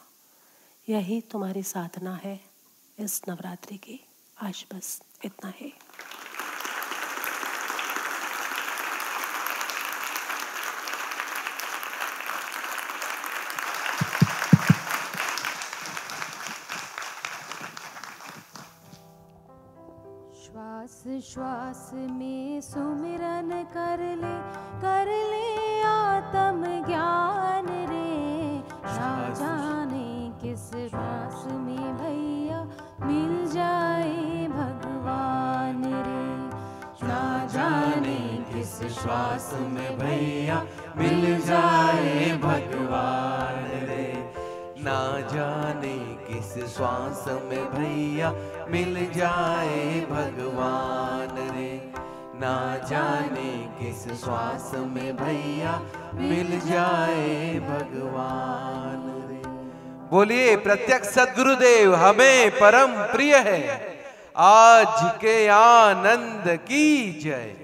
[0.88, 2.40] यही तुम्हारी साधना है।
[2.98, 4.00] इस नवरात्रि की
[4.42, 5.70] आज बस इतना है।
[20.44, 21.02] श्वास
[21.32, 24.11] श्वास में सुमिरन कर
[39.02, 40.66] श्वास में भैया,
[40.96, 44.32] मिल जाए भगवान रे।
[44.78, 48.30] ना जाने किस श्वास में भैया,
[48.68, 51.92] मिल जाए भगवान रे।
[52.40, 55.80] ना जाने किस श्वास में भैया,
[56.14, 59.50] मिल जाए भगवान रे।
[60.10, 63.94] बोलिए, प्रत्यक्ष सदगुरुदेव, हमें परम प्रिय है।
[64.36, 67.61] आज के आनंद की जय।